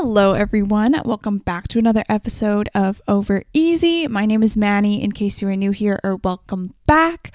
Hello, 0.00 0.32
everyone. 0.32 0.94
Welcome 1.04 1.38
back 1.38 1.66
to 1.68 1.78
another 1.80 2.04
episode 2.08 2.68
of 2.72 3.02
Over 3.08 3.42
Easy. 3.52 4.06
My 4.06 4.26
name 4.26 4.44
is 4.44 4.56
Manny, 4.56 5.02
in 5.02 5.10
case 5.10 5.42
you 5.42 5.48
are 5.48 5.56
new 5.56 5.72
here, 5.72 5.98
or 6.04 6.20
welcome 6.22 6.72
back. 6.86 7.32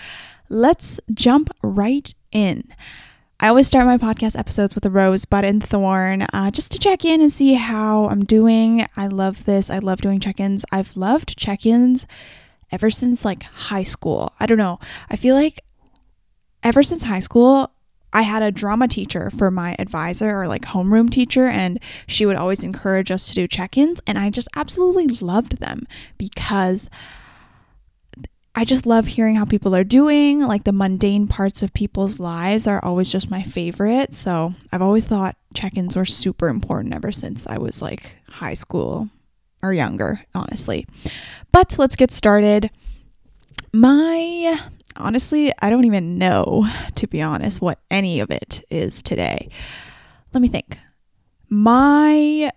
Let's 0.47 0.97
jump 1.13 1.49
right 1.61 2.09
in. 2.31 2.73
I 3.37 3.49
always 3.49 3.67
start 3.67 3.85
my 3.85 3.97
podcast 3.97 4.39
episodes 4.39 4.75
with 4.75 4.85
a 4.85 4.89
rose, 4.89 5.25
bud, 5.25 5.43
and 5.43 5.61
thorn 5.61 6.21
uh, 6.31 6.51
just 6.51 6.71
to 6.71 6.79
check 6.79 7.03
in 7.03 7.19
and 7.19 7.33
see 7.33 7.55
how 7.55 8.05
I'm 8.05 8.23
doing. 8.23 8.87
I 8.95 9.07
love 9.07 9.43
this. 9.43 9.69
I 9.69 9.79
love 9.79 9.99
doing 9.99 10.21
check 10.21 10.39
ins. 10.39 10.63
I've 10.71 10.95
loved 10.95 11.37
check 11.37 11.65
ins 11.65 12.07
ever 12.71 12.89
since 12.89 13.25
like 13.25 13.43
high 13.43 13.83
school. 13.83 14.31
I 14.39 14.45
don't 14.45 14.57
know. 14.57 14.79
I 15.11 15.17
feel 15.17 15.35
like 15.35 15.65
ever 16.63 16.81
since 16.81 17.03
high 17.03 17.19
school, 17.19 17.72
I 18.13 18.21
had 18.21 18.43
a 18.43 18.51
drama 18.51 18.87
teacher 18.87 19.29
for 19.31 19.51
my 19.51 19.75
advisor 19.79 20.29
or 20.29 20.47
like 20.47 20.63
homeroom 20.63 21.09
teacher, 21.09 21.45
and 21.45 21.79
she 22.07 22.25
would 22.25 22.35
always 22.35 22.63
encourage 22.63 23.11
us 23.11 23.27
to 23.27 23.33
do 23.33 23.47
check 23.47 23.77
ins. 23.77 23.99
And 24.07 24.17
I 24.17 24.29
just 24.29 24.47
absolutely 24.55 25.07
loved 25.07 25.57
them 25.57 25.87
because 26.17 26.89
I 28.55 28.65
just 28.65 28.85
love 28.85 29.07
hearing 29.07 29.35
how 29.35 29.45
people 29.45 29.75
are 29.75 29.83
doing. 29.83 30.41
Like 30.41 30.63
the 30.63 30.71
mundane 30.71 31.27
parts 31.27 31.63
of 31.63 31.73
people's 31.73 32.19
lives 32.19 32.67
are 32.67 32.83
always 32.85 33.11
just 33.11 33.31
my 33.31 33.41
favorite. 33.41 34.13
So 34.13 34.53
I've 34.71 34.81
always 34.81 35.05
thought 35.05 35.35
check 35.55 35.75
ins 35.75 35.95
were 35.95 36.05
super 36.05 36.47
important 36.47 36.93
ever 36.93 37.11
since 37.11 37.47
I 37.47 37.57
was 37.57 37.81
like 37.81 38.17
high 38.27 38.53
school 38.53 39.09
or 39.63 39.73
younger, 39.73 40.21
honestly. 40.35 40.85
But 41.51 41.79
let's 41.79 41.95
get 41.95 42.11
started. 42.11 42.69
My 43.73 44.59
honestly, 44.95 45.51
I 45.61 45.69
don't 45.69 45.85
even 45.85 46.17
know, 46.17 46.67
to 46.95 47.07
be 47.07 47.21
honest, 47.21 47.61
what 47.61 47.79
any 47.89 48.19
of 48.19 48.31
it 48.31 48.63
is 48.69 49.01
today. 49.01 49.49
Let 50.33 50.41
me 50.41 50.47
think. 50.47 50.77
My 51.49 52.51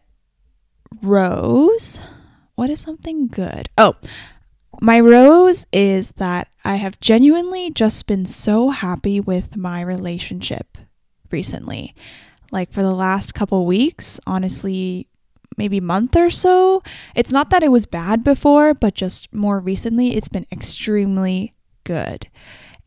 rose, 1.03 2.01
what 2.55 2.71
is 2.71 2.81
something 2.81 3.29
good? 3.29 3.69
Oh, 3.77 3.97
my 4.81 5.01
rose 5.01 5.67
is 5.73 6.13
that 6.13 6.49
I 6.65 6.77
have 6.77 7.01
genuinely 7.01 7.71
just 7.71 8.07
been 8.07 8.27
so 8.27 8.71
happy 8.71 9.21
with 9.21 9.57
my 9.57 9.81
relationship 9.81 10.79
recently. 11.31 11.95
Like 12.53 12.73
for 12.73 12.83
the 12.83 12.95
last 12.95 13.35
couple 13.35 13.67
weeks, 13.67 14.21
honestly, 14.27 15.09
maybe 15.57 15.81
month 15.81 16.17
or 16.17 16.31
so. 16.31 16.83
It's 17.15 17.33
not 17.33 17.51
that 17.51 17.63
it 17.63 17.71
was 17.71 17.87
bad 17.87 18.23
before, 18.23 18.75
but 18.75 18.95
just 18.95 19.33
more 19.33 19.61
recently, 19.61 20.15
it's 20.15 20.29
been 20.29 20.47
extremely 20.53 21.55
good. 21.87 22.29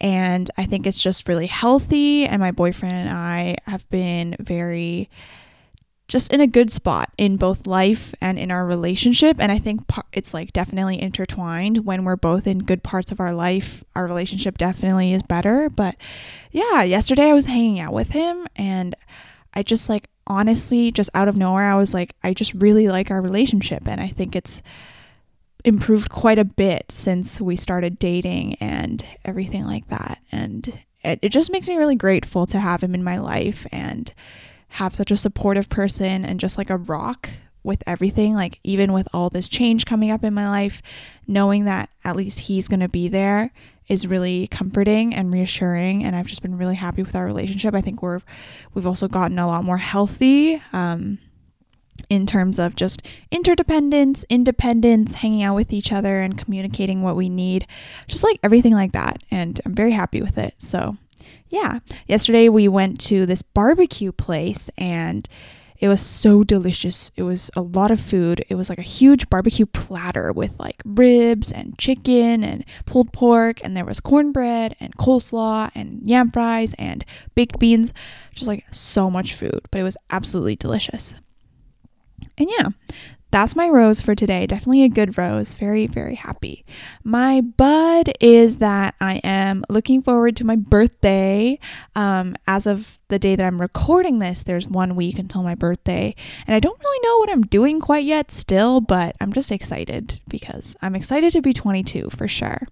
And 0.01 0.49
I 0.57 0.65
think 0.65 0.85
it's 0.85 1.01
just 1.01 1.27
really 1.27 1.47
healthy. 1.47 2.25
And 2.25 2.39
my 2.39 2.51
boyfriend 2.51 2.95
and 2.95 3.09
I 3.09 3.57
have 3.65 3.89
been 3.89 4.35
very 4.39 5.09
just 6.07 6.33
in 6.33 6.41
a 6.41 6.47
good 6.47 6.71
spot 6.71 7.11
in 7.19 7.37
both 7.37 7.67
life 7.67 8.15
and 8.19 8.39
in 8.39 8.49
our 8.49 8.65
relationship. 8.65 9.37
And 9.39 9.51
I 9.51 9.59
think 9.59 9.81
it's 10.11 10.33
like 10.33 10.51
definitely 10.51 10.99
intertwined. 10.99 11.85
When 11.85 12.03
we're 12.03 12.15
both 12.15 12.47
in 12.47 12.59
good 12.59 12.81
parts 12.81 13.11
of 13.11 13.19
our 13.19 13.31
life, 13.31 13.83
our 13.95 14.05
relationship 14.05 14.57
definitely 14.57 15.13
is 15.13 15.21
better. 15.21 15.69
But 15.69 15.95
yeah, 16.51 16.81
yesterday 16.83 17.29
I 17.29 17.33
was 17.33 17.45
hanging 17.45 17.79
out 17.79 17.93
with 17.93 18.09
him 18.09 18.47
and 18.55 18.95
I 19.53 19.61
just 19.61 19.87
like 19.87 20.09
honestly, 20.25 20.91
just 20.91 21.09
out 21.13 21.27
of 21.27 21.37
nowhere, 21.37 21.71
I 21.71 21.75
was 21.75 21.93
like, 21.93 22.15
I 22.23 22.33
just 22.33 22.53
really 22.53 22.87
like 22.87 23.11
our 23.11 23.21
relationship. 23.21 23.87
And 23.87 23.99
I 23.99 24.07
think 24.07 24.35
it's 24.35 24.61
improved 25.65 26.09
quite 26.09 26.39
a 26.39 26.45
bit 26.45 26.85
since 26.89 27.41
we 27.41 27.55
started 27.55 27.99
dating 27.99 28.55
and 28.55 29.05
everything 29.25 29.65
like 29.65 29.87
that. 29.87 30.19
And 30.31 30.81
it, 31.03 31.19
it 31.21 31.29
just 31.29 31.51
makes 31.51 31.67
me 31.67 31.75
really 31.75 31.95
grateful 31.95 32.45
to 32.47 32.59
have 32.59 32.81
him 32.81 32.93
in 32.93 33.03
my 33.03 33.17
life 33.17 33.67
and 33.71 34.13
have 34.73 34.95
such 34.95 35.11
a 35.11 35.17
supportive 35.17 35.69
person 35.69 36.23
and 36.23 36.39
just 36.39 36.57
like 36.57 36.69
a 36.69 36.77
rock 36.77 37.29
with 37.63 37.83
everything. 37.85 38.35
Like, 38.35 38.59
even 38.63 38.93
with 38.93 39.07
all 39.13 39.29
this 39.29 39.49
change 39.49 39.85
coming 39.85 40.11
up 40.11 40.23
in 40.23 40.33
my 40.33 40.49
life, 40.49 40.81
knowing 41.27 41.65
that 41.65 41.89
at 42.03 42.15
least 42.15 42.41
he's 42.41 42.67
going 42.67 42.79
to 42.79 42.89
be 42.89 43.07
there 43.07 43.51
is 43.89 44.07
really 44.07 44.47
comforting 44.47 45.15
and 45.15 45.33
reassuring 45.33 46.03
and 46.03 46.15
I've 46.15 46.27
just 46.27 46.43
been 46.43 46.57
really 46.57 46.75
happy 46.75 47.01
with 47.01 47.15
our 47.15 47.25
relationship. 47.25 47.73
I 47.73 47.81
think 47.81 48.03
we're 48.03 48.21
we've 48.75 48.85
also 48.85 49.07
gotten 49.07 49.39
a 49.39 49.47
lot 49.47 49.63
more 49.63 49.79
healthy. 49.79 50.61
Um, 50.71 51.17
in 52.09 52.25
terms 52.25 52.59
of 52.59 52.75
just 52.75 53.05
interdependence, 53.31 54.25
independence, 54.29 55.15
hanging 55.15 55.43
out 55.43 55.55
with 55.55 55.71
each 55.71 55.91
other 55.91 56.21
and 56.21 56.37
communicating 56.37 57.01
what 57.01 57.15
we 57.15 57.29
need, 57.29 57.67
just 58.07 58.23
like 58.23 58.39
everything 58.43 58.73
like 58.73 58.91
that. 58.93 59.23
And 59.29 59.59
I'm 59.65 59.75
very 59.75 59.91
happy 59.91 60.21
with 60.21 60.37
it. 60.37 60.55
So, 60.57 60.97
yeah, 61.49 61.79
yesterday 62.07 62.49
we 62.49 62.67
went 62.67 62.99
to 63.01 63.25
this 63.25 63.41
barbecue 63.41 64.11
place 64.11 64.69
and 64.77 65.27
it 65.79 65.87
was 65.87 66.01
so 66.01 66.43
delicious. 66.43 67.09
It 67.15 67.23
was 67.23 67.49
a 67.55 67.61
lot 67.61 67.89
of 67.89 68.01
food. 68.01 68.43
It 68.49 68.55
was 68.55 68.69
like 68.69 68.79
a 68.79 68.83
huge 68.83 69.29
barbecue 69.29 69.65
platter 69.65 70.33
with 70.33 70.59
like 70.59 70.81
ribs 70.83 71.53
and 71.53 71.77
chicken 71.77 72.43
and 72.43 72.65
pulled 72.85 73.13
pork, 73.13 73.61
and 73.63 73.77
there 73.77 73.85
was 73.85 74.01
cornbread 74.01 74.75
and 74.81 74.97
coleslaw 74.97 75.71
and 75.73 76.01
yam 76.03 76.31
fries 76.31 76.75
and 76.77 77.05
baked 77.33 77.59
beans. 77.59 77.93
Just 78.33 78.47
like 78.47 78.65
so 78.73 79.09
much 79.09 79.33
food, 79.33 79.61
but 79.71 79.79
it 79.79 79.83
was 79.83 79.95
absolutely 80.09 80.57
delicious. 80.57 81.15
And 82.39 82.49
yeah, 82.49 82.69
that's 83.31 83.55
my 83.55 83.69
rose 83.69 84.01
for 84.01 84.15
today. 84.15 84.47
Definitely 84.47 84.83
a 84.83 84.89
good 84.89 85.17
rose. 85.17 85.55
Very, 85.55 85.85
very 85.85 86.15
happy. 86.15 86.65
My 87.03 87.41
bud 87.41 88.11
is 88.19 88.57
that 88.57 88.95
I 88.99 89.17
am 89.23 89.63
looking 89.69 90.01
forward 90.01 90.35
to 90.37 90.45
my 90.45 90.55
birthday. 90.55 91.59
Um, 91.95 92.35
as 92.47 92.65
of 92.65 92.97
the 93.09 93.19
day 93.19 93.35
that 93.35 93.45
I'm 93.45 93.61
recording 93.61 94.17
this, 94.19 94.41
there's 94.41 94.67
one 94.67 94.95
week 94.95 95.19
until 95.19 95.43
my 95.43 95.53
birthday. 95.53 96.15
And 96.47 96.55
I 96.55 96.59
don't 96.59 96.79
really 96.79 97.07
know 97.07 97.17
what 97.19 97.29
I'm 97.29 97.43
doing 97.43 97.79
quite 97.79 98.05
yet 98.05 98.31
still, 98.31 98.81
but 98.81 99.15
I'm 99.21 99.31
just 99.31 99.51
excited 99.51 100.19
because 100.27 100.75
I'm 100.81 100.95
excited 100.95 101.31
to 101.33 101.41
be 101.41 101.53
22 101.53 102.09
for 102.09 102.27
sure. 102.27 102.67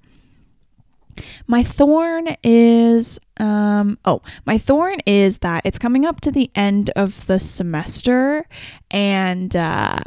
My 1.48 1.64
thorn 1.64 2.36
is 2.44 3.20
um 3.40 3.98
oh, 4.06 4.22
my 4.46 4.58
thorn 4.58 4.98
is 5.06 5.40
that 5.40 5.62
it's 5.66 5.80
coming 5.80 6.06
up 6.06 6.22
to 6.22 6.32
the 6.32 6.50
end 6.56 6.90
of 6.96 7.26
the 7.28 7.40
semester 7.40 8.48
and 8.92 9.56
uh 9.56 10.00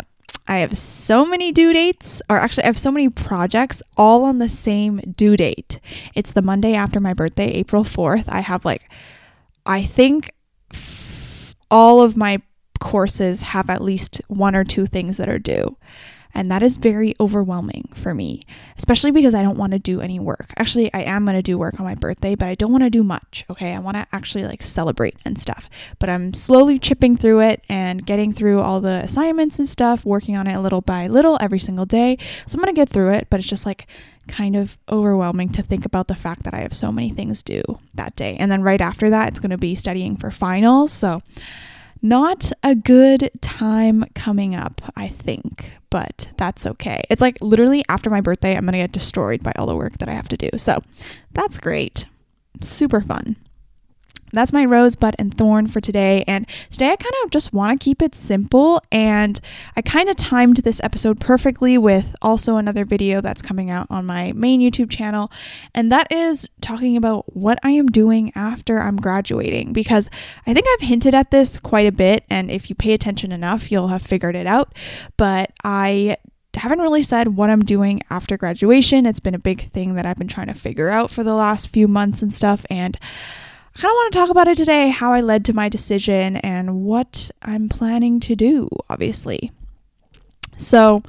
I 0.51 0.59
have 0.59 0.77
so 0.77 1.25
many 1.25 1.53
due 1.53 1.73
dates, 1.73 2.21
or 2.29 2.37
actually, 2.37 2.65
I 2.65 2.67
have 2.67 2.79
so 2.79 2.91
many 2.91 3.09
projects 3.09 3.85
all 3.97 4.25
on 4.25 4.39
the 4.39 4.49
same 4.49 4.97
due 5.17 5.37
date. 5.37 5.79
It's 6.17 6.33
the 6.33 6.43
Monday 6.43 6.75
after 6.75 6.99
my 6.99 7.15
birthday, 7.15 7.53
April 7.53 7.85
4th. 7.85 8.25
I 8.27 8.41
have 8.41 8.65
like, 8.65 8.91
I 9.65 9.85
think 9.85 10.33
all 11.71 12.03
of 12.03 12.17
my 12.17 12.41
courses 12.81 13.43
have 13.43 13.71
at 13.71 13.81
least 13.81 14.21
one 14.27 14.57
or 14.57 14.65
two 14.65 14.87
things 14.87 15.19
that 15.19 15.29
are 15.29 15.39
due. 15.39 15.77
And 16.35 16.51
that 16.51 16.63
is 16.63 16.79
very 16.79 17.15
overwhelming 17.19 17.89
for 17.95 18.15
me, 18.15 18.43
especially 18.79 19.11
because 19.11 19.35
I 19.35 19.43
don't 19.43 19.59
want 19.59 19.73
to 19.73 19.79
do 19.79 20.01
any 20.01 20.21
work. 20.21 20.53
Actually, 20.57 20.93
I 20.95 21.03
am 21.03 21.25
going 21.25 21.37
to 21.37 21.43
do 21.43 21.59
work 21.59 21.81
on 21.81 21.87
my 21.87 21.95
birthday, 21.95 22.35
but 22.35 22.49
I 22.49 22.55
don't 22.55 22.71
want 22.73 22.85
to 22.85 22.91
do 22.91 23.03
much. 23.03 23.45
Okay. 23.51 23.75
I 23.75 23.79
want 23.79 23.97
to 23.97 24.07
actually 24.13 24.45
like 24.45 24.63
celebrate 24.63 25.17
and 25.25 25.39
stuff. 25.39 25.69
But 25.99 26.09
I'm 26.09 26.33
slowly 26.35 26.79
chipping 26.79 27.17
through 27.17 27.41
it 27.41 27.65
and 27.69 28.07
getting 28.07 28.33
through 28.33 28.61
all 28.61 28.81
the 28.81 29.01
assignments 29.03 29.59
and 29.59 29.69
stuff, 29.69 30.05
working 30.05 30.37
on 30.37 30.47
it 30.47 30.59
little 30.59 30.81
by 30.81 31.07
little 31.09 31.37
every 31.41 31.59
single 31.59 31.87
day. 31.87 32.17
So 32.47 32.57
I'm 32.57 32.63
going 32.63 32.75
to 32.75 32.81
get 32.81 32.89
through 32.89 33.11
it, 33.11 33.27
but 33.31 33.41
it's 33.41 33.49
just 33.49 33.67
like 33.67 33.87
kind 34.29 34.55
of 34.55 34.79
overwhelming 34.89 35.51
to 35.51 35.63
think 35.63 35.85
about 35.85 36.09
the 36.09 36.15
fact 36.15 36.45
that 36.45 36.55
I 36.55 36.61
have 36.61 36.75
so 36.75 36.93
many 36.93 37.11
things 37.11 37.43
due 37.43 37.63
that 37.95 38.15
day. 38.17 38.37
And 38.39 38.51
then 38.51 38.63
right 38.63 38.81
after 38.81 39.11
that, 39.11 39.29
it's 39.29 39.41
going 39.41 39.51
to 39.51 39.59
be 39.59 39.75
studying 39.75 40.17
for 40.17 40.31
finals. 40.31 40.93
So, 40.93 41.21
not 42.03 42.51
a 42.63 42.75
good 42.75 43.31
time 43.41 44.05
coming 44.15 44.55
up, 44.55 44.81
I 44.97 45.09
think, 45.09 45.71
but 45.91 46.29
that's 46.37 46.67
okay. 46.67 47.03
It's 47.11 47.21
like 47.21 47.39
literally 47.41 47.85
after 47.89 48.11
my 48.11 48.21
birthday, 48.21 48.57
I'm 48.57 48.65
going 48.65 48.73
to 48.73 48.79
get 48.79 48.93
destroyed 48.93 49.43
by 49.43 49.53
all 49.57 49.67
the 49.67 49.77
work 49.77 49.99
that 49.99 50.09
I 50.09 50.13
have 50.13 50.29
to 50.29 50.37
do. 50.37 50.51
So 50.57 50.83
that's 51.33 51.59
great. 51.59 52.07
Super 52.61 53.01
fun 53.01 53.37
that's 54.33 54.53
my 54.53 54.65
rosebud 54.65 55.17
and 55.19 55.37
thorn 55.37 55.67
for 55.67 55.81
today. 55.81 56.25
And 56.27 56.47
today 56.71 56.91
I 56.91 56.97
kind 56.97 57.15
of 57.25 57.31
just 57.31 57.53
want 57.53 57.81
to 57.81 57.85
keep 57.85 58.03
it 58.03 58.15
simple. 58.15 58.83
And 58.91 59.41
I 59.77 59.83
kind 59.83 60.09
of 60.09 60.17
timed 60.17 60.59
this 60.59 60.81
episode 60.83 61.21
perfectly 61.21 61.79
with 61.79 62.15
also 62.23 62.57
another 62.57 62.85
video 62.85 63.21
that's 63.21 63.43
coming 63.43 63.71
out 63.71 63.87
on 63.91 64.07
my 64.07 64.33
main 64.33 64.61
YouTube 64.61 64.91
channel. 64.91 65.31
And 65.75 65.91
that 65.93 66.11
is 66.11 66.49
talking 66.61 66.97
about 66.97 67.37
what 67.37 67.59
I 67.63 67.71
am 67.71 67.87
doing 67.87 68.33
after 68.35 68.81
I'm 68.81 68.97
graduating. 68.97 69.73
Because 69.73 70.09
I 70.47 70.55
think 70.55 70.67
I've 70.73 70.89
hinted 70.89 71.15
at 71.15 71.31
this 71.31 71.59
quite 71.59 71.87
a 71.87 71.93
bit. 71.93 72.25
And 72.31 72.51
if 72.51 72.71
you 72.71 72.77
pay 72.77 72.93
attention 72.93 73.33
enough, 73.33 73.71
you'll 73.71 73.89
have 73.89 74.03
figured 74.03 74.37
it 74.37 74.47
out. 74.47 74.75
But 75.17 75.53
I 75.65 76.17
haven't 76.55 76.81
really 76.81 77.03
said 77.03 77.37
what 77.37 77.51
I'm 77.51 77.63
doing 77.63 78.03
after 78.11 78.37
graduation. 78.37 79.07
It's 79.07 79.21
been 79.21 79.35
a 79.35 79.39
big 79.39 79.71
thing 79.71 79.95
that 79.95 80.07
I've 80.07 80.17
been 80.17 80.29
trying 80.29 80.49
to 80.49 80.55
figure 80.55 80.89
out 80.89 81.11
for 81.11 81.23
the 81.23 81.35
last 81.35 81.69
few 81.69 81.87
months 81.87 82.23
and 82.23 82.33
stuff. 82.33 82.67
And 82.69 82.99
kind 83.81 83.93
of 83.93 83.97
want 83.97 84.13
to 84.13 84.19
talk 84.19 84.31
about 84.31 84.49
it 84.49 84.57
today 84.59 84.91
how 84.91 85.13
I 85.13 85.23
led 85.23 85.45
to 85.47 85.53
my 85.55 85.69
decision 85.69 86.37
and 86.37 86.83
what 86.85 87.31
I'm 87.43 87.69
planning 87.69 88.21
to 88.21 88.37
do, 88.37 88.69
obviously. 88.91 89.53
So, 90.59 91.03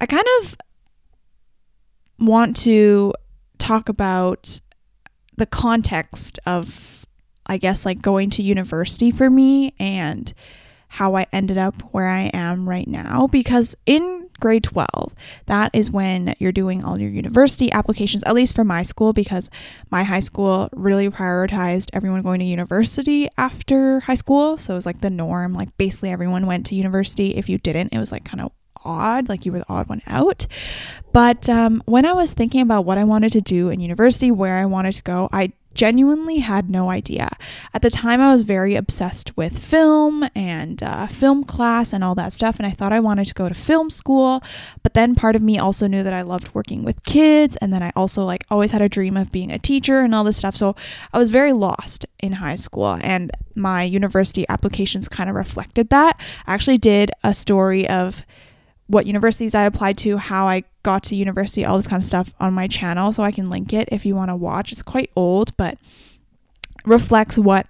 I 0.00 0.06
kind 0.06 0.24
of 0.40 0.56
want 2.18 2.56
to 2.58 3.12
talk 3.58 3.88
about 3.88 4.60
the 5.36 5.44
context 5.44 6.38
of, 6.46 7.04
I 7.46 7.58
guess, 7.58 7.84
like 7.84 8.00
going 8.00 8.30
to 8.30 8.42
university 8.42 9.10
for 9.10 9.28
me 9.28 9.74
and 9.78 10.32
how 10.88 11.14
I 11.14 11.26
ended 11.32 11.58
up 11.58 11.80
where 11.92 12.08
I 12.08 12.30
am 12.32 12.68
right 12.68 12.88
now 12.88 13.26
because 13.26 13.76
in 13.86 14.28
grade 14.40 14.64
12, 14.64 15.14
that 15.46 15.70
is 15.72 15.90
when 15.90 16.34
you're 16.38 16.52
doing 16.52 16.84
all 16.84 16.98
your 16.98 17.10
university 17.10 17.70
applications, 17.72 18.22
at 18.24 18.34
least 18.34 18.54
for 18.54 18.64
my 18.64 18.82
school, 18.82 19.12
because 19.12 19.50
my 19.90 20.04
high 20.04 20.20
school 20.20 20.68
really 20.72 21.08
prioritized 21.10 21.90
everyone 21.92 22.22
going 22.22 22.40
to 22.40 22.46
university 22.46 23.28
after 23.36 24.00
high 24.00 24.14
school. 24.14 24.56
So 24.56 24.74
it 24.74 24.76
was 24.76 24.86
like 24.86 25.00
the 25.00 25.10
norm. 25.10 25.52
Like 25.52 25.76
basically 25.76 26.10
everyone 26.10 26.46
went 26.46 26.66
to 26.66 26.74
university. 26.74 27.36
If 27.36 27.48
you 27.48 27.58
didn't, 27.58 27.92
it 27.92 27.98
was 27.98 28.12
like 28.12 28.24
kind 28.24 28.40
of 28.40 28.52
odd, 28.84 29.28
like 29.28 29.44
you 29.44 29.52
were 29.52 29.58
the 29.58 29.68
odd 29.68 29.88
one 29.88 30.02
out. 30.06 30.46
But 31.12 31.48
um, 31.48 31.82
when 31.86 32.06
I 32.06 32.12
was 32.12 32.32
thinking 32.32 32.60
about 32.60 32.84
what 32.84 32.98
I 32.98 33.04
wanted 33.04 33.32
to 33.32 33.40
do 33.40 33.70
in 33.70 33.80
university, 33.80 34.30
where 34.30 34.56
I 34.56 34.66
wanted 34.66 34.92
to 34.94 35.02
go, 35.02 35.28
I 35.32 35.52
genuinely 35.78 36.38
had 36.40 36.68
no 36.68 36.90
idea. 36.90 37.28
At 37.72 37.82
the 37.82 37.88
time, 37.88 38.20
I 38.20 38.32
was 38.32 38.42
very 38.42 38.74
obsessed 38.74 39.36
with 39.36 39.56
film 39.56 40.28
and 40.34 40.82
uh, 40.82 41.06
film 41.06 41.44
class 41.44 41.92
and 41.92 42.02
all 42.02 42.16
that 42.16 42.32
stuff, 42.32 42.58
and 42.58 42.66
I 42.66 42.70
thought 42.70 42.92
I 42.92 42.98
wanted 42.98 43.28
to 43.28 43.34
go 43.34 43.48
to 43.48 43.54
film 43.54 43.88
school. 43.88 44.42
But 44.82 44.94
then 44.94 45.14
part 45.14 45.36
of 45.36 45.42
me 45.42 45.56
also 45.56 45.86
knew 45.86 46.02
that 46.02 46.12
I 46.12 46.22
loved 46.22 46.52
working 46.52 46.82
with 46.82 47.04
kids, 47.04 47.54
and 47.56 47.72
then 47.72 47.84
I 47.84 47.92
also 47.94 48.24
like 48.24 48.44
always 48.50 48.72
had 48.72 48.82
a 48.82 48.88
dream 48.88 49.16
of 49.16 49.30
being 49.30 49.52
a 49.52 49.58
teacher 49.58 50.00
and 50.00 50.16
all 50.16 50.24
this 50.24 50.36
stuff. 50.36 50.56
So 50.56 50.74
I 51.12 51.18
was 51.18 51.30
very 51.30 51.52
lost 51.52 52.06
in 52.20 52.32
high 52.32 52.56
school, 52.56 52.98
and 53.00 53.30
my 53.54 53.84
university 53.84 54.44
applications 54.48 55.08
kind 55.08 55.30
of 55.30 55.36
reflected 55.36 55.90
that. 55.90 56.20
I 56.48 56.54
actually 56.54 56.78
did 56.78 57.12
a 57.22 57.32
story 57.32 57.88
of 57.88 58.26
what 58.88 59.06
universities 59.06 59.54
I 59.54 59.64
applied 59.64 59.96
to, 59.98 60.16
how 60.16 60.46
I 60.46 60.64
got 60.82 61.04
to 61.04 61.14
university, 61.14 61.64
all 61.64 61.76
this 61.76 61.86
kind 61.86 62.02
of 62.02 62.06
stuff 62.06 62.34
on 62.40 62.52
my 62.52 62.66
channel. 62.66 63.12
So 63.12 63.22
I 63.22 63.30
can 63.30 63.50
link 63.50 63.72
it 63.72 63.88
if 63.92 64.04
you 64.04 64.14
want 64.14 64.30
to 64.30 64.36
watch. 64.36 64.72
It's 64.72 64.82
quite 64.82 65.10
old, 65.14 65.56
but 65.56 65.78
reflects 66.84 67.38
what 67.38 67.66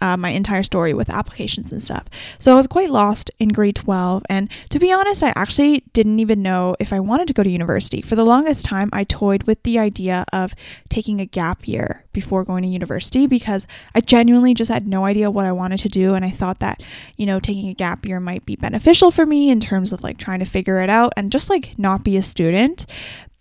uh, 0.00 0.16
my 0.16 0.30
entire 0.30 0.62
story 0.62 0.94
with 0.94 1.10
applications 1.10 1.72
and 1.72 1.82
stuff. 1.82 2.04
So 2.38 2.52
I 2.52 2.56
was 2.56 2.66
quite 2.66 2.90
lost 2.90 3.30
in 3.38 3.50
grade 3.50 3.76
12. 3.76 4.24
And 4.28 4.50
to 4.70 4.78
be 4.78 4.92
honest, 4.92 5.22
I 5.22 5.32
actually 5.36 5.84
didn't 5.92 6.20
even 6.20 6.42
know 6.42 6.76
if 6.78 6.92
I 6.92 7.00
wanted 7.00 7.28
to 7.28 7.34
go 7.34 7.42
to 7.42 7.50
university. 7.50 8.02
For 8.02 8.16
the 8.16 8.24
longest 8.24 8.64
time, 8.64 8.88
I 8.92 9.04
toyed 9.04 9.44
with 9.44 9.62
the 9.62 9.78
idea 9.78 10.24
of 10.32 10.54
taking 10.88 11.20
a 11.20 11.26
gap 11.26 11.66
year 11.66 12.04
before 12.12 12.44
going 12.44 12.62
to 12.62 12.68
university 12.68 13.26
because 13.26 13.66
I 13.94 14.00
genuinely 14.00 14.54
just 14.54 14.70
had 14.70 14.88
no 14.88 15.04
idea 15.04 15.30
what 15.30 15.46
I 15.46 15.52
wanted 15.52 15.80
to 15.80 15.88
do. 15.88 16.14
And 16.14 16.24
I 16.24 16.30
thought 16.30 16.60
that, 16.60 16.82
you 17.16 17.26
know, 17.26 17.40
taking 17.40 17.68
a 17.68 17.74
gap 17.74 18.06
year 18.06 18.20
might 18.20 18.46
be 18.46 18.56
beneficial 18.56 19.10
for 19.10 19.26
me 19.26 19.50
in 19.50 19.60
terms 19.60 19.92
of 19.92 20.02
like 20.02 20.18
trying 20.18 20.40
to 20.40 20.44
figure 20.44 20.80
it 20.80 20.90
out 20.90 21.12
and 21.16 21.32
just 21.32 21.50
like 21.50 21.78
not 21.78 22.04
be 22.04 22.16
a 22.16 22.22
student. 22.22 22.86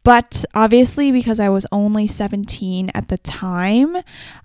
But 0.06 0.46
obviously, 0.54 1.12
because 1.12 1.40
I 1.40 1.50
was 1.50 1.66
only 1.72 2.06
17 2.06 2.92
at 2.94 3.08
the 3.08 3.18
time, 3.18 3.98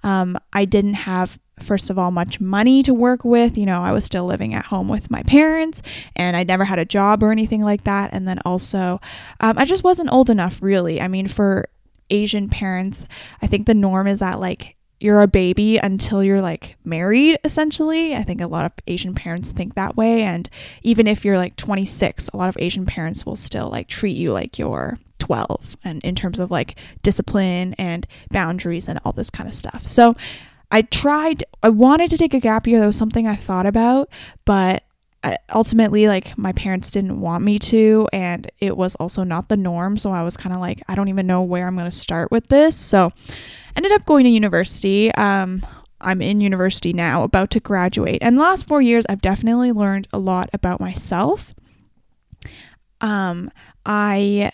um, 0.03 0.39
I 0.55 0.65
didn't 0.65 0.95
have 0.95 1.39
first 1.63 1.91
of 1.91 1.99
all, 1.99 2.11
much 2.11 2.41
money 2.41 2.83
to 2.83 2.95
work 2.95 3.25
with. 3.25 3.57
You 3.57 3.67
know, 3.67 3.81
I 3.81 3.93
was 3.93 4.05
still 4.05 4.27
living 4.27 4.55
at 4.55 4.67
home 4.67 4.89
with 4.89 5.11
my 5.11 5.23
parents 5.23 5.83
and 6.17 6.37
I 6.37 6.45
never 6.45 6.65
had 6.65 6.79
a 6.79 6.85
job 6.85 7.23
or 7.23 7.33
anything 7.33 7.63
like 7.63 7.85
that. 7.85 8.13
And 8.13 8.27
then 8.27 8.39
also, 8.45 9.01
um, 9.41 9.59
I 9.59 9.65
just 9.65 9.85
wasn't 9.85 10.13
old 10.13 10.31
enough, 10.31 10.61
really. 10.63 11.01
I 11.01 11.09
mean, 11.09 11.29
for 11.29 11.69
Asian 12.11 12.49
parents, 12.49 13.07
I 13.41 13.47
think 13.47 13.67
the 13.67 13.75
norm 13.75 14.07
is 14.07 14.19
that, 14.21 14.41
like, 14.41 14.77
you're 15.01 15.23
a 15.23 15.27
baby 15.27 15.79
until 15.79 16.23
you're 16.23 16.43
like 16.43 16.77
married, 16.85 17.39
essentially. 17.43 18.15
I 18.15 18.23
think 18.23 18.43
a 18.43 18.47
lot 18.47 18.67
of 18.67 18.73
Asian 18.87 19.15
parents 19.15 19.49
think 19.49 19.75
that 19.75 19.97
way. 19.97 20.23
And 20.23 20.49
even 20.83 21.07
if 21.07 21.25
you're 21.25 21.39
like 21.39 21.57
26, 21.57 22.29
a 22.29 22.37
lot 22.37 22.51
of 22.51 22.57
Asian 22.61 22.85
parents 22.85 23.25
will 23.25 23.37
still 23.37 23.71
like 23.71 23.89
treat 23.89 24.17
you 24.17 24.31
like 24.33 24.59
you're 24.59 24.99
12 25.19 25.77
and 25.85 26.03
in 26.05 26.15
terms 26.15 26.39
of 26.39 26.51
like 26.51 26.77
discipline 27.03 27.75
and 27.79 28.07
boundaries 28.31 28.89
and 28.89 29.01
all 29.05 29.13
this 29.13 29.31
kind 29.31 29.49
of 29.49 29.55
stuff. 29.55 29.87
So 29.87 30.15
I 30.71 30.83
tried, 30.83 31.45
I 31.63 31.69
wanted 31.69 32.11
to 32.11 32.19
take 32.19 32.35
a 32.35 32.41
gap 32.41 32.67
year. 32.67 32.81
That 32.81 32.87
was 32.87 32.97
something 32.97 33.27
I 33.27 33.37
thought 33.37 33.67
about, 33.67 34.09
but 34.45 34.85
ultimately, 35.53 36.09
like, 36.09 36.39
my 36.39 36.53
parents 36.53 36.91
didn't 36.91 37.21
want 37.21 37.45
me 37.45 37.59
to, 37.59 38.09
and 38.13 38.51
it 38.59 38.77
was 38.77 38.95
also 38.95 39.23
not 39.23 39.49
the 39.49 39.57
norm. 39.57 39.99
So 39.99 40.13
I 40.13 40.23
was 40.23 40.37
kind 40.37 40.55
of 40.55 40.61
like, 40.61 40.83
I 40.89 40.95
don't 40.95 41.09
even 41.09 41.27
know 41.27 41.43
where 41.43 41.67
I'm 41.67 41.75
going 41.75 41.91
to 41.91 41.91
start 41.91 42.31
with 42.31 42.49
this. 42.49 42.77
So 42.77 43.13
ended 43.77 43.93
up 43.93 44.07
going 44.07 44.25
to 44.25 44.31
university. 44.31 45.13
Um, 45.17 45.67
I'm 46.01 46.23
in 46.23 46.41
university 46.41 46.95
now, 46.95 47.23
about 47.23 47.51
to 47.51 47.61
graduate. 47.61 48.23
And 48.23 48.39
last 48.39 48.67
four 48.67 48.81
years, 48.81 49.05
I've 49.11 49.21
definitely 49.21 49.73
learned 49.73 50.09
a 50.13 50.19
lot 50.19 50.49
about 50.55 50.81
myself. 50.81 51.55
Um, 53.03 53.51
I 53.85 54.51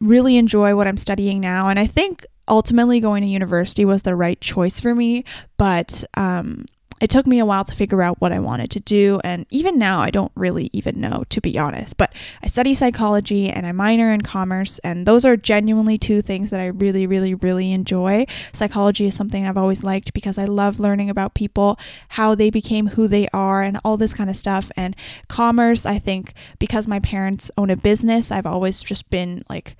really 0.00 0.36
enjoy 0.36 0.76
what 0.76 0.86
I'm 0.86 0.96
studying 0.96 1.40
now. 1.40 1.68
And 1.68 1.78
I 1.78 1.88
think 1.88 2.24
ultimately 2.48 3.00
going 3.00 3.22
to 3.22 3.28
university 3.28 3.84
was 3.84 4.02
the 4.02 4.16
right 4.16 4.40
choice 4.40 4.80
for 4.80 4.94
me, 4.94 5.24
but 5.56 6.04
um, 6.14 6.64
it 7.00 7.10
took 7.10 7.26
me 7.26 7.38
a 7.38 7.46
while 7.46 7.64
to 7.64 7.74
figure 7.74 8.02
out 8.02 8.20
what 8.20 8.32
I 8.32 8.40
wanted 8.40 8.70
to 8.72 8.80
do. 8.80 9.20
And 9.22 9.46
even 9.50 9.78
now, 9.78 10.00
I 10.00 10.10
don't 10.10 10.32
really 10.34 10.68
even 10.72 11.00
know, 11.00 11.24
to 11.30 11.40
be 11.40 11.58
honest. 11.58 11.96
But 11.96 12.12
I 12.42 12.48
study 12.48 12.74
psychology 12.74 13.48
and 13.48 13.66
I 13.66 13.72
minor 13.72 14.12
in 14.12 14.22
commerce. 14.22 14.78
And 14.80 15.06
those 15.06 15.24
are 15.24 15.36
genuinely 15.36 15.98
two 15.98 16.22
things 16.22 16.50
that 16.50 16.60
I 16.60 16.66
really, 16.66 17.06
really, 17.06 17.34
really 17.34 17.72
enjoy. 17.72 18.26
Psychology 18.52 19.06
is 19.06 19.14
something 19.14 19.46
I've 19.46 19.56
always 19.56 19.84
liked 19.84 20.12
because 20.12 20.38
I 20.38 20.46
love 20.46 20.80
learning 20.80 21.10
about 21.10 21.34
people, 21.34 21.78
how 22.10 22.34
they 22.34 22.50
became 22.50 22.88
who 22.88 23.06
they 23.06 23.28
are, 23.32 23.62
and 23.62 23.78
all 23.84 23.96
this 23.96 24.14
kind 24.14 24.30
of 24.30 24.36
stuff. 24.36 24.70
And 24.76 24.96
commerce, 25.28 25.86
I 25.86 25.98
think, 25.98 26.34
because 26.58 26.88
my 26.88 26.98
parents 27.00 27.50
own 27.56 27.70
a 27.70 27.76
business, 27.76 28.32
I've 28.32 28.46
always 28.46 28.82
just 28.82 29.08
been 29.08 29.44
like 29.48 29.76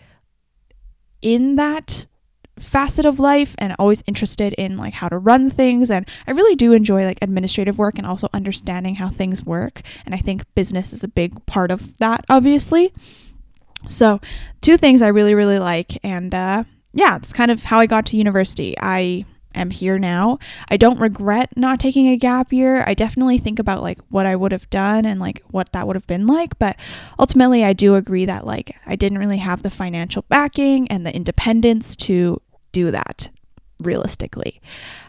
in 1.20 1.56
that 1.56 2.06
facet 2.62 3.04
of 3.04 3.18
life 3.18 3.54
and 3.58 3.74
always 3.78 4.02
interested 4.06 4.52
in 4.54 4.76
like 4.76 4.94
how 4.94 5.08
to 5.08 5.18
run 5.18 5.50
things 5.50 5.90
and 5.90 6.08
I 6.26 6.32
really 6.32 6.54
do 6.54 6.72
enjoy 6.72 7.04
like 7.04 7.18
administrative 7.22 7.78
work 7.78 7.98
and 7.98 8.06
also 8.06 8.28
understanding 8.32 8.96
how 8.96 9.08
things 9.08 9.44
work 9.44 9.82
and 10.04 10.14
I 10.14 10.18
think 10.18 10.42
business 10.54 10.92
is 10.92 11.04
a 11.04 11.08
big 11.08 11.44
part 11.46 11.70
of 11.70 11.98
that 11.98 12.24
obviously. 12.28 12.92
So, 13.88 14.20
two 14.60 14.76
things 14.76 15.02
I 15.02 15.08
really 15.08 15.34
really 15.34 15.58
like 15.58 15.98
and 16.04 16.34
uh 16.34 16.64
yeah, 16.92 17.18
that's 17.18 17.32
kind 17.32 17.50
of 17.50 17.64
how 17.64 17.78
I 17.78 17.86
got 17.86 18.06
to 18.06 18.16
university. 18.16 18.74
I 18.80 19.24
am 19.54 19.70
here 19.70 19.98
now. 19.98 20.38
I 20.70 20.76
don't 20.76 21.00
regret 21.00 21.56
not 21.56 21.80
taking 21.80 22.08
a 22.08 22.16
gap 22.16 22.52
year. 22.52 22.84
I 22.86 22.94
definitely 22.94 23.38
think 23.38 23.58
about 23.58 23.82
like 23.82 23.98
what 24.08 24.26
I 24.26 24.36
would 24.36 24.52
have 24.52 24.68
done 24.70 25.04
and 25.04 25.20
like 25.20 25.42
what 25.50 25.72
that 25.72 25.86
would 25.86 25.96
have 25.96 26.06
been 26.06 26.26
like, 26.26 26.58
but 26.58 26.76
ultimately 27.18 27.64
I 27.64 27.72
do 27.72 27.94
agree 27.94 28.24
that 28.24 28.46
like 28.46 28.76
I 28.86 28.96
didn't 28.96 29.18
really 29.18 29.38
have 29.38 29.62
the 29.62 29.70
financial 29.70 30.22
backing 30.28 30.88
and 30.88 31.04
the 31.04 31.14
independence 31.14 31.96
to 31.96 32.40
do 32.72 32.90
that 32.90 33.30
realistically. 33.82 34.60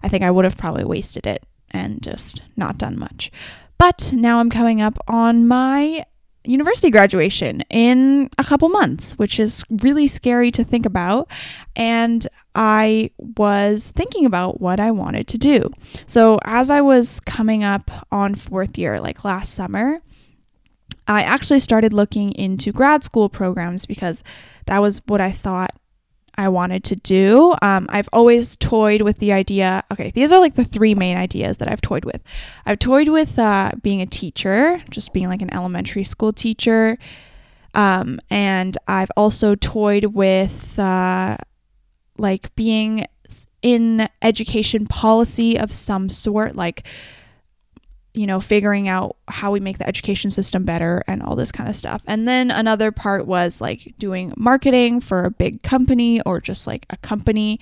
I 0.04 0.10
think 0.10 0.24
I 0.24 0.32
would 0.32 0.46
have 0.46 0.58
probably 0.58 0.86
wasted 0.86 1.26
it 1.26 1.44
and 1.72 2.02
just 2.02 2.42
not 2.56 2.78
done 2.78 2.98
much. 2.98 3.32
But 3.78 4.12
now 4.14 4.40
I'm 4.40 4.50
coming 4.50 4.82
up 4.82 5.00
on 5.08 5.48
my 5.48 6.06
university 6.44 6.90
graduation 6.90 7.62
in 7.70 8.30
a 8.38 8.44
couple 8.44 8.70
months, 8.70 9.14
which 9.14 9.40
is 9.40 9.64
really 9.70 10.08
scary 10.08 10.52
to 10.52 10.64
think 10.64 10.86
about. 10.86 11.30
And 11.76 12.28
I 12.56 13.12
was 13.18 13.92
thinking 13.96 14.26
about 14.26 14.60
what 14.60 14.80
I 14.80 14.92
wanted 14.92 15.28
to 15.30 15.38
do. 15.38 15.70
So, 16.08 16.40
as 16.44 16.70
I 16.70 16.82
was 16.82 17.20
coming 17.22 17.64
up 17.64 17.90
on 18.12 18.36
fourth 18.36 18.78
year, 18.78 19.00
like 19.00 19.24
last 19.24 19.54
summer, 19.54 20.02
I 21.08 21.24
actually 21.24 21.60
started 21.60 21.94
looking 21.94 22.32
into 22.34 22.72
grad 22.72 23.04
school 23.04 23.30
programs 23.30 23.86
because 23.86 24.24
that 24.66 24.82
was 24.82 25.02
what 25.08 25.22
I 25.22 25.32
thought 25.32 25.72
I 26.40 26.48
wanted 26.48 26.86
to 26.86 26.96
do. 26.96 27.54
Um, 27.62 27.86
I've 27.90 28.08
always 28.14 28.56
toyed 28.56 29.02
with 29.02 29.20
the 29.20 29.34
idea. 29.34 29.84
Okay, 29.92 30.10
these 30.12 30.32
are 30.32 30.40
like 30.40 30.56
the 30.56 30.64
three 30.64 30.96
main 30.96 31.18
ideas 31.18 31.58
that 31.58 31.70
I've 31.70 31.82
toyed 31.82 32.06
with. 32.06 32.24
I've 32.66 32.80
toyed 32.80 33.10
with 33.10 33.38
uh, 33.38 33.74
being 33.82 34.02
a 34.02 34.06
teacher, 34.06 34.82
just 34.90 35.12
being 35.12 35.28
like 35.28 35.42
an 35.42 35.54
elementary 35.54 36.06
school 36.06 36.32
teacher. 36.32 36.98
Um, 37.76 38.22
and 38.30 38.78
I've 38.88 39.12
also 39.18 39.56
toyed 39.56 40.06
with 40.06 40.80
uh, 40.80 41.36
like 42.18 42.56
being 42.56 43.06
in 43.62 44.08
education 44.22 44.88
policy 44.88 45.60
of 45.60 45.74
some 45.74 46.10
sort, 46.10 46.56
like 46.56 46.88
you 48.14 48.26
know, 48.26 48.40
figuring 48.40 48.88
out 48.88 49.16
how 49.28 49.52
we 49.52 49.60
make 49.60 49.78
the 49.78 49.88
education 49.88 50.30
system 50.30 50.64
better 50.64 51.04
and 51.08 51.22
all 51.22 51.36
this 51.36 51.52
kind 51.52 51.70
of 51.70 51.76
stuff. 51.76 52.02
And 52.08 52.28
then 52.28 52.50
another 52.52 52.92
part 52.92 53.28
was 53.28 53.62
like 53.62 53.94
doing 54.00 54.34
marketing 54.36 55.00
for 55.00 55.26
a 55.26 55.32
big 55.32 55.62
company 55.62 56.22
or 56.22 56.42
just 56.42 56.66
like 56.66 56.86
a 56.90 56.98
company. 56.98 57.60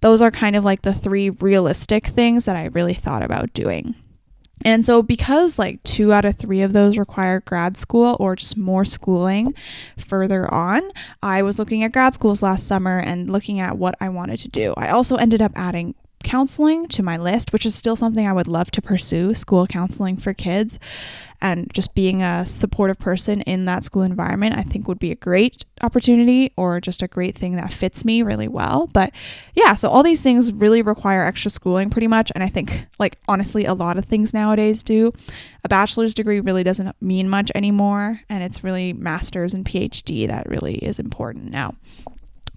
Those 0.00 0.22
are 0.22 0.30
kind 0.30 0.56
of 0.56 0.64
like 0.64 0.82
the 0.82 0.94
three 0.94 1.30
realistic 1.30 2.06
things 2.06 2.44
that 2.44 2.56
I 2.56 2.66
really 2.66 2.94
thought 2.94 3.22
about 3.22 3.52
doing. 3.54 3.94
And 4.64 4.86
so, 4.86 5.02
because 5.02 5.58
like 5.58 5.82
two 5.82 6.12
out 6.12 6.24
of 6.24 6.36
three 6.36 6.62
of 6.62 6.72
those 6.72 6.96
require 6.96 7.40
grad 7.40 7.76
school 7.76 8.16
or 8.20 8.36
just 8.36 8.56
more 8.56 8.84
schooling 8.84 9.54
further 9.98 10.52
on, 10.52 10.82
I 11.22 11.42
was 11.42 11.58
looking 11.58 11.82
at 11.82 11.92
grad 11.92 12.14
schools 12.14 12.42
last 12.42 12.66
summer 12.66 13.00
and 13.00 13.30
looking 13.30 13.58
at 13.58 13.76
what 13.76 13.96
I 14.00 14.08
wanted 14.08 14.38
to 14.40 14.48
do. 14.48 14.72
I 14.76 14.88
also 14.88 15.16
ended 15.16 15.42
up 15.42 15.52
adding 15.56 15.96
counseling 16.22 16.86
to 16.88 17.02
my 17.02 17.16
list, 17.16 17.52
which 17.52 17.66
is 17.66 17.74
still 17.74 17.96
something 17.96 18.26
I 18.26 18.32
would 18.32 18.48
love 18.48 18.70
to 18.72 18.82
pursue 18.82 19.34
school 19.34 19.66
counseling 19.66 20.16
for 20.16 20.32
kids. 20.34 20.78
And 21.40 21.68
just 21.74 21.92
being 21.94 22.22
a 22.22 22.46
supportive 22.46 23.00
person 23.00 23.40
in 23.40 23.64
that 23.64 23.82
school 23.82 24.02
environment, 24.02 24.56
I 24.56 24.62
think 24.62 24.86
would 24.86 25.00
be 25.00 25.10
a 25.10 25.16
great 25.16 25.64
opportunity 25.80 26.52
or 26.56 26.80
just 26.80 27.02
a 27.02 27.08
great 27.08 27.36
thing 27.36 27.56
that 27.56 27.72
fits 27.72 28.04
me 28.04 28.22
really 28.22 28.46
well. 28.46 28.88
But 28.92 29.10
yeah, 29.54 29.74
so 29.74 29.88
all 29.88 30.04
these 30.04 30.20
things 30.20 30.52
really 30.52 30.82
require 30.82 31.24
extra 31.24 31.50
schooling 31.50 31.90
pretty 31.90 32.06
much. 32.06 32.30
And 32.36 32.44
I 32.44 32.48
think, 32.48 32.86
like, 33.00 33.18
honestly, 33.26 33.64
a 33.64 33.74
lot 33.74 33.98
of 33.98 34.04
things 34.04 34.32
nowadays 34.32 34.84
do. 34.84 35.12
A 35.64 35.68
bachelor's 35.68 36.14
degree 36.14 36.38
really 36.38 36.62
doesn't 36.62 36.94
mean 37.02 37.28
much 37.28 37.50
anymore. 37.56 38.20
And 38.28 38.44
it's 38.44 38.62
really 38.62 38.92
master's 38.92 39.52
and 39.52 39.64
PhD 39.64 40.28
that 40.28 40.48
really 40.48 40.74
is 40.74 41.00
important 41.00 41.50
now. 41.50 41.74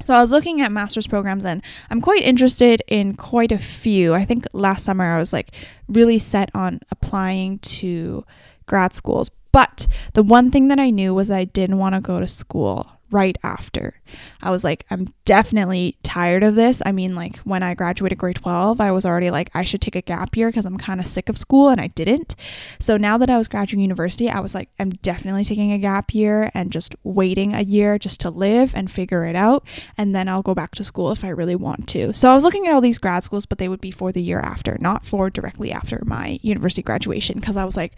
So 0.05 0.13
I 0.13 0.21
was 0.21 0.31
looking 0.31 0.61
at 0.61 0.71
master's 0.71 1.07
programs 1.07 1.43
and 1.45 1.63
I'm 1.89 1.99
quite 1.99 2.21
interested 2.21 2.81
in 2.87 3.15
quite 3.15 3.51
a 3.51 3.57
few. 3.57 4.13
I 4.13 4.23
think 4.23 4.45
last 4.53 4.85
summer 4.85 5.03
I 5.03 5.17
was 5.17 5.33
like 5.33 5.51
really 5.87 6.19
set 6.19 6.49
on 6.53 6.79
applying 6.91 7.57
to 7.59 8.23
grad 8.67 8.93
schools. 8.93 9.31
But 9.51 9.87
the 10.13 10.23
one 10.23 10.51
thing 10.51 10.67
that 10.67 10.79
I 10.79 10.91
knew 10.91 11.13
was 11.13 11.31
I 11.31 11.45
didn't 11.45 11.79
want 11.79 11.95
to 11.95 12.01
go 12.01 12.19
to 12.19 12.27
school 12.27 12.87
right 13.09 13.37
after. 13.43 13.95
I 14.41 14.51
was 14.51 14.63
like, 14.63 14.85
I'm 14.89 15.13
definitely 15.25 15.97
tired 16.03 16.43
of 16.43 16.55
this. 16.55 16.81
I 16.85 16.91
mean, 16.91 17.15
like 17.15 17.37
when 17.39 17.63
I 17.63 17.73
graduated 17.73 18.17
grade 18.17 18.37
12, 18.37 18.79
I 18.79 18.91
was 18.91 19.05
already 19.05 19.31
like, 19.31 19.49
I 19.53 19.63
should 19.63 19.81
take 19.81 19.95
a 19.95 20.01
gap 20.01 20.35
year 20.37 20.49
because 20.49 20.65
I'm 20.65 20.77
kind 20.77 20.99
of 20.99 21.07
sick 21.07 21.29
of 21.29 21.37
school 21.37 21.69
and 21.69 21.81
I 21.81 21.87
didn't. 21.87 22.35
So 22.79 22.97
now 22.97 23.17
that 23.17 23.29
I 23.29 23.37
was 23.37 23.47
graduating 23.47 23.81
university, 23.81 24.29
I 24.29 24.39
was 24.39 24.53
like, 24.53 24.69
I'm 24.79 24.91
definitely 24.91 25.45
taking 25.45 25.71
a 25.71 25.77
gap 25.77 26.13
year 26.13 26.51
and 26.53 26.71
just 26.71 26.95
waiting 27.03 27.53
a 27.53 27.61
year 27.61 27.97
just 27.97 28.19
to 28.21 28.29
live 28.29 28.73
and 28.75 28.91
figure 28.91 29.25
it 29.25 29.35
out. 29.35 29.65
And 29.97 30.15
then 30.15 30.27
I'll 30.27 30.41
go 30.41 30.53
back 30.53 30.75
to 30.75 30.83
school 30.83 31.11
if 31.11 31.23
I 31.23 31.29
really 31.29 31.55
want 31.55 31.87
to. 31.89 32.13
So 32.13 32.31
I 32.31 32.35
was 32.35 32.43
looking 32.43 32.67
at 32.67 32.73
all 32.73 32.81
these 32.81 32.99
grad 32.99 33.23
schools, 33.23 33.45
but 33.45 33.57
they 33.57 33.69
would 33.69 33.81
be 33.81 33.91
for 33.91 34.11
the 34.11 34.21
year 34.21 34.39
after, 34.39 34.77
not 34.79 35.05
for 35.05 35.29
directly 35.29 35.71
after 35.71 36.01
my 36.05 36.39
university 36.41 36.81
graduation 36.81 37.39
because 37.39 37.57
I 37.57 37.65
was 37.65 37.77
like, 37.77 37.93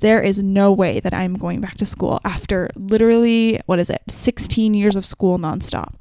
there 0.00 0.22
is 0.22 0.38
no 0.38 0.72
way 0.72 1.00
that 1.00 1.14
I'm 1.14 1.34
going 1.34 1.60
back 1.60 1.76
to 1.78 1.86
school 1.86 2.20
after 2.24 2.70
literally, 2.76 3.60
what 3.66 3.78
is 3.78 3.90
it, 3.90 4.02
16 4.08 4.74
years 4.74 4.96
of 4.96 5.04
school 5.04 5.38
nonstop. 5.48 5.94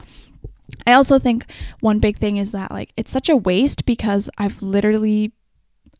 I 0.85 0.93
also 0.93 1.19
think 1.19 1.45
one 1.79 1.99
big 1.99 2.17
thing 2.17 2.37
is 2.37 2.51
that 2.51 2.71
like 2.71 2.91
it's 2.97 3.11
such 3.11 3.29
a 3.29 3.35
waste 3.35 3.85
because 3.85 4.29
I've 4.37 4.61
literally 4.61 5.33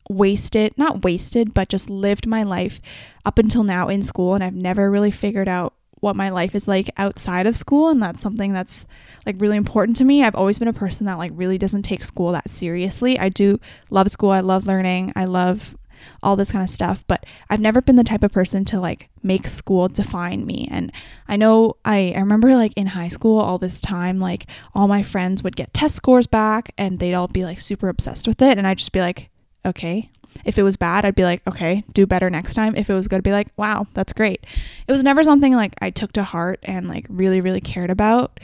wasted, 0.08 0.76
not 0.76 1.04
wasted, 1.04 1.52
but 1.52 1.68
just 1.68 1.90
lived 1.90 2.26
my 2.26 2.42
life 2.42 2.80
up 3.24 3.38
until 3.38 3.62
now 3.62 3.88
in 3.88 4.02
school 4.02 4.34
and 4.34 4.42
I've 4.42 4.54
never 4.54 4.90
really 4.90 5.10
figured 5.10 5.48
out 5.48 5.74
what 6.00 6.16
my 6.16 6.30
life 6.30 6.54
is 6.54 6.68
like 6.68 6.90
outside 6.96 7.46
of 7.46 7.56
school 7.56 7.88
and 7.88 8.00
that's 8.00 8.20
something 8.20 8.52
that's 8.52 8.86
like 9.26 9.36
really 9.38 9.56
important 9.56 9.96
to 9.98 10.04
me. 10.04 10.22
I've 10.22 10.36
always 10.36 10.58
been 10.58 10.68
a 10.68 10.72
person 10.72 11.06
that 11.06 11.18
like 11.18 11.32
really 11.34 11.58
doesn't 11.58 11.82
take 11.82 12.04
school 12.04 12.32
that 12.32 12.48
seriously. 12.48 13.18
I 13.18 13.28
do 13.28 13.58
love 13.90 14.08
school. 14.08 14.30
I 14.30 14.40
love 14.40 14.66
learning. 14.66 15.12
I 15.16 15.24
love 15.24 15.76
all 16.22 16.36
this 16.36 16.52
kind 16.52 16.64
of 16.64 16.70
stuff. 16.70 17.04
But 17.06 17.24
I've 17.48 17.60
never 17.60 17.80
been 17.80 17.96
the 17.96 18.04
type 18.04 18.22
of 18.22 18.32
person 18.32 18.64
to 18.66 18.80
like 18.80 19.08
make 19.22 19.46
school 19.46 19.88
define 19.88 20.46
me. 20.46 20.68
And 20.70 20.92
I 21.26 21.36
know 21.36 21.76
I, 21.84 22.12
I 22.16 22.20
remember 22.20 22.54
like 22.54 22.72
in 22.76 22.88
high 22.88 23.08
school 23.08 23.40
all 23.40 23.58
this 23.58 23.80
time, 23.80 24.18
like 24.18 24.46
all 24.74 24.88
my 24.88 25.02
friends 25.02 25.42
would 25.42 25.56
get 25.56 25.74
test 25.74 25.96
scores 25.96 26.26
back 26.26 26.72
and 26.78 26.98
they'd 26.98 27.14
all 27.14 27.28
be 27.28 27.44
like 27.44 27.60
super 27.60 27.88
obsessed 27.88 28.26
with 28.26 28.40
it. 28.42 28.58
And 28.58 28.66
I'd 28.66 28.78
just 28.78 28.92
be 28.92 29.00
like, 29.00 29.30
okay. 29.64 30.10
If 30.44 30.56
it 30.56 30.62
was 30.62 30.76
bad, 30.76 31.04
I'd 31.04 31.16
be 31.16 31.24
like, 31.24 31.44
okay, 31.48 31.84
do 31.92 32.06
better 32.06 32.30
next 32.30 32.54
time. 32.54 32.76
If 32.76 32.88
it 32.88 32.94
was 32.94 33.08
good, 33.08 33.16
I'd 33.16 33.24
be 33.24 33.32
like, 33.32 33.48
wow, 33.56 33.86
that's 33.94 34.12
great. 34.12 34.46
It 34.86 34.92
was 34.92 35.02
never 35.02 35.24
something 35.24 35.52
like 35.54 35.74
I 35.80 35.90
took 35.90 36.12
to 36.12 36.22
heart 36.22 36.60
and 36.62 36.86
like 36.86 37.06
really, 37.08 37.40
really 37.40 37.60
cared 37.60 37.90
about 37.90 38.38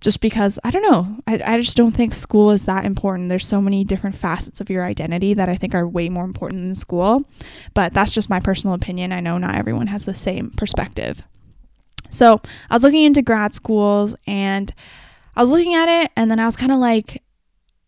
just 0.00 0.20
because 0.20 0.58
I 0.62 0.70
don't 0.70 0.82
know. 0.82 1.16
I, 1.26 1.40
I 1.44 1.60
just 1.60 1.76
don't 1.76 1.92
think 1.92 2.14
school 2.14 2.50
is 2.50 2.64
that 2.64 2.84
important. 2.84 3.28
There's 3.28 3.46
so 3.46 3.60
many 3.60 3.84
different 3.84 4.16
facets 4.16 4.60
of 4.60 4.70
your 4.70 4.84
identity 4.84 5.34
that 5.34 5.48
I 5.48 5.56
think 5.56 5.74
are 5.74 5.88
way 5.88 6.08
more 6.08 6.24
important 6.24 6.62
than 6.62 6.74
school. 6.74 7.24
But 7.74 7.92
that's 7.92 8.12
just 8.12 8.30
my 8.30 8.40
personal 8.40 8.74
opinion. 8.74 9.12
I 9.12 9.20
know 9.20 9.38
not 9.38 9.56
everyone 9.56 9.88
has 9.88 10.04
the 10.04 10.14
same 10.14 10.50
perspective. 10.50 11.22
So 12.10 12.40
I 12.70 12.74
was 12.74 12.82
looking 12.82 13.04
into 13.04 13.22
grad 13.22 13.54
schools 13.54 14.14
and 14.26 14.72
I 15.36 15.40
was 15.40 15.50
looking 15.50 15.74
at 15.74 15.88
it 15.88 16.12
and 16.16 16.30
then 16.30 16.38
I 16.38 16.46
was 16.46 16.56
kind 16.56 16.72
of 16.72 16.78
like, 16.78 17.22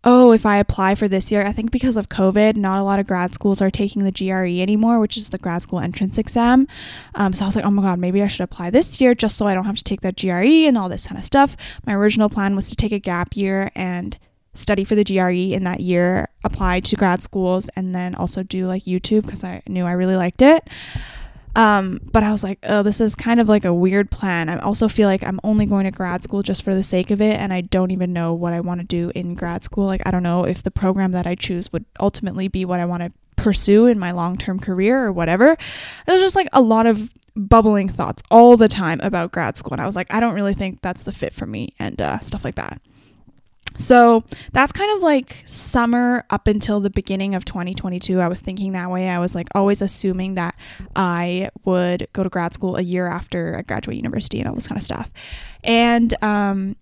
oh, 0.02 0.32
if 0.32 0.46
I 0.46 0.56
apply 0.56 0.94
for 0.94 1.08
this 1.08 1.30
year, 1.30 1.44
I 1.44 1.52
think 1.52 1.70
because 1.70 1.96
of 1.96 2.08
COVID, 2.08 2.56
not 2.56 2.78
a 2.78 2.82
lot 2.82 2.98
of 2.98 3.06
grad 3.06 3.34
schools 3.34 3.60
are 3.60 3.70
taking 3.70 4.04
the 4.04 4.12
GRE 4.12 4.62
anymore, 4.62 4.98
which 4.98 5.16
is 5.16 5.28
the 5.28 5.38
grad 5.38 5.62
school 5.62 5.78
entrance 5.80 6.16
exam. 6.16 6.66
Um, 7.14 7.32
so 7.34 7.44
I 7.44 7.48
was 7.48 7.56
like, 7.56 7.66
oh 7.66 7.70
my 7.70 7.82
God, 7.82 7.98
maybe 7.98 8.22
I 8.22 8.26
should 8.26 8.44
apply 8.44 8.70
this 8.70 9.00
year 9.00 9.14
just 9.14 9.36
so 9.36 9.46
I 9.46 9.54
don't 9.54 9.66
have 9.66 9.76
to 9.76 9.84
take 9.84 10.00
that 10.00 10.16
GRE 10.16 10.66
and 10.66 10.78
all 10.78 10.88
this 10.88 11.06
kind 11.06 11.18
of 11.18 11.24
stuff. 11.24 11.56
My 11.86 11.94
original 11.94 12.30
plan 12.30 12.56
was 12.56 12.70
to 12.70 12.76
take 12.76 12.92
a 12.92 12.98
gap 12.98 13.36
year 13.36 13.70
and 13.74 14.18
study 14.54 14.84
for 14.84 14.94
the 14.94 15.04
GRE 15.04 15.54
in 15.54 15.64
that 15.64 15.80
year, 15.80 16.28
apply 16.44 16.80
to 16.80 16.96
grad 16.96 17.22
schools, 17.22 17.68
and 17.76 17.94
then 17.94 18.14
also 18.14 18.42
do 18.42 18.66
like 18.66 18.84
YouTube 18.84 19.26
because 19.26 19.44
I 19.44 19.62
knew 19.68 19.84
I 19.84 19.92
really 19.92 20.16
liked 20.16 20.42
it. 20.42 20.66
Um, 21.56 22.00
but 22.12 22.22
I 22.22 22.30
was 22.30 22.44
like, 22.44 22.58
oh, 22.62 22.82
this 22.82 23.00
is 23.00 23.14
kind 23.14 23.40
of 23.40 23.48
like 23.48 23.64
a 23.64 23.74
weird 23.74 24.10
plan. 24.10 24.48
I 24.48 24.58
also 24.58 24.88
feel 24.88 25.08
like 25.08 25.24
I'm 25.24 25.40
only 25.42 25.66
going 25.66 25.84
to 25.84 25.90
grad 25.90 26.22
school 26.22 26.42
just 26.42 26.62
for 26.62 26.74
the 26.74 26.82
sake 26.82 27.10
of 27.10 27.20
it, 27.20 27.36
and 27.38 27.52
I 27.52 27.60
don't 27.60 27.90
even 27.90 28.12
know 28.12 28.32
what 28.34 28.52
I 28.52 28.60
want 28.60 28.80
to 28.80 28.86
do 28.86 29.10
in 29.14 29.34
grad 29.34 29.64
school. 29.64 29.86
Like, 29.86 30.02
I 30.06 30.10
don't 30.10 30.22
know 30.22 30.44
if 30.44 30.62
the 30.62 30.70
program 30.70 31.12
that 31.12 31.26
I 31.26 31.34
choose 31.34 31.72
would 31.72 31.84
ultimately 31.98 32.48
be 32.48 32.64
what 32.64 32.80
I 32.80 32.84
want 32.86 33.02
to 33.02 33.12
pursue 33.36 33.86
in 33.86 33.98
my 33.98 34.10
long 34.12 34.36
term 34.36 34.60
career 34.60 35.02
or 35.02 35.12
whatever. 35.12 35.56
There's 36.06 36.22
just 36.22 36.36
like 36.36 36.48
a 36.52 36.60
lot 36.60 36.86
of 36.86 37.10
bubbling 37.34 37.88
thoughts 37.88 38.22
all 38.30 38.56
the 38.56 38.68
time 38.68 39.00
about 39.00 39.32
grad 39.32 39.56
school, 39.56 39.72
and 39.72 39.80
I 39.80 39.86
was 39.86 39.96
like, 39.96 40.12
I 40.12 40.20
don't 40.20 40.34
really 40.34 40.54
think 40.54 40.80
that's 40.82 41.02
the 41.02 41.12
fit 41.12 41.32
for 41.32 41.46
me, 41.46 41.74
and 41.78 42.00
uh, 42.00 42.18
stuff 42.18 42.44
like 42.44 42.56
that. 42.56 42.80
So 43.76 44.24
that's 44.52 44.72
kind 44.72 44.94
of 44.96 45.02
like 45.02 45.42
summer 45.46 46.24
up 46.30 46.46
until 46.46 46.80
the 46.80 46.90
beginning 46.90 47.34
of 47.34 47.44
2022. 47.44 48.20
I 48.20 48.28
was 48.28 48.40
thinking 48.40 48.72
that 48.72 48.90
way. 48.90 49.08
I 49.08 49.18
was 49.18 49.34
like 49.34 49.48
always 49.54 49.80
assuming 49.80 50.34
that 50.34 50.54
I 50.94 51.50
would 51.64 52.06
go 52.12 52.22
to 52.22 52.28
grad 52.28 52.54
school 52.54 52.76
a 52.76 52.82
year 52.82 53.06
after 53.06 53.56
I 53.56 53.62
graduate 53.62 53.96
university 53.96 54.38
and 54.38 54.48
all 54.48 54.54
this 54.54 54.66
kind 54.66 54.78
of 54.78 54.84
stuff. 54.84 55.10
And 55.64 56.14
um, 56.22 56.76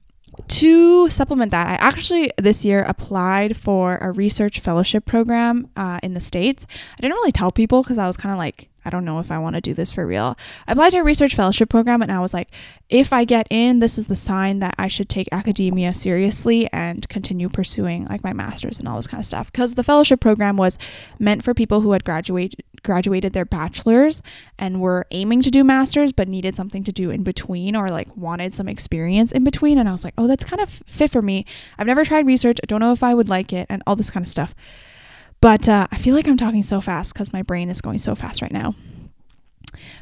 to 0.47 1.09
supplement 1.09 1.51
that, 1.51 1.67
I 1.67 1.75
actually 1.75 2.31
this 2.39 2.65
year 2.65 2.83
applied 2.83 3.57
for 3.57 3.97
a 3.97 4.13
research 4.13 4.61
fellowship 4.61 5.05
program 5.05 5.71
uh, 5.77 5.99
in 6.03 6.15
the 6.15 6.21
States. 6.21 6.67
I 6.99 7.03
didn't 7.03 7.15
really 7.15 7.33
tell 7.33 7.51
people 7.51 7.83
because 7.83 7.99
I 7.99 8.07
was 8.07 8.17
kind 8.17 8.33
of 8.33 8.39
like, 8.39 8.69
I 8.85 8.91
don't 8.91 9.05
know 9.05 9.19
if 9.19 9.31
I 9.31 9.39
want 9.39 9.55
to 9.55 9.61
do 9.61 9.75
this 9.75 9.93
for 9.93 10.07
real. 10.07 10.39
I 10.67 10.73
applied 10.73 10.93
to 10.93 10.99
a 10.99 11.05
research 11.05 11.35
fellowship 11.35 11.69
program 11.69 12.01
and 12.01 12.11
I 12.11 12.21
was 12.21 12.33
like, 12.33 12.49
if 12.89 13.13
I 13.13 13.25
get 13.25 13.47
in, 13.51 13.81
this 13.81 13.99
is 13.99 14.07
the 14.07 14.17
sign 14.17 14.61
that 14.61 14.75
I 14.79 14.89
should 14.89 15.09
take 15.09 15.29
academia 15.31 15.93
seriously 15.93 16.69
and 16.73 17.07
continue 17.09 17.49
pursuing 17.49 18.07
like 18.07 18.25
my 18.25 18.33
master's 18.33 18.79
and 18.79 18.89
all 18.89 18.97
this 18.97 19.07
kind 19.07 19.21
of 19.21 19.27
stuff. 19.27 19.53
Because 19.53 19.75
the 19.75 19.85
fellowship 19.85 20.21
program 20.21 20.57
was 20.57 20.79
meant 21.19 21.43
for 21.45 21.53
people 21.53 21.83
who 21.83 21.93
had 21.93 22.05
graduated 22.05 22.63
graduated 22.83 23.33
their 23.33 23.45
bachelor's 23.45 24.23
and 24.59 24.81
were 24.81 25.07
aiming 25.11 25.43
to 25.43 25.51
do 25.51 25.65
masters 25.65 26.13
but 26.13 26.29
needed 26.29 26.57
something 26.57 26.85
to 26.85 26.93
do 26.93 27.11
in 27.11 27.23
between 27.23 27.77
or 27.77 27.89
like 27.89 28.15
wanted 28.17 28.55
some 28.55 28.69
experience 28.69 29.33
in 29.33 29.45
between 29.45 29.79
and 29.79 29.89
I 29.89 29.93
was 29.93 30.05
like, 30.05 30.15
"Oh, 30.19 30.27
that's 30.27 30.45
kind 30.45 30.61
of 30.61 30.69
fit 30.87 31.11
for 31.11 31.23
me. 31.23 31.45
I've 31.79 31.87
never 31.87 32.05
tried 32.05 32.27
research. 32.27 32.59
I 32.63 32.67
don't 32.67 32.81
know 32.81 32.93
if 32.93 33.03
I 33.03 33.15
would 33.15 33.29
like 33.29 33.53
it 33.53 33.67
and 33.69 33.83
all 33.87 33.97
this 33.97 34.11
kind 34.11 34.25
of 34.25 34.31
stuff." 34.31 34.55
But 35.41 35.69
uh, 35.69 35.87
I 35.91 35.99
feel 35.99 36.15
like 36.15 36.27
I'm 36.27 36.37
talking 36.37 36.63
so 36.63 36.81
fast 36.81 37.15
because 37.15 37.33
my 37.33 37.43
brain 37.43 37.71
is 37.71 37.81
going 37.81 37.99
so 37.99 38.15
fast 38.15 38.43
right 38.43 38.53
now. 38.53 38.75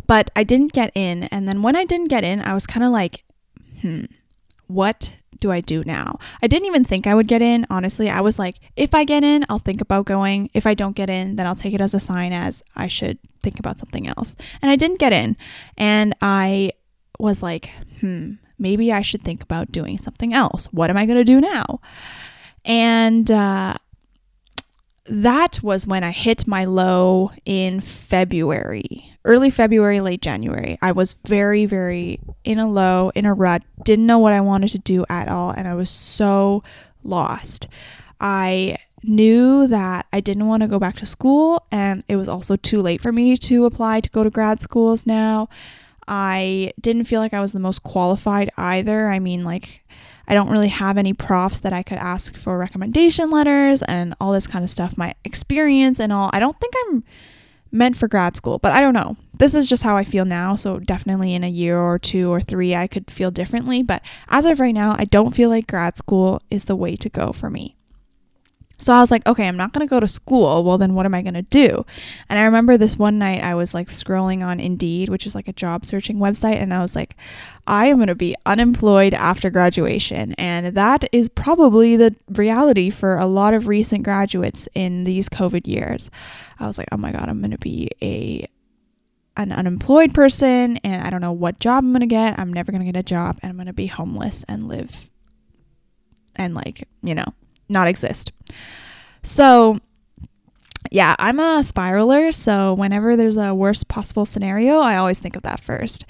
But 0.06 0.30
I 0.34 0.44
didn't 0.44 0.72
get 0.72 0.92
in. 0.94 1.24
And 1.24 1.48
then 1.48 1.62
when 1.62 1.76
I 1.76 1.84
didn't 1.84 2.08
get 2.08 2.24
in, 2.24 2.40
I 2.40 2.54
was 2.54 2.66
kind 2.66 2.84
of 2.84 2.92
like, 2.92 3.24
hmm, 3.82 4.04
what 4.66 5.14
do 5.40 5.50
I 5.50 5.60
do 5.60 5.82
now? 5.84 6.18
I 6.42 6.46
didn't 6.46 6.66
even 6.66 6.84
think 6.84 7.06
I 7.06 7.14
would 7.14 7.28
get 7.28 7.42
in. 7.42 7.66
Honestly, 7.70 8.08
I 8.08 8.20
was 8.20 8.38
like, 8.38 8.60
if 8.76 8.94
I 8.94 9.04
get 9.04 9.24
in, 9.24 9.44
I'll 9.48 9.58
think 9.58 9.80
about 9.80 10.06
going. 10.06 10.50
If 10.54 10.66
I 10.66 10.74
don't 10.74 10.96
get 10.96 11.10
in, 11.10 11.36
then 11.36 11.46
I'll 11.46 11.54
take 11.54 11.74
it 11.74 11.80
as 11.80 11.94
a 11.94 12.00
sign 12.00 12.32
as 12.32 12.62
I 12.74 12.86
should 12.86 13.18
think 13.42 13.58
about 13.58 13.78
something 13.78 14.06
else. 14.08 14.34
And 14.62 14.70
I 14.70 14.76
didn't 14.76 14.98
get 14.98 15.12
in. 15.12 15.36
And 15.76 16.14
I 16.20 16.72
was 17.18 17.42
like, 17.42 17.70
hmm, 18.00 18.34
maybe 18.58 18.92
I 18.92 19.02
should 19.02 19.22
think 19.22 19.42
about 19.42 19.72
doing 19.72 19.98
something 19.98 20.32
else. 20.32 20.66
What 20.66 20.90
am 20.90 20.96
I 20.96 21.06
going 21.06 21.18
to 21.18 21.24
do 21.24 21.40
now? 21.40 21.80
And 22.64 23.30
uh, 23.30 23.76
that 25.08 25.62
was 25.62 25.86
when 25.86 26.02
I 26.02 26.10
hit 26.10 26.46
my 26.46 26.64
low 26.64 27.30
in 27.44 27.80
February, 27.80 29.12
early 29.26 29.50
February, 29.50 30.00
late 30.00 30.22
January. 30.22 30.78
I 30.80 30.92
was 30.92 31.16
very, 31.26 31.66
very 31.66 32.20
in 32.44 32.58
a 32.58 32.68
low, 32.68 33.10
in 33.14 33.26
a 33.26 33.34
rut, 33.34 33.62
didn't 33.84 34.06
know 34.06 34.18
what 34.18 34.32
I 34.32 34.40
wanted 34.40 34.70
to 34.70 34.78
do 34.78 35.04
at 35.08 35.28
all, 35.28 35.50
and 35.50 35.68
I 35.68 35.74
was 35.74 35.90
so 35.90 36.62
lost. 37.02 37.68
I 38.20 38.78
knew 39.02 39.66
that 39.66 40.06
I 40.12 40.20
didn't 40.20 40.46
want 40.46 40.62
to 40.62 40.68
go 40.68 40.78
back 40.78 40.96
to 40.96 41.06
school, 41.06 41.66
and 41.70 42.04
it 42.08 42.16
was 42.16 42.28
also 42.28 42.56
too 42.56 42.80
late 42.80 43.02
for 43.02 43.12
me 43.12 43.36
to 43.36 43.64
apply 43.66 44.00
to 44.00 44.10
go 44.10 44.24
to 44.24 44.30
grad 44.30 44.60
schools 44.60 45.04
now. 45.04 45.48
I 46.08 46.72
didn't 46.80 47.04
feel 47.04 47.20
like 47.20 47.34
I 47.34 47.40
was 47.40 47.52
the 47.52 47.58
most 47.58 47.82
qualified 47.82 48.50
either. 48.56 49.08
I 49.08 49.18
mean, 49.18 49.44
like, 49.44 49.82
I 50.28 50.34
don't 50.34 50.50
really 50.50 50.68
have 50.68 50.98
any 50.98 51.12
profs 51.12 51.60
that 51.60 51.72
I 51.72 51.82
could 51.82 51.98
ask 51.98 52.36
for 52.36 52.56
recommendation 52.58 53.30
letters 53.30 53.82
and 53.82 54.14
all 54.20 54.32
this 54.32 54.46
kind 54.46 54.64
of 54.64 54.70
stuff. 54.70 54.96
My 54.96 55.14
experience 55.24 56.00
and 56.00 56.12
all, 56.12 56.30
I 56.32 56.38
don't 56.38 56.58
think 56.58 56.74
I'm 56.86 57.04
meant 57.76 57.96
for 57.96 58.08
grad 58.08 58.36
school, 58.36 58.58
but 58.58 58.72
I 58.72 58.80
don't 58.80 58.94
know. 58.94 59.16
This 59.38 59.54
is 59.54 59.68
just 59.68 59.82
how 59.82 59.96
I 59.96 60.04
feel 60.04 60.24
now. 60.24 60.54
So, 60.54 60.78
definitely 60.78 61.34
in 61.34 61.44
a 61.44 61.48
year 61.48 61.78
or 61.78 61.98
two 61.98 62.32
or 62.32 62.40
three, 62.40 62.74
I 62.74 62.86
could 62.86 63.10
feel 63.10 63.30
differently. 63.30 63.82
But 63.82 64.02
as 64.28 64.44
of 64.44 64.60
right 64.60 64.74
now, 64.74 64.96
I 64.98 65.04
don't 65.04 65.34
feel 65.34 65.50
like 65.50 65.66
grad 65.66 65.98
school 65.98 66.40
is 66.50 66.64
the 66.64 66.76
way 66.76 66.96
to 66.96 67.08
go 67.08 67.32
for 67.32 67.50
me. 67.50 67.75
So 68.78 68.92
I 68.92 69.00
was 69.00 69.10
like, 69.10 69.26
okay, 69.26 69.48
I'm 69.48 69.56
not 69.56 69.72
going 69.72 69.86
to 69.86 69.90
go 69.90 70.00
to 70.00 70.08
school. 70.08 70.62
Well, 70.62 70.78
then 70.78 70.94
what 70.94 71.06
am 71.06 71.14
I 71.14 71.22
going 71.22 71.34
to 71.34 71.42
do? 71.42 71.84
And 72.28 72.38
I 72.38 72.44
remember 72.44 72.76
this 72.76 72.98
one 72.98 73.18
night 73.18 73.42
I 73.42 73.54
was 73.54 73.72
like 73.72 73.88
scrolling 73.88 74.44
on 74.44 74.60
Indeed, 74.60 75.08
which 75.08 75.26
is 75.26 75.34
like 75.34 75.48
a 75.48 75.52
job 75.52 75.86
searching 75.86 76.18
website. 76.18 76.60
And 76.60 76.74
I 76.74 76.82
was 76.82 76.94
like, 76.94 77.16
I 77.66 77.86
am 77.86 77.96
going 77.96 78.08
to 78.08 78.14
be 78.14 78.36
unemployed 78.44 79.14
after 79.14 79.50
graduation. 79.50 80.34
And 80.34 80.76
that 80.76 81.08
is 81.10 81.28
probably 81.28 81.96
the 81.96 82.14
reality 82.28 82.90
for 82.90 83.16
a 83.16 83.26
lot 83.26 83.54
of 83.54 83.66
recent 83.66 84.04
graduates 84.04 84.68
in 84.74 85.04
these 85.04 85.28
COVID 85.28 85.66
years. 85.66 86.10
I 86.58 86.66
was 86.66 86.78
like, 86.78 86.88
oh 86.92 86.96
my 86.96 87.12
God, 87.12 87.28
I'm 87.28 87.40
going 87.40 87.50
to 87.52 87.58
be 87.58 87.90
a 88.02 88.48
an 89.38 89.52
unemployed 89.52 90.14
person 90.14 90.78
and 90.78 91.02
I 91.02 91.10
don't 91.10 91.20
know 91.20 91.32
what 91.32 91.58
job 91.58 91.84
I'm 91.84 91.90
going 91.90 92.00
to 92.00 92.06
get. 92.06 92.38
I'm 92.38 92.52
never 92.52 92.72
going 92.72 92.80
to 92.80 92.90
get 92.90 92.98
a 92.98 93.02
job 93.02 93.38
and 93.42 93.50
I'm 93.50 93.56
going 93.56 93.66
to 93.66 93.74
be 93.74 93.86
homeless 93.86 94.44
and 94.48 94.66
live 94.66 95.10
and 96.36 96.54
like, 96.54 96.88
you 97.02 97.14
know, 97.14 97.26
not 97.68 97.88
exist. 97.88 98.32
So, 99.22 99.78
yeah, 100.90 101.16
I'm 101.18 101.40
a 101.40 101.60
spiraler. 101.60 102.34
So, 102.34 102.74
whenever 102.74 103.16
there's 103.16 103.36
a 103.36 103.54
worst 103.54 103.88
possible 103.88 104.24
scenario, 104.24 104.78
I 104.78 104.96
always 104.96 105.18
think 105.18 105.36
of 105.36 105.42
that 105.42 105.60
first. 105.60 106.04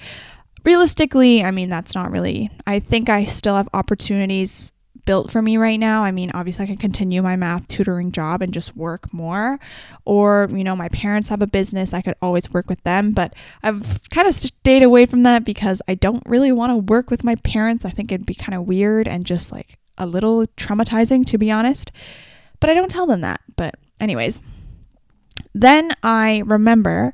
Realistically, 0.63 1.43
I 1.43 1.51
mean, 1.51 1.69
that's 1.69 1.95
not 1.95 2.11
really, 2.11 2.51
I 2.65 2.79
think 2.79 3.09
I 3.09 3.23
still 3.23 3.55
have 3.55 3.69
opportunities 3.73 4.71
built 5.07 5.31
for 5.31 5.41
me 5.41 5.57
right 5.57 5.79
now. 5.79 6.03
I 6.03 6.11
mean, 6.11 6.29
obviously, 6.35 6.63
I 6.63 6.67
can 6.67 6.77
continue 6.77 7.23
my 7.23 7.35
math 7.35 7.67
tutoring 7.67 8.11
job 8.11 8.43
and 8.43 8.53
just 8.53 8.75
work 8.75 9.11
more. 9.11 9.59
Or, 10.05 10.47
you 10.51 10.63
know, 10.63 10.75
my 10.75 10.89
parents 10.89 11.29
have 11.29 11.41
a 11.41 11.47
business, 11.47 11.93
I 11.93 12.01
could 12.01 12.15
always 12.21 12.51
work 12.51 12.69
with 12.69 12.83
them. 12.83 13.11
But 13.11 13.33
I've 13.63 14.01
kind 14.11 14.27
of 14.27 14.35
stayed 14.35 14.83
away 14.83 15.07
from 15.07 15.23
that 15.23 15.43
because 15.43 15.81
I 15.87 15.95
don't 15.95 16.21
really 16.27 16.51
want 16.51 16.71
to 16.71 16.93
work 16.93 17.09
with 17.09 17.23
my 17.23 17.35
parents. 17.35 17.85
I 17.85 17.89
think 17.89 18.11
it'd 18.11 18.27
be 18.27 18.35
kind 18.35 18.55
of 18.55 18.67
weird 18.67 19.07
and 19.07 19.25
just 19.25 19.51
like 19.51 19.79
a 19.97 20.05
little 20.05 20.45
traumatizing, 20.57 21.25
to 21.27 21.37
be 21.37 21.51
honest. 21.51 21.91
But 22.59 22.69
I 22.69 22.73
don't 22.73 22.91
tell 22.91 23.07
them 23.07 23.21
that. 23.21 23.41
But, 23.55 23.75
anyways, 23.99 24.41
then 25.53 25.91
I 26.03 26.43
remember 26.45 27.13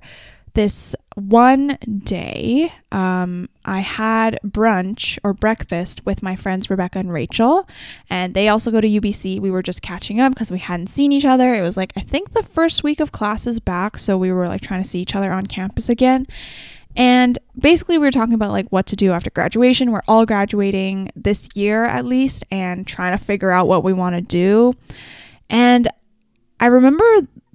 this 0.53 0.95
one 1.15 1.77
day, 2.03 2.71
um, 2.91 3.49
I 3.65 3.79
had 3.79 4.39
brunch 4.45 5.17
or 5.23 5.33
breakfast 5.33 6.05
with 6.05 6.21
my 6.21 6.35
friends 6.35 6.69
Rebecca 6.69 6.99
and 6.99 7.11
Rachel, 7.11 7.67
and 8.09 8.33
they 8.33 8.47
also 8.47 8.69
go 8.71 8.81
to 8.81 8.87
UBC. 8.87 9.39
We 9.39 9.51
were 9.51 9.63
just 9.63 9.81
catching 9.81 10.19
up 10.19 10.33
because 10.33 10.51
we 10.51 10.59
hadn't 10.59 10.87
seen 10.87 11.11
each 11.11 11.25
other. 11.25 11.53
It 11.53 11.61
was 11.61 11.77
like, 11.77 11.91
I 11.95 12.01
think 12.01 12.31
the 12.31 12.43
first 12.43 12.83
week 12.83 12.99
of 12.99 13.11
classes 13.11 13.59
back, 13.59 13.97
so 13.97 14.17
we 14.17 14.31
were 14.31 14.47
like 14.47 14.61
trying 14.61 14.81
to 14.81 14.87
see 14.87 14.99
each 14.99 15.15
other 15.15 15.31
on 15.31 15.45
campus 15.47 15.89
again. 15.89 16.27
And 16.95 17.39
basically, 17.57 17.98
we 17.98 18.05
were 18.05 18.12
talking 18.12 18.33
about 18.33 18.51
like 18.51 18.67
what 18.69 18.86
to 18.88 18.95
do 18.95 19.12
after 19.12 19.29
graduation. 19.29 19.91
We're 19.91 20.01
all 20.07 20.25
graduating 20.25 21.12
this 21.15 21.50
year 21.53 21.86
at 21.86 22.05
least 22.05 22.43
and 22.51 22.86
trying 22.88 23.17
to 23.17 23.24
figure 23.24 23.51
out 23.51 23.67
what 23.67 23.83
we 23.83 23.93
want 23.93 24.15
to 24.15 24.22
do. 24.22 24.74
And 25.50 25.88
I 26.60 26.67
remember 26.67 27.03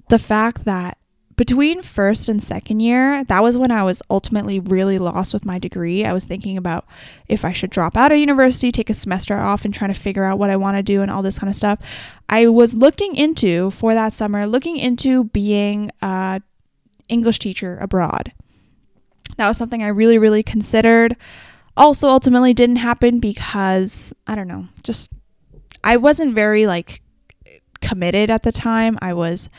the 0.09 0.19
fact 0.19 0.65
that 0.65 0.97
between 1.35 1.81
first 1.81 2.27
and 2.27 2.43
second 2.43 2.81
year, 2.81 3.23
that 3.23 3.41
was 3.41 3.57
when 3.57 3.71
I 3.71 3.83
was 3.83 4.01
ultimately 4.09 4.59
really 4.59 4.97
lost 4.97 5.33
with 5.33 5.45
my 5.45 5.57
degree. 5.57 6.03
I 6.03 6.11
was 6.11 6.25
thinking 6.25 6.57
about 6.57 6.85
if 7.29 7.45
I 7.45 7.53
should 7.53 7.69
drop 7.69 7.95
out 7.95 8.11
of 8.11 8.17
university, 8.17 8.73
take 8.73 8.89
a 8.89 8.93
semester 8.93 9.35
off, 9.35 9.63
and 9.63 9.73
trying 9.73 9.93
to 9.93 9.97
figure 9.97 10.25
out 10.25 10.37
what 10.37 10.49
I 10.49 10.57
want 10.57 10.75
to 10.75 10.83
do 10.83 11.01
and 11.01 11.09
all 11.09 11.21
this 11.21 11.39
kind 11.39 11.49
of 11.49 11.55
stuff. 11.55 11.79
I 12.27 12.47
was 12.47 12.75
looking 12.75 13.15
into, 13.15 13.71
for 13.71 13.93
that 13.93 14.11
summer, 14.11 14.45
looking 14.47 14.75
into 14.75 15.23
being 15.23 15.91
a 16.01 16.41
English 17.07 17.39
teacher 17.39 17.77
abroad. 17.79 18.33
That 19.37 19.47
was 19.47 19.57
something 19.57 19.81
I 19.83 19.87
really, 19.87 20.17
really 20.17 20.43
considered. 20.43 21.15
Also, 21.77 22.07
ultimately 22.07 22.53
didn't 22.53 22.77
happen 22.77 23.19
because, 23.19 24.13
I 24.27 24.35
don't 24.35 24.47
know, 24.47 24.67
just 24.83 25.11
I 25.83 25.97
wasn't 25.97 26.33
very 26.35 26.67
like 26.67 27.01
committed 27.81 28.29
at 28.29 28.43
the 28.43 28.51
time. 28.51 28.97
I 29.01 29.13
was 29.13 29.49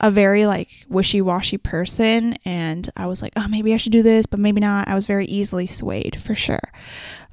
a 0.00 0.10
very 0.10 0.46
like 0.46 0.68
wishy-washy 0.88 1.58
person 1.58 2.36
and 2.44 2.88
I 2.96 3.06
was 3.06 3.22
like, 3.22 3.32
"Oh, 3.36 3.48
maybe 3.48 3.74
I 3.74 3.76
should 3.76 3.92
do 3.92 4.02
this, 4.02 4.26
but 4.26 4.38
maybe 4.38 4.60
not." 4.60 4.86
I 4.86 4.94
was 4.94 5.06
very 5.06 5.24
easily 5.26 5.66
swayed, 5.66 6.20
for 6.20 6.34
sure. 6.34 6.60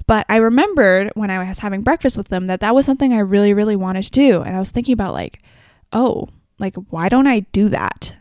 But 0.06 0.26
I 0.28 0.36
remembered 0.36 1.12
when 1.14 1.30
I 1.30 1.46
was 1.46 1.58
having 1.58 1.82
breakfast 1.82 2.16
with 2.16 2.28
them 2.28 2.48
that 2.48 2.60
that 2.60 2.74
was 2.74 2.86
something 2.86 3.12
I 3.12 3.18
really 3.18 3.54
really 3.54 3.76
wanted 3.76 4.04
to 4.04 4.10
do 4.10 4.42
and 4.42 4.56
I 4.56 4.60
was 4.60 4.70
thinking 4.70 4.94
about 4.94 5.14
like, 5.14 5.40
"Oh, 5.92 6.28
like 6.58 6.74
why 6.90 7.08
don't 7.08 7.26
I 7.28 7.40
do 7.52 7.68
that?" 7.68 8.14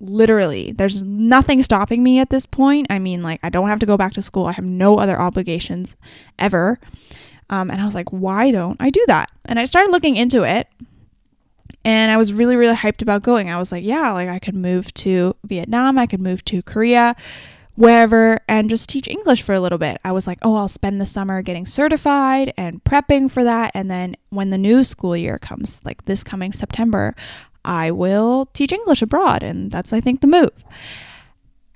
Literally, 0.00 0.72
there's 0.72 1.00
nothing 1.02 1.62
stopping 1.62 2.02
me 2.02 2.18
at 2.18 2.30
this 2.30 2.46
point. 2.46 2.86
I 2.90 2.98
mean, 2.98 3.22
like 3.22 3.40
I 3.42 3.48
don't 3.48 3.68
have 3.68 3.80
to 3.80 3.86
go 3.86 3.96
back 3.96 4.12
to 4.14 4.22
school. 4.22 4.46
I 4.46 4.52
have 4.52 4.64
no 4.64 4.96
other 4.96 5.20
obligations 5.20 5.96
ever. 6.38 6.78
Um, 7.50 7.70
and 7.70 7.80
I 7.80 7.84
was 7.84 7.94
like, 7.94 8.10
why 8.10 8.50
don't 8.50 8.76
I 8.80 8.90
do 8.90 9.04
that? 9.06 9.30
And 9.44 9.58
I 9.58 9.66
started 9.66 9.90
looking 9.90 10.16
into 10.16 10.42
it 10.42 10.68
and 11.84 12.10
I 12.10 12.16
was 12.16 12.32
really, 12.32 12.56
really 12.56 12.74
hyped 12.74 13.02
about 13.02 13.22
going. 13.22 13.50
I 13.50 13.58
was 13.58 13.70
like, 13.70 13.84
yeah, 13.84 14.12
like 14.12 14.28
I 14.28 14.38
could 14.38 14.54
move 14.54 14.92
to 14.94 15.36
Vietnam, 15.44 15.98
I 15.98 16.06
could 16.06 16.20
move 16.20 16.44
to 16.46 16.62
Korea, 16.62 17.14
wherever, 17.74 18.40
and 18.48 18.70
just 18.70 18.88
teach 18.88 19.08
English 19.08 19.42
for 19.42 19.54
a 19.54 19.60
little 19.60 19.78
bit. 19.78 19.98
I 20.04 20.12
was 20.12 20.26
like, 20.26 20.38
oh, 20.42 20.56
I'll 20.56 20.68
spend 20.68 21.00
the 21.00 21.06
summer 21.06 21.42
getting 21.42 21.66
certified 21.66 22.54
and 22.56 22.82
prepping 22.84 23.30
for 23.30 23.44
that. 23.44 23.72
And 23.74 23.90
then 23.90 24.16
when 24.30 24.50
the 24.50 24.58
new 24.58 24.84
school 24.84 25.16
year 25.16 25.38
comes, 25.38 25.84
like 25.84 26.04
this 26.06 26.24
coming 26.24 26.52
September, 26.52 27.14
I 27.64 27.90
will 27.90 28.46
teach 28.52 28.72
English 28.72 29.02
abroad. 29.02 29.42
And 29.42 29.70
that's, 29.70 29.92
I 29.92 30.00
think, 30.00 30.20
the 30.20 30.26
move. 30.26 30.64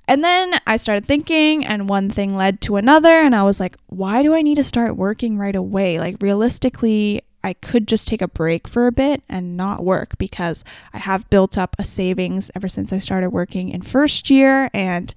And 0.07 0.23
then 0.23 0.59
I 0.65 0.77
started 0.77 1.05
thinking, 1.05 1.65
and 1.65 1.87
one 1.87 2.09
thing 2.09 2.33
led 2.33 2.61
to 2.61 2.77
another. 2.77 3.21
And 3.21 3.35
I 3.35 3.43
was 3.43 3.59
like, 3.59 3.77
why 3.87 4.23
do 4.23 4.33
I 4.33 4.41
need 4.41 4.55
to 4.55 4.63
start 4.63 4.97
working 4.97 5.37
right 5.37 5.55
away? 5.55 5.99
Like, 5.99 6.17
realistically, 6.19 7.21
I 7.43 7.53
could 7.53 7.87
just 7.87 8.07
take 8.07 8.21
a 8.21 8.27
break 8.27 8.67
for 8.67 8.87
a 8.87 8.91
bit 8.91 9.23
and 9.29 9.55
not 9.55 9.83
work 9.83 10.17
because 10.17 10.63
I 10.93 10.97
have 10.97 11.29
built 11.29 11.57
up 11.57 11.75
a 11.79 11.83
savings 11.83 12.51
ever 12.55 12.67
since 12.67 12.91
I 12.91 12.99
started 12.99 13.29
working 13.29 13.69
in 13.69 13.81
first 13.81 14.29
year 14.29 14.69
and 14.73 15.13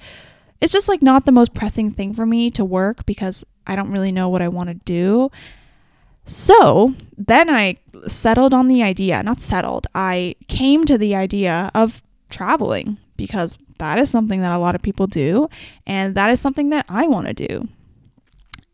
it's 0.60 0.72
just 0.72 0.88
like 0.88 1.02
not 1.02 1.26
the 1.26 1.32
most 1.32 1.54
pressing 1.54 1.90
thing 1.90 2.14
for 2.14 2.24
me 2.24 2.48
to 2.52 2.64
work 2.64 3.04
because 3.04 3.44
I 3.66 3.74
don't 3.74 3.90
really 3.90 4.12
know 4.12 4.28
what 4.28 4.42
I 4.42 4.48
want 4.48 4.68
to 4.68 4.74
do. 4.74 5.30
So 6.24 6.94
then 7.16 7.50
I 7.50 7.78
settled 8.06 8.54
on 8.54 8.68
the 8.68 8.82
idea, 8.82 9.22
not 9.22 9.40
settled, 9.40 9.86
I 9.94 10.36
came 10.48 10.84
to 10.84 10.96
the 10.98 11.14
idea 11.14 11.70
of 11.74 12.02
traveling 12.30 12.98
because 13.16 13.58
that 13.78 13.98
is 13.98 14.10
something 14.10 14.40
that 14.40 14.54
a 14.54 14.58
lot 14.58 14.74
of 14.74 14.82
people 14.82 15.06
do 15.06 15.48
and 15.86 16.14
that 16.14 16.30
is 16.30 16.40
something 16.40 16.70
that 16.70 16.86
I 16.88 17.06
want 17.06 17.26
to 17.26 17.34
do. 17.34 17.68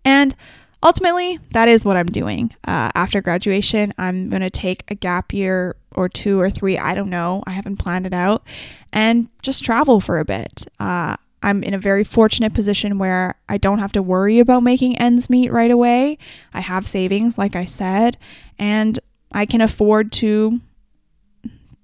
And 0.04 0.34
ultimately, 0.82 1.38
that 1.52 1.68
is 1.68 1.84
what 1.84 1.96
I'm 1.96 2.06
doing. 2.06 2.54
Uh, 2.64 2.90
after 2.94 3.20
graduation, 3.20 3.92
I'm 3.98 4.28
going 4.28 4.42
to 4.42 4.50
take 4.50 4.84
a 4.88 4.94
gap 4.94 5.32
year 5.32 5.76
or 5.92 6.08
two 6.08 6.38
or 6.40 6.50
three. 6.50 6.78
I 6.78 6.94
don't 6.94 7.10
know. 7.10 7.42
I 7.46 7.50
haven't 7.50 7.78
planned 7.78 8.06
it 8.06 8.14
out 8.14 8.44
and 8.92 9.28
just 9.42 9.64
travel 9.64 10.00
for 10.00 10.18
a 10.18 10.24
bit. 10.24 10.66
Uh, 10.78 11.16
I'm 11.42 11.62
in 11.62 11.74
a 11.74 11.78
very 11.78 12.04
fortunate 12.04 12.54
position 12.54 12.98
where 12.98 13.36
I 13.48 13.58
don't 13.58 13.78
have 13.78 13.92
to 13.92 14.02
worry 14.02 14.38
about 14.38 14.62
making 14.62 14.98
ends 14.98 15.30
meet 15.30 15.52
right 15.52 15.70
away. 15.70 16.18
I 16.52 16.60
have 16.60 16.86
savings, 16.86 17.38
like 17.38 17.54
I 17.54 17.64
said, 17.64 18.16
and 18.58 18.98
I 19.32 19.46
can 19.46 19.60
afford 19.60 20.12
to 20.12 20.60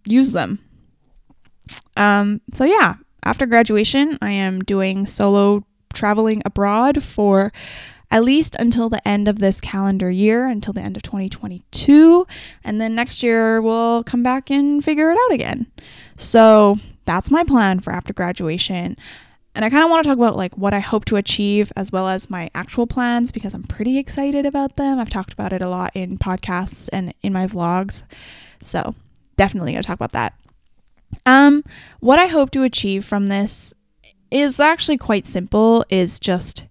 use 0.05 0.33
them. 0.33 0.59
Um, 1.97 2.41
so, 2.53 2.65
yeah, 2.65 2.95
after 3.23 3.47
graduation, 3.47 4.19
I 4.21 4.33
am 4.33 4.61
doing 4.61 5.07
solo 5.07 5.65
traveling 5.93 6.43
abroad 6.45 7.03
for 7.03 7.53
at 8.11 8.23
least 8.23 8.55
until 8.59 8.89
the 8.89 9.07
end 9.07 9.29
of 9.29 9.39
this 9.39 9.61
calendar 9.61 10.11
year, 10.11 10.47
until 10.47 10.73
the 10.73 10.81
end 10.81 10.97
of 10.97 11.03
2022. 11.03 12.27
And 12.63 12.81
then 12.81 12.95
next 12.95 13.23
year, 13.23 13.61
we'll 13.63 14.05
come 14.05 14.23
back 14.23 14.51
and 14.51 14.85
figure 14.85 15.11
it 15.11 15.19
out 15.19 15.33
again. 15.33 15.71
So 16.17 16.77
that's 17.05 17.31
my 17.31 17.45
plan 17.45 17.81
for 17.81 17.93
after 17.93 18.13
graduation. 18.13 18.97
And 19.55 19.65
I 19.65 19.71
kind 19.71 19.85
of 19.85 19.91
want 19.91 20.03
to 20.03 20.09
talk 20.09 20.19
about 20.19 20.37
like 20.37 20.57
what 20.59 20.75
I 20.75 20.81
hope 20.81 21.05
to 21.07 21.17
achieve 21.17 21.73
as 21.77 21.93
well 21.93 22.09
as 22.09 22.29
my 22.29 22.51
actual 22.55 22.87
plans 22.87 23.31
because 23.31 23.55
I'm 23.55 23.63
pretty 23.63 23.99
excited 23.99 24.47
about 24.47 24.77
them. 24.77 24.99
I've 24.99 25.11
talked 25.11 25.33
about 25.33 25.53
it 25.53 25.63
a 25.63 25.69
lot 25.69 25.93
in 25.95 26.19
podcasts 26.19 26.89
and 26.93 27.15
in 27.23 27.33
my 27.33 27.47
vlogs. 27.47 28.03
So, 28.61 28.95
definitely 29.37 29.73
going 29.73 29.83
to 29.83 29.87
talk 29.87 29.97
about 29.97 30.13
that. 30.13 30.35
Um 31.27 31.63
what 32.01 32.19
I 32.19 32.27
hope 32.27 32.51
to 32.51 32.65
achieve 32.65 33.05
from 33.05 33.29
this 33.29 33.73
is 34.33 34.59
actually 34.59 34.99
quite 34.99 35.29
simple 35.29 35.85
is 35.89 36.19
just 36.19 36.67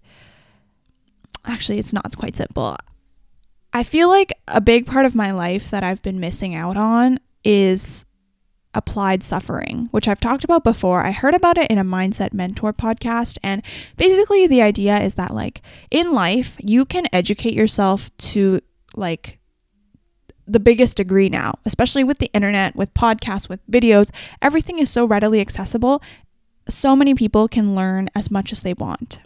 actually, 1.45 1.79
it's 1.79 1.93
not 1.93 2.17
quite 2.17 2.35
simple. 2.35 2.77
I 3.71 3.83
feel 3.83 4.07
like 4.09 4.33
a 4.47 4.61
big 4.61 4.85
part 4.85 5.05
of 5.05 5.15
my 5.15 5.31
life 5.31 5.71
that 5.71 5.83
I've 5.83 6.01
been 6.01 6.19
missing 6.19 6.55
out 6.55 6.77
on 6.77 7.19
is 7.43 8.05
applied 8.73 9.23
suffering, 9.23 9.87
which 9.91 10.07
I've 10.07 10.19
talked 10.19 10.43
about 10.43 10.63
before. 10.63 11.05
I 11.05 11.11
heard 11.11 11.33
about 11.33 11.57
it 11.57 11.69
in 11.69 11.77
a 11.77 11.83
Mindset 11.83 12.33
Mentor 12.33 12.73
podcast. 12.73 13.37
And 13.43 13.61
basically, 13.97 14.47
the 14.47 14.61
idea 14.61 14.99
is 14.99 15.15
that, 15.15 15.33
like, 15.33 15.61
in 15.91 16.11
life, 16.11 16.57
you 16.59 16.85
can 16.85 17.05
educate 17.13 17.53
yourself 17.53 18.15
to, 18.17 18.61
like, 18.95 19.39
the 20.45 20.59
biggest 20.59 20.97
degree 20.97 21.29
now, 21.29 21.53
especially 21.65 22.03
with 22.03 22.17
the 22.17 22.31
internet, 22.33 22.75
with 22.75 22.93
podcasts, 22.93 23.47
with 23.47 23.65
videos. 23.71 24.09
Everything 24.41 24.79
is 24.79 24.89
so 24.89 25.05
readily 25.05 25.39
accessible. 25.39 26.01
So 26.67 26.95
many 26.95 27.13
people 27.13 27.47
can 27.47 27.75
learn 27.75 28.09
as 28.15 28.29
much 28.29 28.51
as 28.51 28.61
they 28.61 28.73
want 28.73 29.19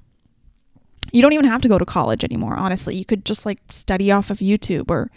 you 1.11 1.21
don't 1.21 1.33
even 1.33 1.45
have 1.45 1.61
to 1.61 1.69
go 1.69 1.77
to 1.77 1.85
college 1.85 2.23
anymore, 2.23 2.55
honestly. 2.55 2.95
You 2.95 3.05
could 3.05 3.25
just 3.25 3.45
like 3.45 3.59
study 3.69 4.11
off 4.11 4.29
of 4.29 4.37
YouTube 4.37 4.89
or 4.89 5.09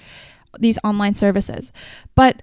these 0.58 0.78
online 0.84 1.14
services. 1.14 1.72
But 2.14 2.42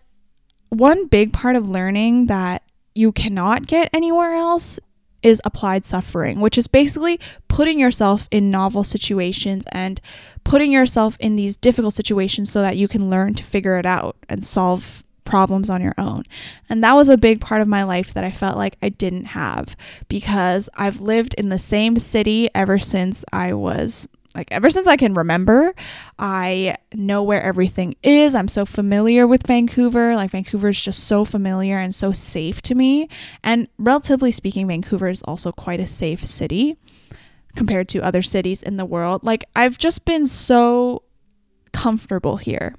one 0.69 1.07
big 1.07 1.33
part 1.33 1.55
of 1.55 1.69
learning 1.69 2.27
that 2.27 2.63
you 2.95 3.11
cannot 3.11 3.67
get 3.67 3.89
anywhere 3.93 4.33
else 4.33 4.79
is 5.23 5.41
applied 5.43 5.85
suffering, 5.85 6.39
which 6.39 6.57
is 6.57 6.67
basically 6.67 7.19
putting 7.47 7.79
yourself 7.79 8.27
in 8.31 8.51
novel 8.51 8.83
situations 8.83 9.65
and 9.71 9.99
putting 10.43 10.71
yourself 10.71 11.17
in 11.19 11.35
these 11.35 11.55
difficult 11.55 11.93
situations 11.93 12.51
so 12.51 12.61
that 12.61 12.77
you 12.77 12.87
can 12.87 13.09
learn 13.09 13.33
to 13.33 13.43
figure 13.43 13.77
it 13.77 13.85
out 13.85 14.15
and 14.29 14.45
solve 14.45 15.03
problems 15.25 15.69
on 15.69 15.81
your 15.81 15.93
own. 15.97 16.23
And 16.69 16.83
that 16.83 16.93
was 16.93 17.09
a 17.09 17.17
big 17.17 17.41
part 17.41 17.61
of 17.61 17.67
my 17.67 17.83
life 17.83 18.13
that 18.13 18.23
I 18.23 18.31
felt 18.31 18.57
like 18.57 18.77
I 18.81 18.89
didn't 18.89 19.25
have 19.25 19.75
because 20.07 20.69
I've 20.75 21.01
lived 21.01 21.33
in 21.33 21.49
the 21.49 21.59
same 21.59 21.99
city 21.99 22.49
ever 22.55 22.79
since 22.79 23.25
I 23.33 23.53
was 23.53 24.07
like 24.37 24.51
ever 24.51 24.69
since 24.69 24.85
I 24.85 24.97
can 24.97 25.15
remember, 25.15 25.73
I 26.19 26.77
know 26.93 27.23
where 27.23 27.41
everything 27.41 27.95
is. 28.03 28.35
I'm 28.35 28.47
so 28.47 28.67
familiar 28.67 29.25
with 29.25 29.47
Vancouver. 29.47 30.15
Like 30.15 30.29
Vancouver 30.29 30.69
is 30.69 30.79
just 30.79 31.05
so 31.05 31.25
familiar 31.25 31.77
and 31.77 31.93
so 31.93 32.11
safe 32.11 32.61
to 32.63 32.75
me. 32.75 33.09
And 33.43 33.67
relatively 33.79 34.29
speaking, 34.29 34.67
Vancouver 34.67 35.09
is 35.09 35.23
also 35.23 35.51
quite 35.51 35.79
a 35.79 35.87
safe 35.87 36.23
city 36.23 36.77
compared 37.55 37.89
to 37.89 38.03
other 38.03 38.21
cities 38.21 38.61
in 38.61 38.77
the 38.77 38.85
world. 38.85 39.23
Like 39.23 39.43
I've 39.55 39.79
just 39.79 40.05
been 40.05 40.27
so 40.27 41.01
comfortable 41.71 42.37
here. 42.37 42.75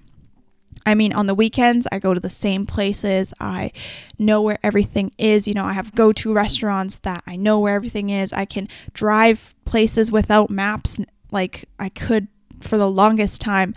I 0.86 0.94
mean, 0.94 1.12
on 1.12 1.26
the 1.26 1.34
weekends, 1.34 1.86
I 1.90 1.98
go 1.98 2.14
to 2.14 2.20
the 2.20 2.30
same 2.30 2.66
places. 2.66 3.34
I 3.40 3.72
know 4.18 4.40
where 4.40 4.58
everything 4.62 5.12
is. 5.18 5.46
You 5.48 5.54
know, 5.54 5.64
I 5.64 5.72
have 5.72 5.94
go 5.94 6.12
to 6.12 6.32
restaurants 6.32 7.00
that 7.00 7.24
I 7.26 7.36
know 7.36 7.58
where 7.58 7.74
everything 7.74 8.10
is. 8.10 8.32
I 8.32 8.44
can 8.44 8.68
drive 8.94 9.54
places 9.64 10.10
without 10.10 10.48
maps 10.48 10.98
like 11.30 11.68
I 11.78 11.88
could 11.88 12.28
for 12.60 12.78
the 12.78 12.90
longest 12.90 13.40
time. 13.40 13.74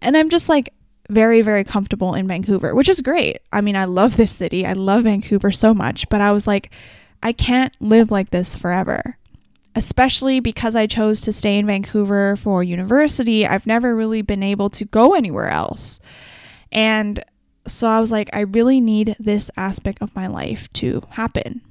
And 0.00 0.16
I'm 0.16 0.30
just 0.30 0.48
like 0.48 0.72
very, 1.10 1.42
very 1.42 1.64
comfortable 1.64 2.14
in 2.14 2.26
Vancouver, 2.26 2.74
which 2.74 2.88
is 2.88 3.00
great. 3.00 3.40
I 3.52 3.60
mean, 3.60 3.76
I 3.76 3.84
love 3.84 4.16
this 4.16 4.32
city. 4.32 4.64
I 4.66 4.72
love 4.72 5.04
Vancouver 5.04 5.52
so 5.52 5.74
much, 5.74 6.08
but 6.08 6.20
I 6.20 6.32
was 6.32 6.46
like, 6.46 6.70
I 7.22 7.32
can't 7.32 7.76
live 7.80 8.10
like 8.10 8.30
this 8.30 8.56
forever. 8.56 9.18
Especially 9.74 10.40
because 10.40 10.76
I 10.76 10.86
chose 10.86 11.20
to 11.22 11.32
stay 11.32 11.58
in 11.58 11.66
Vancouver 11.66 12.36
for 12.36 12.62
university, 12.62 13.46
I've 13.46 13.66
never 13.66 13.96
really 13.96 14.22
been 14.22 14.42
able 14.42 14.68
to 14.70 14.84
go 14.84 15.14
anywhere 15.14 15.48
else. 15.48 15.98
And 16.70 17.22
so 17.66 17.88
I 17.88 18.00
was 18.00 18.12
like, 18.12 18.28
I 18.32 18.40
really 18.40 18.80
need 18.80 19.16
this 19.18 19.50
aspect 19.56 20.02
of 20.02 20.14
my 20.14 20.26
life 20.26 20.70
to 20.74 21.02
happen. 21.10 21.62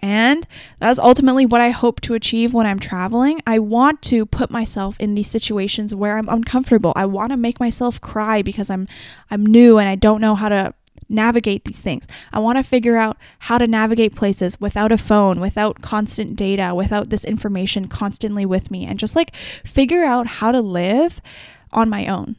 And 0.00 0.46
that's 0.78 0.98
ultimately 0.98 1.44
what 1.44 1.60
I 1.60 1.70
hope 1.70 2.00
to 2.02 2.14
achieve 2.14 2.54
when 2.54 2.66
I'm 2.66 2.78
traveling. 2.78 3.40
I 3.46 3.58
want 3.58 4.00
to 4.02 4.26
put 4.26 4.50
myself 4.50 4.98
in 5.00 5.14
these 5.14 5.28
situations 5.28 5.94
where 5.94 6.16
I'm 6.16 6.28
uncomfortable. 6.28 6.92
I 6.94 7.06
want 7.06 7.30
to 7.30 7.36
make 7.36 7.58
myself 7.58 8.00
cry 8.00 8.42
because 8.42 8.70
I'm 8.70 8.86
I'm 9.30 9.44
new 9.44 9.78
and 9.78 9.88
I 9.88 9.96
don't 9.96 10.20
know 10.20 10.36
how 10.36 10.48
to 10.48 10.74
navigate 11.08 11.64
these 11.64 11.80
things. 11.80 12.06
I 12.32 12.38
want 12.38 12.58
to 12.58 12.62
figure 12.62 12.96
out 12.96 13.16
how 13.40 13.58
to 13.58 13.66
navigate 13.66 14.14
places 14.14 14.60
without 14.60 14.92
a 14.92 14.98
phone, 14.98 15.40
without 15.40 15.82
constant 15.82 16.36
data, 16.36 16.74
without 16.74 17.08
this 17.08 17.24
information 17.24 17.88
constantly 17.88 18.46
with 18.46 18.70
me 18.70 18.86
and 18.86 18.98
just 18.98 19.16
like 19.16 19.34
figure 19.64 20.04
out 20.04 20.26
how 20.26 20.52
to 20.52 20.60
live 20.60 21.20
on 21.72 21.88
my 21.88 22.06
own 22.06 22.36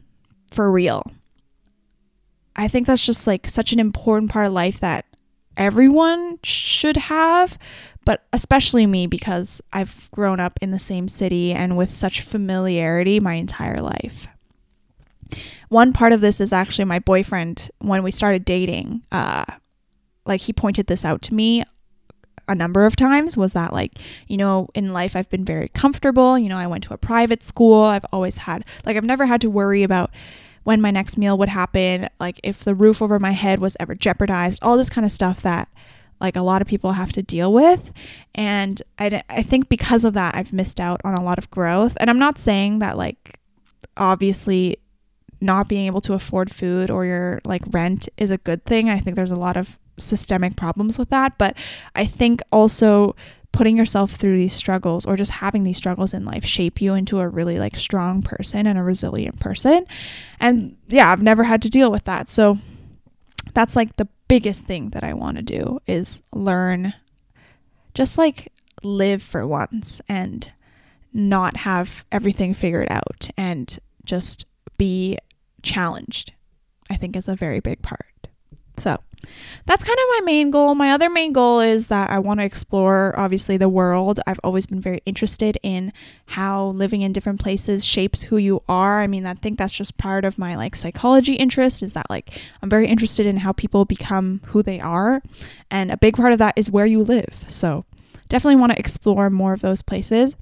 for 0.50 0.70
real. 0.70 1.04
I 2.56 2.68
think 2.68 2.86
that's 2.86 3.04
just 3.04 3.26
like 3.26 3.46
such 3.46 3.72
an 3.72 3.80
important 3.80 4.30
part 4.30 4.46
of 4.46 4.52
life 4.52 4.80
that 4.80 5.06
everyone 5.56 6.38
should 6.42 6.96
have, 6.96 7.58
but 8.04 8.24
especially 8.32 8.86
me 8.86 9.06
because 9.06 9.60
I've 9.72 10.10
grown 10.10 10.40
up 10.40 10.58
in 10.62 10.70
the 10.70 10.78
same 10.78 11.08
city 11.08 11.52
and 11.52 11.76
with 11.76 11.90
such 11.90 12.22
familiarity 12.22 13.20
my 13.20 13.34
entire 13.34 13.80
life. 13.80 14.26
One 15.68 15.92
part 15.92 16.12
of 16.12 16.20
this 16.20 16.40
is 16.40 16.52
actually 16.52 16.86
my 16.86 16.98
boyfriend 16.98 17.70
when 17.78 18.02
we 18.02 18.10
started 18.10 18.44
dating. 18.44 19.02
Uh, 19.12 19.44
like 20.26 20.42
he 20.42 20.52
pointed 20.52 20.86
this 20.86 21.04
out 21.04 21.22
to 21.22 21.34
me 21.34 21.62
a 22.48 22.54
number 22.54 22.84
of 22.84 22.96
times 22.96 23.36
was 23.36 23.52
that 23.52 23.72
like 23.72 23.98
you 24.26 24.36
know 24.36 24.68
in 24.74 24.92
life 24.92 25.14
I've 25.14 25.30
been 25.30 25.44
very 25.44 25.68
comfortable 25.68 26.36
you 26.36 26.48
know 26.48 26.58
I 26.58 26.66
went 26.66 26.82
to 26.84 26.94
a 26.94 26.98
private 26.98 27.44
school 27.44 27.84
I've 27.84 28.04
always 28.12 28.38
had 28.38 28.64
like 28.84 28.96
I've 28.96 29.04
never 29.04 29.24
had 29.26 29.40
to 29.42 29.50
worry 29.50 29.84
about 29.84 30.10
when 30.70 30.80
my 30.80 30.92
next 30.92 31.18
meal 31.18 31.36
would 31.36 31.48
happen, 31.48 32.08
like 32.20 32.38
if 32.44 32.62
the 32.62 32.76
roof 32.76 33.02
over 33.02 33.18
my 33.18 33.32
head 33.32 33.58
was 33.58 33.76
ever 33.80 33.92
jeopardized, 33.92 34.62
all 34.62 34.76
this 34.76 34.88
kind 34.88 35.04
of 35.04 35.10
stuff 35.10 35.42
that 35.42 35.68
like 36.20 36.36
a 36.36 36.42
lot 36.42 36.62
of 36.62 36.68
people 36.68 36.92
have 36.92 37.10
to 37.10 37.24
deal 37.24 37.52
with. 37.52 37.92
And 38.36 38.80
I, 38.96 39.20
I 39.28 39.42
think 39.42 39.68
because 39.68 40.04
of 40.04 40.14
that, 40.14 40.36
I've 40.36 40.52
missed 40.52 40.78
out 40.78 41.00
on 41.02 41.14
a 41.14 41.24
lot 41.24 41.38
of 41.38 41.50
growth. 41.50 41.96
And 41.98 42.08
I'm 42.08 42.20
not 42.20 42.38
saying 42.38 42.78
that, 42.78 42.96
like, 42.96 43.40
obviously, 43.96 44.76
not 45.40 45.66
being 45.66 45.86
able 45.86 46.00
to 46.02 46.12
afford 46.12 46.52
food 46.52 46.88
or 46.88 47.04
your 47.04 47.40
like 47.44 47.62
rent 47.72 48.08
is 48.16 48.30
a 48.30 48.38
good 48.38 48.64
thing. 48.64 48.88
I 48.88 49.00
think 49.00 49.16
there's 49.16 49.32
a 49.32 49.36
lot 49.36 49.56
of 49.56 49.76
systemic 49.98 50.54
problems 50.54 50.98
with 50.98 51.10
that. 51.10 51.36
But 51.36 51.56
I 51.96 52.06
think 52.06 52.42
also 52.52 53.16
putting 53.52 53.76
yourself 53.76 54.12
through 54.12 54.36
these 54.36 54.52
struggles 54.52 55.04
or 55.06 55.16
just 55.16 55.32
having 55.32 55.64
these 55.64 55.76
struggles 55.76 56.14
in 56.14 56.24
life 56.24 56.44
shape 56.44 56.80
you 56.80 56.94
into 56.94 57.20
a 57.20 57.28
really 57.28 57.58
like 57.58 57.76
strong 57.76 58.22
person 58.22 58.66
and 58.66 58.78
a 58.78 58.82
resilient 58.82 59.40
person. 59.40 59.84
And 60.38 60.76
yeah, 60.88 61.10
I've 61.10 61.22
never 61.22 61.44
had 61.44 61.62
to 61.62 61.70
deal 61.70 61.90
with 61.90 62.04
that. 62.04 62.28
So 62.28 62.58
that's 63.52 63.76
like 63.76 63.96
the 63.96 64.08
biggest 64.28 64.66
thing 64.66 64.90
that 64.90 65.04
I 65.04 65.14
want 65.14 65.36
to 65.36 65.42
do 65.42 65.80
is 65.86 66.22
learn 66.32 66.94
just 67.94 68.16
like 68.16 68.52
live 68.82 69.22
for 69.22 69.46
once 69.46 70.00
and 70.08 70.52
not 71.12 71.56
have 71.58 72.04
everything 72.12 72.54
figured 72.54 72.88
out 72.90 73.28
and 73.36 73.78
just 74.04 74.46
be 74.78 75.18
challenged. 75.62 76.32
I 76.88 76.96
think 76.96 77.16
is 77.16 77.28
a 77.28 77.36
very 77.36 77.60
big 77.60 77.82
part. 77.82 78.28
So, 78.76 78.98
that's 79.66 79.84
kind 79.84 79.98
of 79.98 80.04
my 80.18 80.20
main 80.24 80.50
goal. 80.50 80.74
My 80.74 80.90
other 80.90 81.10
main 81.10 81.32
goal 81.32 81.60
is 81.60 81.88
that 81.88 82.10
I 82.10 82.18
want 82.18 82.40
to 82.40 82.46
explore, 82.46 83.14
obviously, 83.18 83.56
the 83.56 83.68
world. 83.68 84.20
I've 84.26 84.40
always 84.42 84.66
been 84.66 84.80
very 84.80 85.00
interested 85.06 85.58
in 85.62 85.92
how 86.26 86.68
living 86.68 87.02
in 87.02 87.12
different 87.12 87.40
places 87.40 87.84
shapes 87.84 88.22
who 88.22 88.36
you 88.36 88.62
are. 88.68 89.00
I 89.00 89.06
mean, 89.06 89.26
I 89.26 89.34
think 89.34 89.58
that's 89.58 89.74
just 89.74 89.98
part 89.98 90.24
of 90.24 90.38
my 90.38 90.56
like 90.56 90.76
psychology 90.76 91.34
interest 91.34 91.82
is 91.82 91.94
that 91.94 92.08
like 92.10 92.38
I'm 92.62 92.70
very 92.70 92.86
interested 92.86 93.26
in 93.26 93.38
how 93.38 93.52
people 93.52 93.84
become 93.84 94.40
who 94.46 94.62
they 94.62 94.80
are. 94.80 95.22
And 95.70 95.90
a 95.90 95.96
big 95.96 96.16
part 96.16 96.32
of 96.32 96.38
that 96.38 96.54
is 96.56 96.70
where 96.70 96.86
you 96.86 97.02
live. 97.02 97.44
So, 97.46 97.84
definitely 98.28 98.60
want 98.60 98.72
to 98.72 98.78
explore 98.78 99.28
more 99.30 99.52
of 99.52 99.60
those 99.60 99.82
places. 99.82 100.36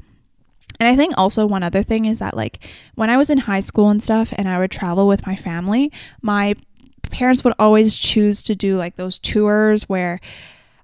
And 0.81 0.89
I 0.89 0.95
think 0.95 1.15
also 1.17 1.45
one 1.47 1.63
other 1.63 1.83
thing 1.83 2.05
is 2.05 2.21
that 2.21 2.37
like 2.37 2.61
when 2.95 3.11
I 3.11 3.17
was 3.17 3.31
in 3.31 3.39
high 3.39 3.61
school 3.61 3.91
and 3.91 4.03
stuff 4.03 4.33
and 4.37 4.49
I 4.49 4.59
would 4.59 4.71
travel 4.71 5.09
with 5.09 5.27
my 5.27 5.35
family, 5.35 5.91
my 6.23 6.55
parents 7.11 7.45
would 7.45 7.55
always 7.59 7.97
choose 7.97 8.43
to 8.45 8.55
do 8.55 8.77
like 8.77 8.97
those 8.97 9.19
tours 9.19 9.85
where 9.89 10.21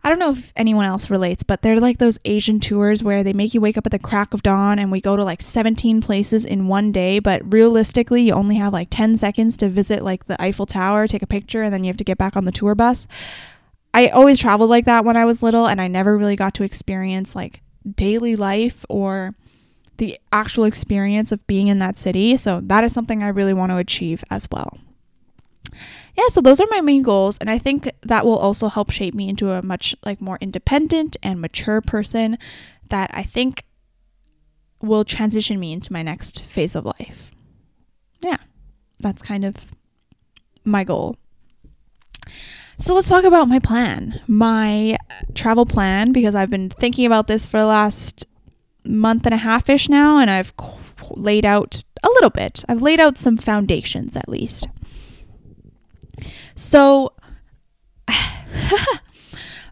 I 0.07 0.11
don't 0.11 0.19
know 0.19 0.33
if 0.33 0.53
anyone 0.55 0.85
else 0.85 1.09
relates, 1.09 1.43
but 1.43 1.63
they're 1.63 1.81
like 1.81 1.97
those 1.97 2.19
Asian 2.27 2.61
tours 2.61 3.03
where 3.03 3.25
they 3.25 3.33
make 3.33 3.55
you 3.55 3.63
wake 3.63 3.79
up 3.79 3.87
at 3.87 3.93
the 3.93 3.99
crack 3.99 4.35
of 4.35 4.43
dawn 4.43 4.79
and 4.79 4.93
we 4.93 5.01
go 5.01 5.17
to 5.17 5.25
like 5.25 5.41
17 5.41 6.03
places 6.03 6.45
in 6.45 6.69
one 6.69 6.93
day. 6.93 7.21
But 7.21 7.41
realistically, 7.51 8.21
you 8.21 8.35
only 8.35 8.57
have 8.57 8.75
like 8.75 8.89
10 8.91 9.17
seconds 9.17 9.57
to 9.57 9.71
visit 9.71 10.05
like 10.05 10.27
the 10.27 10.41
Eiffel 10.41 10.67
Tower, 10.67 11.07
take 11.07 11.23
a 11.23 11.27
picture, 11.27 11.63
and 11.63 11.73
then 11.73 11.85
you 11.85 11.89
have 11.89 11.97
to 11.97 12.05
get 12.05 12.19
back 12.19 12.37
on 12.37 12.45
the 12.45 12.53
tour 12.53 12.75
bus. 12.75 13.09
I 13.95 14.09
always 14.09 14.39
traveled 14.39 14.69
like 14.69 14.85
that 14.85 15.07
when 15.07 15.17
I 15.17 15.25
was 15.25 15.43
little, 15.43 15.67
and 15.67 15.81
I 15.81 15.89
never 15.89 16.19
really 16.19 16.37
got 16.37 16.53
to 16.55 16.65
experience 16.65 17.35
like 17.35 17.63
daily 17.97 18.37
life 18.37 18.85
or 18.91 19.35
the 19.97 20.19
actual 20.33 20.65
experience 20.65 21.33
of 21.33 21.47
being 21.47 21.69
in 21.69 21.79
that 21.79 21.97
city. 21.97 22.37
So 22.37 22.61
that 22.65 22.85
is 22.85 22.93
something 22.93 23.23
I 23.23 23.29
really 23.29 23.55
want 23.55 23.73
to 23.73 23.79
achieve 23.79 24.23
as 24.31 24.49
well 24.51 24.77
yeah, 26.16 26.29
so 26.29 26.40
those 26.40 26.61
are 26.61 26.66
my 26.70 26.81
main 26.81 27.03
goals 27.03 27.38
and 27.38 27.50
I 27.50 27.59
think 27.59 27.90
that 28.03 28.24
will 28.24 28.38
also 28.38 28.68
help 28.68 28.90
shape 28.90 29.14
me 29.14 29.29
into 29.29 29.50
a 29.50 29.62
much 29.62 29.94
like 30.05 30.20
more 30.20 30.38
independent 30.40 31.16
and 31.22 31.40
mature 31.40 31.81
person 31.81 32.38
that 32.88 33.11
I 33.12 33.22
think 33.22 33.64
will 34.81 35.05
transition 35.05 35.59
me 35.59 35.72
into 35.72 35.92
my 35.92 36.03
next 36.03 36.44
phase 36.44 36.74
of 36.74 36.85
life. 36.85 37.33
Yeah. 38.20 38.37
That's 39.00 39.22
kind 39.22 39.44
of 39.44 39.57
my 40.64 40.85
goal. 40.85 41.16
So 42.79 42.94
let's 42.94 43.09
talk 43.09 43.24
about 43.24 43.48
my 43.48 43.59
plan. 43.59 44.20
My 44.27 44.96
travel 45.35 45.66
plan 45.66 46.12
because 46.12 46.35
I've 46.35 46.50
been 46.50 46.70
thinking 46.70 47.07
about 47.07 47.27
this 47.27 47.46
for 47.46 47.59
the 47.59 47.66
last 47.66 48.27
month 48.85 49.24
and 49.27 49.35
a 49.35 49.38
half 49.38 49.68
ish 49.68 49.88
now 49.88 50.18
and 50.18 50.31
I've 50.31 50.53
laid 51.11 51.44
out 51.44 51.83
a 52.03 52.09
little 52.09 52.31
bit. 52.31 52.64
I've 52.68 52.83
laid 52.83 53.00
out 53.00 53.18
some 53.18 53.37
foundations 53.37 54.16
at 54.16 54.29
least. 54.29 54.66
So, 56.55 57.12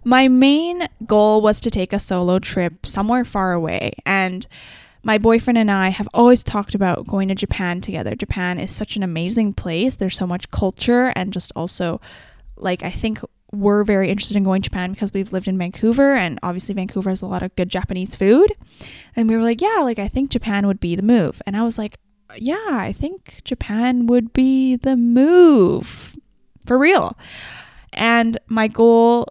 my 0.05 0.29
main 0.29 0.89
goal 1.07 1.43
was 1.43 1.61
to 1.61 1.71
take 1.71 1.93
a 1.93 1.99
solo 1.99 2.39
trip 2.39 2.87
somewhere 2.87 3.25
far 3.25 3.53
away. 3.53 3.93
And 4.05 4.47
my 5.05 5.19
boyfriend 5.19 5.59
and 5.59 5.71
I 5.71 5.89
have 5.89 6.09
always 6.15 6.45
talked 6.45 6.75
about 6.75 7.07
going 7.07 7.29
to 7.29 7.35
Japan 7.35 7.81
together. 7.81 8.15
Japan 8.15 8.59
is 8.59 8.73
such 8.73 8.97
an 8.97 9.03
amazing 9.03 9.53
place. 9.55 9.97
There's 9.97 10.17
so 10.17 10.27
much 10.27 10.51
culture 10.51 11.13
and 11.17 11.33
just 11.33 11.53
also, 11.57 12.01
like, 12.57 12.85
I 12.85 12.91
think 12.91 13.21
we're 13.53 13.85
very 13.85 14.09
interested 14.09 14.37
in 14.37 14.45
going 14.45 14.63
to 14.63 14.71
Japan 14.71 14.93
because 14.93 15.13
we've 15.13 15.33
lived 15.33 15.47
in 15.47 15.59
Vancouver 15.59 16.15
and 16.15 16.39
obviously 16.43 16.75
Vancouver 16.75 17.11
has 17.11 17.21
a 17.21 17.27
lot 17.27 17.43
of 17.43 17.55
good 17.55 17.69
Japanese 17.69 18.17
food. 18.17 18.51
And 19.15 19.29
we 19.29 19.37
were 19.37 19.43
like, 19.43 19.61
yeah, 19.61 19.81
like 19.81 19.99
I 19.99 20.09
think 20.09 20.31
Japan 20.31 20.67
would 20.67 20.81
be 20.81 20.97
the 20.97 21.03
move. 21.03 21.43
And 21.47 21.57
I 21.57 21.63
was 21.63 21.79
like, 21.79 21.99
yeah, 22.37 22.69
I 22.71 22.93
think 22.93 23.43
Japan 23.45 24.07
would 24.07 24.33
be 24.33 24.77
the 24.77 24.97
move 24.97 26.12
for 26.67 26.79
real. 26.79 27.17
And 27.93 28.39
my 28.49 28.69
goal 28.69 29.29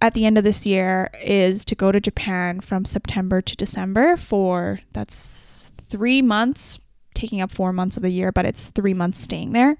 at 0.00 0.14
the 0.14 0.26
end 0.26 0.38
of 0.38 0.44
this 0.44 0.66
year 0.66 1.10
is 1.22 1.64
to 1.64 1.74
go 1.74 1.92
to 1.92 2.00
Japan 2.00 2.60
from 2.60 2.84
September 2.84 3.40
to 3.40 3.56
December 3.56 4.16
for 4.16 4.80
that's 4.92 5.72
three 5.88 6.22
months, 6.22 6.78
taking 7.14 7.40
up 7.40 7.50
four 7.50 7.72
months 7.72 7.96
of 7.96 8.02
the 8.02 8.10
year, 8.10 8.32
but 8.32 8.44
it's 8.44 8.70
three 8.70 8.94
months 8.94 9.20
staying 9.20 9.52
there. 9.52 9.78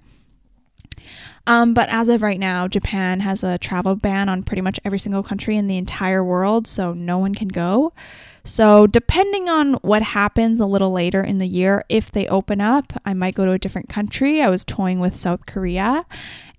Um, 1.48 1.74
but 1.74 1.88
as 1.90 2.08
of 2.08 2.22
right 2.22 2.40
now, 2.40 2.66
Japan 2.66 3.20
has 3.20 3.44
a 3.44 3.58
travel 3.58 3.94
ban 3.94 4.28
on 4.28 4.42
pretty 4.42 4.62
much 4.62 4.80
every 4.84 4.98
single 4.98 5.22
country 5.22 5.56
in 5.56 5.68
the 5.68 5.76
entire 5.76 6.24
world, 6.24 6.66
so 6.66 6.92
no 6.92 7.18
one 7.18 7.34
can 7.34 7.48
go. 7.48 7.92
So, 8.42 8.86
depending 8.86 9.48
on 9.48 9.74
what 9.74 10.02
happens 10.02 10.60
a 10.60 10.66
little 10.66 10.92
later 10.92 11.20
in 11.20 11.38
the 11.38 11.46
year, 11.46 11.84
if 11.88 12.10
they 12.10 12.26
open 12.28 12.60
up, 12.60 12.92
I 13.04 13.12
might 13.12 13.34
go 13.34 13.44
to 13.44 13.52
a 13.52 13.58
different 13.58 13.88
country. 13.88 14.40
I 14.40 14.48
was 14.48 14.64
toying 14.64 14.98
with 14.98 15.16
South 15.16 15.46
Korea. 15.46 16.04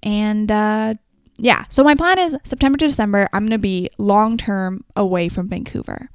And 0.04 0.52
uh, 0.52 0.96
yeah, 1.38 1.64
so 1.70 1.84
my 1.84 1.96
plan 1.96 2.20
is 2.20 2.36
September 2.44 2.78
to 2.78 2.88
December, 2.88 3.30
I'm 3.34 3.44
going 3.44 3.52
to 3.52 3.58
be 3.58 3.90
long 3.98 4.38
term 4.38 4.84
away 4.96 5.30
from 5.30 5.50
Vancouver. 5.50 6.10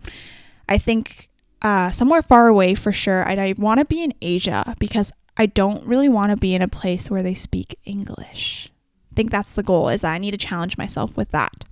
I 0.69 0.79
think 0.79 1.29
uh, 1.63 1.91
somewhere 1.91 2.23
far 2.23 2.49
away 2.49 2.75
for 2.75 2.93
sure. 2.93 3.23
And 3.23 3.41
I 3.41 3.55
want 3.57 3.79
to 3.79 3.85
be 3.85 4.03
in 4.03 4.13
Asia 4.21 4.75
because 4.79 5.13
I 5.37 5.47
don't 5.47 5.87
really 5.87 6.09
want 6.09 6.31
to 6.31 6.37
be 6.37 6.55
in 6.55 6.63
a 6.63 6.69
place 6.69 7.11
where 7.11 7.23
they 7.23 7.35
speak 7.35 7.79
English. 7.85 8.71
I 9.13 9.15
think 9.15 9.31
that's 9.31 9.53
the 9.53 9.63
goal 9.63 9.89
is 9.89 10.03
that 10.03 10.13
I 10.13 10.19
need 10.19 10.33
to 10.33 10.37
challenge 10.37 10.77
myself 10.77 11.17
with 11.17 11.31
that. 11.31 11.65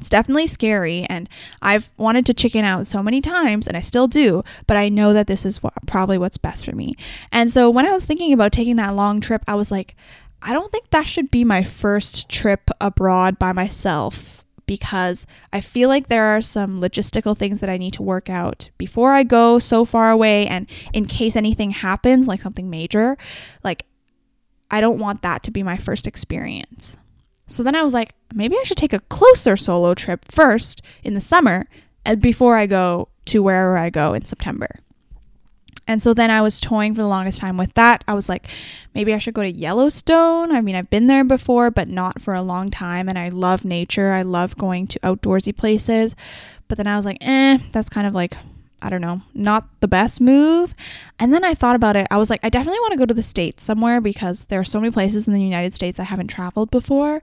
It's 0.00 0.10
definitely 0.10 0.46
scary 0.46 1.04
and 1.08 1.28
I've 1.62 1.90
wanted 1.96 2.26
to 2.26 2.34
chicken 2.34 2.64
out 2.64 2.86
so 2.86 3.02
many 3.02 3.20
times 3.20 3.66
and 3.66 3.76
I 3.76 3.80
still 3.80 4.08
do, 4.08 4.42
but 4.66 4.76
I 4.76 4.88
know 4.88 5.12
that 5.12 5.26
this 5.26 5.44
is 5.44 5.62
what, 5.62 5.72
probably 5.86 6.18
what's 6.18 6.36
best 6.36 6.64
for 6.64 6.74
me. 6.74 6.96
And 7.32 7.50
so 7.50 7.70
when 7.70 7.86
I 7.86 7.92
was 7.92 8.04
thinking 8.04 8.32
about 8.32 8.52
taking 8.52 8.76
that 8.76 8.94
long 8.94 9.20
trip, 9.20 9.42
I 9.48 9.54
was 9.54 9.70
like, 9.70 9.96
I 10.42 10.52
don't 10.52 10.70
think 10.70 10.90
that 10.90 11.06
should 11.06 11.30
be 11.30 11.44
my 11.44 11.64
first 11.64 12.28
trip 12.28 12.70
abroad 12.80 13.38
by 13.38 13.52
myself 13.52 14.44
because 14.66 15.26
I 15.52 15.60
feel 15.60 15.88
like 15.88 16.08
there 16.08 16.24
are 16.24 16.42
some 16.42 16.80
logistical 16.80 17.36
things 17.36 17.60
that 17.60 17.70
I 17.70 17.76
need 17.76 17.92
to 17.94 18.02
work 18.02 18.28
out 18.28 18.70
before 18.78 19.12
I 19.12 19.22
go 19.22 19.58
so 19.58 19.84
far 19.84 20.10
away. 20.10 20.46
And 20.46 20.66
in 20.92 21.06
case 21.06 21.36
anything 21.36 21.70
happens, 21.70 22.26
like 22.26 22.40
something 22.40 22.68
major, 22.68 23.16
like 23.62 23.86
I 24.70 24.80
don't 24.80 24.98
want 24.98 25.22
that 25.22 25.42
to 25.44 25.50
be 25.50 25.62
my 25.62 25.76
first 25.76 26.06
experience. 26.06 26.96
So 27.46 27.62
then 27.62 27.76
I 27.76 27.82
was 27.82 27.94
like, 27.94 28.12
maybe 28.34 28.56
I 28.58 28.64
should 28.64 28.76
take 28.76 28.92
a 28.92 29.00
closer 29.00 29.56
solo 29.56 29.94
trip 29.94 30.24
first 30.30 30.82
in 31.04 31.14
the 31.14 31.20
summer 31.20 31.68
before 32.18 32.56
I 32.56 32.66
go 32.66 33.08
to 33.26 33.42
wherever 33.42 33.76
I 33.78 33.90
go 33.90 34.14
in 34.14 34.24
September. 34.24 34.80
And 35.86 36.02
so 36.02 36.14
then 36.14 36.30
I 36.30 36.40
was 36.40 36.60
toying 36.60 36.94
for 36.94 37.02
the 37.02 37.08
longest 37.08 37.38
time 37.38 37.56
with 37.56 37.72
that. 37.74 38.02
I 38.08 38.14
was 38.14 38.28
like, 38.28 38.48
maybe 38.94 39.14
I 39.14 39.18
should 39.18 39.34
go 39.34 39.42
to 39.42 39.50
Yellowstone. 39.50 40.50
I 40.50 40.60
mean, 40.60 40.74
I've 40.74 40.90
been 40.90 41.06
there 41.06 41.24
before, 41.24 41.70
but 41.70 41.88
not 41.88 42.20
for 42.20 42.34
a 42.34 42.42
long 42.42 42.70
time. 42.70 43.08
And 43.08 43.18
I 43.18 43.28
love 43.28 43.64
nature. 43.64 44.12
I 44.12 44.22
love 44.22 44.56
going 44.56 44.88
to 44.88 45.00
outdoorsy 45.00 45.56
places. 45.56 46.14
But 46.68 46.78
then 46.78 46.86
I 46.86 46.96
was 46.96 47.04
like, 47.04 47.18
eh, 47.20 47.58
that's 47.70 47.88
kind 47.88 48.06
of 48.06 48.14
like, 48.14 48.34
I 48.82 48.90
don't 48.90 49.00
know, 49.00 49.22
not 49.32 49.68
the 49.80 49.88
best 49.88 50.20
move. 50.20 50.74
And 51.20 51.32
then 51.32 51.44
I 51.44 51.54
thought 51.54 51.76
about 51.76 51.96
it. 51.96 52.08
I 52.10 52.16
was 52.16 52.30
like, 52.30 52.40
I 52.42 52.48
definitely 52.48 52.80
want 52.80 52.92
to 52.92 52.98
go 52.98 53.06
to 53.06 53.14
the 53.14 53.22
States 53.22 53.64
somewhere 53.64 54.00
because 54.00 54.44
there 54.46 54.58
are 54.58 54.64
so 54.64 54.80
many 54.80 54.92
places 54.92 55.28
in 55.28 55.32
the 55.32 55.40
United 55.40 55.72
States 55.72 56.00
I 56.00 56.04
haven't 56.04 56.28
traveled 56.28 56.70
before. 56.70 57.22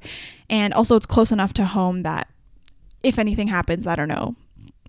And 0.49 0.73
also, 0.73 0.95
it's 0.95 1.05
close 1.05 1.31
enough 1.31 1.53
to 1.53 1.65
home 1.65 2.03
that 2.03 2.29
if 3.03 3.19
anything 3.19 3.49
happens, 3.49 3.85
I 3.85 3.95
don't 3.95 4.07
know, 4.07 4.35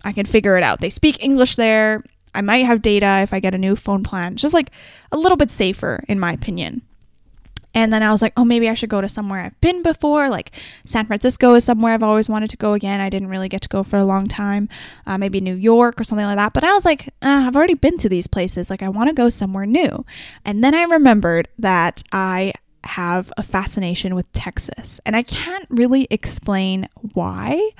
I 0.03 0.13
can 0.13 0.25
figure 0.25 0.57
it 0.57 0.63
out. 0.63 0.79
They 0.79 0.89
speak 0.89 1.21
English 1.21 1.57
there 1.57 2.01
I 2.35 2.41
might 2.41 2.65
have 2.65 2.81
data 2.81 3.19
if 3.21 3.33
I 3.33 3.39
get 3.39 3.55
a 3.55 3.57
new 3.57 3.75
phone 3.75 4.03
plan. 4.03 4.33
It's 4.33 4.41
just 4.41 4.53
like 4.53 4.71
a 5.11 5.17
little 5.17 5.37
bit 5.37 5.49
safer, 5.49 6.03
in 6.07 6.19
my 6.19 6.33
opinion. 6.33 6.81
And 7.75 7.91
then 7.91 8.01
I 8.01 8.11
was 8.11 8.21
like, 8.21 8.31
oh, 8.37 8.45
maybe 8.45 8.69
I 8.69 8.73
should 8.73 8.89
go 8.89 9.01
to 9.01 9.09
somewhere 9.09 9.41
I've 9.41 9.59
been 9.59 9.83
before. 9.83 10.29
Like 10.29 10.51
San 10.85 11.05
Francisco 11.05 11.55
is 11.55 11.65
somewhere 11.65 11.93
I've 11.93 12.03
always 12.03 12.29
wanted 12.29 12.49
to 12.51 12.57
go 12.57 12.71
again. 12.73 13.01
I 13.01 13.09
didn't 13.09 13.27
really 13.27 13.49
get 13.49 13.61
to 13.63 13.69
go 13.69 13.83
for 13.83 13.97
a 13.97 14.05
long 14.05 14.27
time. 14.27 14.69
Uh, 15.05 15.17
maybe 15.17 15.41
New 15.41 15.55
York 15.55 15.99
or 15.99 16.05
something 16.05 16.25
like 16.25 16.37
that. 16.37 16.53
But 16.53 16.63
I 16.63 16.73
was 16.73 16.85
like, 16.85 17.09
uh, 17.21 17.43
I've 17.45 17.55
already 17.55 17.73
been 17.73 17.97
to 17.97 18.07
these 18.07 18.27
places. 18.27 18.69
Like, 18.69 18.81
I 18.81 18.87
want 18.87 19.09
to 19.09 19.13
go 19.13 19.27
somewhere 19.27 19.65
new. 19.65 20.05
And 20.45 20.63
then 20.63 20.73
I 20.73 20.83
remembered 20.83 21.49
that 21.59 22.01
I 22.13 22.53
have 22.85 23.33
a 23.35 23.43
fascination 23.43 24.15
with 24.15 24.31
Texas. 24.31 25.01
And 25.05 25.13
I 25.13 25.23
can't 25.23 25.67
really 25.69 26.07
explain 26.09 26.87
why. 27.13 27.71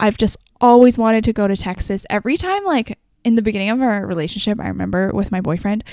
I've 0.00 0.16
just 0.16 0.38
always 0.58 0.96
wanted 0.96 1.24
to 1.24 1.34
go 1.34 1.46
to 1.46 1.56
Texas. 1.56 2.06
Every 2.08 2.38
time, 2.38 2.64
like, 2.64 2.98
in 3.24 3.34
the 3.34 3.42
beginning 3.42 3.70
of 3.70 3.80
our 3.80 4.06
relationship, 4.06 4.60
I 4.60 4.68
remember 4.68 5.10
with 5.12 5.32
my 5.32 5.40
boyfriend, 5.40 5.84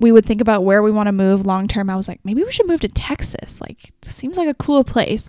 we 0.00 0.12
would 0.12 0.24
think 0.24 0.40
about 0.40 0.64
where 0.64 0.82
we 0.82 0.92
want 0.92 1.08
to 1.08 1.12
move 1.12 1.44
long 1.44 1.66
term. 1.66 1.90
I 1.90 1.96
was 1.96 2.06
like, 2.06 2.20
maybe 2.24 2.44
we 2.44 2.52
should 2.52 2.68
move 2.68 2.80
to 2.80 2.88
Texas. 2.88 3.60
Like, 3.60 3.92
seems 4.02 4.36
like 4.36 4.48
a 4.48 4.54
cool 4.54 4.84
place. 4.84 5.28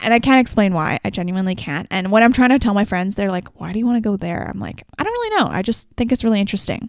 And 0.00 0.14
I 0.14 0.18
can't 0.18 0.40
explain 0.40 0.72
why. 0.72 0.98
I 1.04 1.10
genuinely 1.10 1.54
can't. 1.54 1.86
And 1.90 2.10
when 2.10 2.22
I'm 2.22 2.32
trying 2.32 2.50
to 2.50 2.58
tell 2.58 2.72
my 2.72 2.84
friends, 2.84 3.14
they're 3.14 3.30
like, 3.30 3.60
why 3.60 3.72
do 3.72 3.78
you 3.78 3.86
want 3.86 3.96
to 3.96 4.08
go 4.08 4.16
there? 4.16 4.48
I'm 4.48 4.58
like, 4.58 4.84
I 4.98 5.04
don't 5.04 5.12
really 5.12 5.36
know. 5.36 5.48
I 5.50 5.62
just 5.62 5.86
think 5.96 6.12
it's 6.12 6.24
really 6.24 6.40
interesting. 6.40 6.88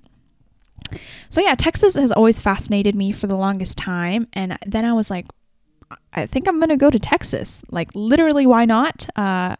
So, 1.30 1.42
yeah, 1.42 1.56
Texas 1.56 1.96
has 1.96 2.14
always 2.14 2.40
fascinated 2.40 2.96
me 2.96 3.12
for 3.12 3.28
the 3.28 3.36
longest 3.36 3.78
time. 3.78 4.28
And 4.32 4.58
then 4.66 4.86
I 4.86 4.94
was 4.94 5.10
like, 5.10 5.26
I 6.14 6.26
think 6.26 6.48
I'm 6.48 6.60
going 6.60 6.70
to 6.70 6.78
go 6.78 6.90
to 6.90 7.00
Texas. 7.00 7.62
Like, 7.70 7.90
literally, 7.94 8.46
why 8.46 8.64
not? 8.64 9.08
Uh, 9.18 9.58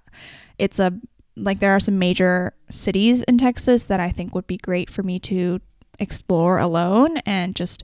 it's 0.58 0.80
a 0.80 0.94
like 1.38 1.60
there 1.60 1.76
are 1.76 1.80
some 1.80 2.00
major 2.00 2.54
cities 2.70 3.22
in 3.24 3.38
Texas 3.38 3.86
that 3.86 4.00
I 4.00 4.12
think 4.12 4.34
would 4.34 4.48
be 4.48 4.58
great 4.58 4.90
for 4.90 5.04
me 5.04 5.20
to 5.20 5.62
explore 6.00 6.58
alone 6.58 7.18
and 7.18 7.56
just 7.56 7.84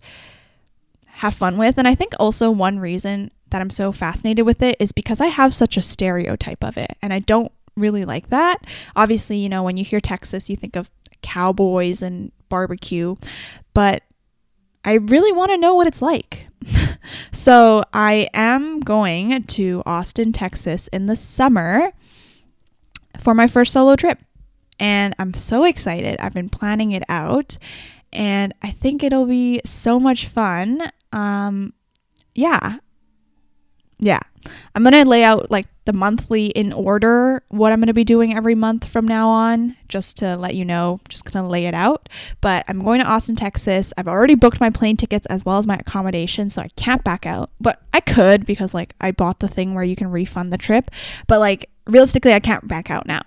have 1.05 1.35
fun 1.35 1.57
with. 1.57 1.77
And 1.77 1.87
I 1.87 1.95
think 1.95 2.13
also 2.19 2.49
one 2.49 2.79
reason 2.79 3.31
that 3.49 3.61
I'm 3.61 3.69
so 3.69 3.91
fascinated 3.91 4.45
with 4.45 4.61
it 4.63 4.75
is 4.79 4.91
because 4.91 5.21
I 5.21 5.27
have 5.27 5.53
such 5.53 5.77
a 5.77 5.81
stereotype 5.81 6.63
of 6.63 6.77
it 6.77 6.97
and 7.01 7.13
I 7.13 7.19
don't 7.19 7.51
really 7.75 8.05
like 8.05 8.29
that. 8.29 8.65
Obviously, 8.95 9.37
you 9.37 9.49
know, 9.49 9.63
when 9.63 9.77
you 9.77 9.83
hear 9.83 9.99
Texas, 9.99 10.49
you 10.49 10.55
think 10.55 10.75
of 10.75 10.89
cowboys 11.21 12.01
and 12.01 12.31
barbecue, 12.49 13.15
but 13.73 14.03
I 14.83 14.93
really 14.93 15.31
want 15.31 15.51
to 15.51 15.57
know 15.57 15.75
what 15.75 15.87
it's 15.87 16.01
like. 16.01 16.47
so 17.31 17.83
I 17.93 18.27
am 18.33 18.79
going 18.79 19.43
to 19.43 19.83
Austin, 19.85 20.31
Texas 20.31 20.87
in 20.89 21.05
the 21.05 21.15
summer 21.15 21.93
for 23.23 23.33
my 23.33 23.47
first 23.47 23.73
solo 23.73 23.95
trip. 23.95 24.19
And 24.79 25.15
I'm 25.17 25.33
so 25.33 25.63
excited. 25.63 26.19
I've 26.19 26.33
been 26.33 26.49
planning 26.49 26.91
it 26.91 27.03
out 27.07 27.57
and 28.11 28.53
I 28.61 28.71
think 28.71 29.03
it'll 29.03 29.25
be 29.25 29.61
so 29.65 29.99
much 29.99 30.27
fun. 30.27 30.91
Um, 31.11 31.73
yeah. 32.35 32.77
Yeah. 33.99 34.19
I'm 34.75 34.83
going 34.83 34.93
to 34.93 35.05
lay 35.05 35.23
out 35.23 35.49
like 35.49 35.67
the 35.85 35.93
monthly 35.93 36.47
in 36.47 36.73
order 36.73 37.43
what 37.49 37.71
I'm 37.71 37.79
going 37.79 37.87
to 37.87 37.93
be 37.93 38.03
doing 38.03 38.35
every 38.35 38.55
month 38.55 38.87
from 38.87 39.07
now 39.07 39.29
on, 39.29 39.77
just 39.87 40.17
to 40.17 40.35
let 40.35 40.55
you 40.55 40.65
know, 40.65 40.99
just 41.07 41.31
going 41.31 41.43
to 41.43 41.49
lay 41.49 41.65
it 41.65 41.73
out. 41.73 42.09
But 42.41 42.65
I'm 42.67 42.83
going 42.83 42.99
to 42.99 43.07
Austin, 43.07 43.35
Texas. 43.35 43.93
I've 43.97 44.07
already 44.07 44.35
booked 44.35 44.59
my 44.59 44.69
plane 44.69 44.97
tickets 44.97 45.25
as 45.27 45.45
well 45.45 45.57
as 45.57 45.67
my 45.67 45.75
accommodation, 45.75 46.49
so 46.49 46.61
I 46.61 46.69
can't 46.75 47.03
back 47.03 47.25
out. 47.25 47.51
But 47.61 47.81
I 47.93 48.01
could 48.01 48.45
because 48.45 48.73
like 48.73 48.95
I 48.99 49.11
bought 49.11 49.39
the 49.39 49.47
thing 49.47 49.73
where 49.73 49.83
you 49.83 49.95
can 49.95 50.11
refund 50.11 50.51
the 50.51 50.57
trip. 50.57 50.91
But 51.27 51.39
like 51.39 51.69
realistically, 51.87 52.33
I 52.33 52.39
can't 52.39 52.67
back 52.67 52.89
out 52.89 53.05
now. 53.05 53.21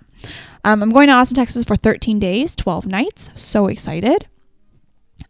Um, 0.63 0.83
I'm 0.83 0.89
going 0.89 1.07
to 1.07 1.13
Austin, 1.13 1.35
Texas 1.35 1.63
for 1.63 1.75
13 1.75 2.19
days, 2.19 2.55
12 2.55 2.87
nights. 2.87 3.29
So 3.35 3.67
excited. 3.67 4.27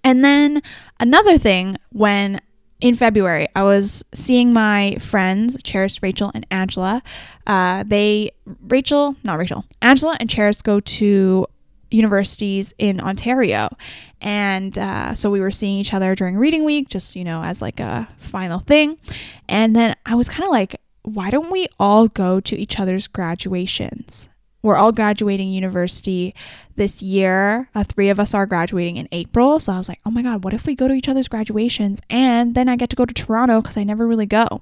And 0.03 0.23
then 0.23 0.61
another 0.99 1.37
thing, 1.37 1.77
when 1.91 2.41
in 2.79 2.95
February, 2.95 3.47
I 3.55 3.63
was 3.63 4.03
seeing 4.13 4.53
my 4.53 4.97
friends, 4.99 5.57
Cheris, 5.63 6.01
Rachel, 6.01 6.31
and 6.33 6.45
Angela. 6.51 7.01
Uh, 7.45 7.83
they, 7.85 8.31
Rachel, 8.67 9.15
not 9.23 9.39
Rachel, 9.39 9.65
Angela 9.81 10.15
and 10.19 10.29
Cheris 10.29 10.61
go 10.61 10.79
to 10.79 11.47
universities 11.89 12.73
in 12.77 12.99
Ontario. 12.99 13.69
And 14.21 14.77
uh, 14.77 15.13
so 15.13 15.29
we 15.29 15.39
were 15.39 15.51
seeing 15.51 15.77
each 15.77 15.93
other 15.93 16.15
during 16.15 16.37
reading 16.37 16.63
week, 16.63 16.89
just, 16.89 17.15
you 17.15 17.23
know, 17.23 17.41
as 17.43 17.61
like 17.61 17.79
a 17.79 18.07
final 18.17 18.59
thing. 18.59 18.97
And 19.47 19.75
then 19.75 19.95
I 20.05 20.15
was 20.15 20.29
kind 20.29 20.43
of 20.43 20.49
like, 20.49 20.79
why 21.07 21.29
don't 21.29 21.51
we 21.51 21.67
all 21.79 22.07
go 22.07 22.39
to 22.41 22.57
each 22.57 22.79
other's 22.79 23.07
graduations? 23.07 24.27
We're 24.61 24.75
all 24.75 24.91
graduating 24.91 25.49
university 25.53 26.35
this 26.75 27.01
year. 27.01 27.69
Uh, 27.73 27.83
three 27.83 28.09
of 28.09 28.19
us 28.19 28.33
are 28.33 28.45
graduating 28.45 28.97
in 28.97 29.07
April. 29.11 29.59
So 29.59 29.71
I 29.71 29.77
was 29.77 29.87
like, 29.87 30.01
oh 30.05 30.11
my 30.11 30.21
God, 30.21 30.43
what 30.43 30.53
if 30.53 30.65
we 30.65 30.75
go 30.75 30.87
to 30.87 30.93
each 30.93 31.07
other's 31.07 31.27
graduations 31.27 32.01
and 32.09 32.55
then 32.55 32.67
I 32.67 32.75
get 32.75 32.89
to 32.89 32.95
go 32.95 33.05
to 33.05 33.13
Toronto 33.13 33.61
because 33.61 33.77
I 33.77 33.83
never 33.83 34.05
really 34.05 34.25
go? 34.25 34.61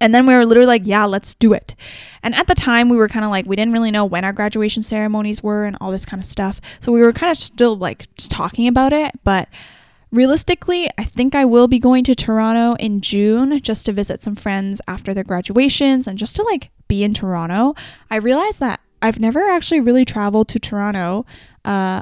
And 0.00 0.14
then 0.14 0.26
we 0.26 0.34
were 0.34 0.44
literally 0.44 0.66
like, 0.66 0.82
yeah, 0.84 1.04
let's 1.04 1.34
do 1.34 1.52
it. 1.52 1.74
And 2.22 2.34
at 2.34 2.48
the 2.48 2.54
time, 2.54 2.88
we 2.88 2.96
were 2.96 3.08
kind 3.08 3.24
of 3.24 3.30
like, 3.30 3.46
we 3.46 3.56
didn't 3.56 3.72
really 3.72 3.90
know 3.90 4.04
when 4.04 4.24
our 4.24 4.32
graduation 4.32 4.82
ceremonies 4.82 5.42
were 5.42 5.64
and 5.64 5.76
all 5.80 5.90
this 5.90 6.04
kind 6.04 6.20
of 6.22 6.26
stuff. 6.26 6.60
So 6.80 6.92
we 6.92 7.00
were 7.00 7.12
kind 7.12 7.30
of 7.30 7.38
still 7.38 7.78
like 7.78 8.12
just 8.16 8.30
talking 8.30 8.68
about 8.68 8.92
it. 8.92 9.12
But 9.24 9.48
Realistically, 10.16 10.88
I 10.96 11.04
think 11.04 11.34
I 11.34 11.44
will 11.44 11.68
be 11.68 11.78
going 11.78 12.02
to 12.04 12.14
Toronto 12.14 12.74
in 12.76 13.02
June 13.02 13.60
just 13.60 13.84
to 13.84 13.92
visit 13.92 14.22
some 14.22 14.34
friends 14.34 14.80
after 14.88 15.12
their 15.12 15.22
graduations 15.22 16.06
and 16.06 16.16
just 16.16 16.34
to 16.36 16.42
like 16.42 16.70
be 16.88 17.04
in 17.04 17.12
Toronto. 17.12 17.74
I 18.10 18.16
realized 18.16 18.58
that 18.60 18.80
I've 19.02 19.20
never 19.20 19.46
actually 19.46 19.80
really 19.80 20.06
traveled 20.06 20.48
to 20.48 20.58
Toronto 20.58 21.26
uh, 21.66 22.00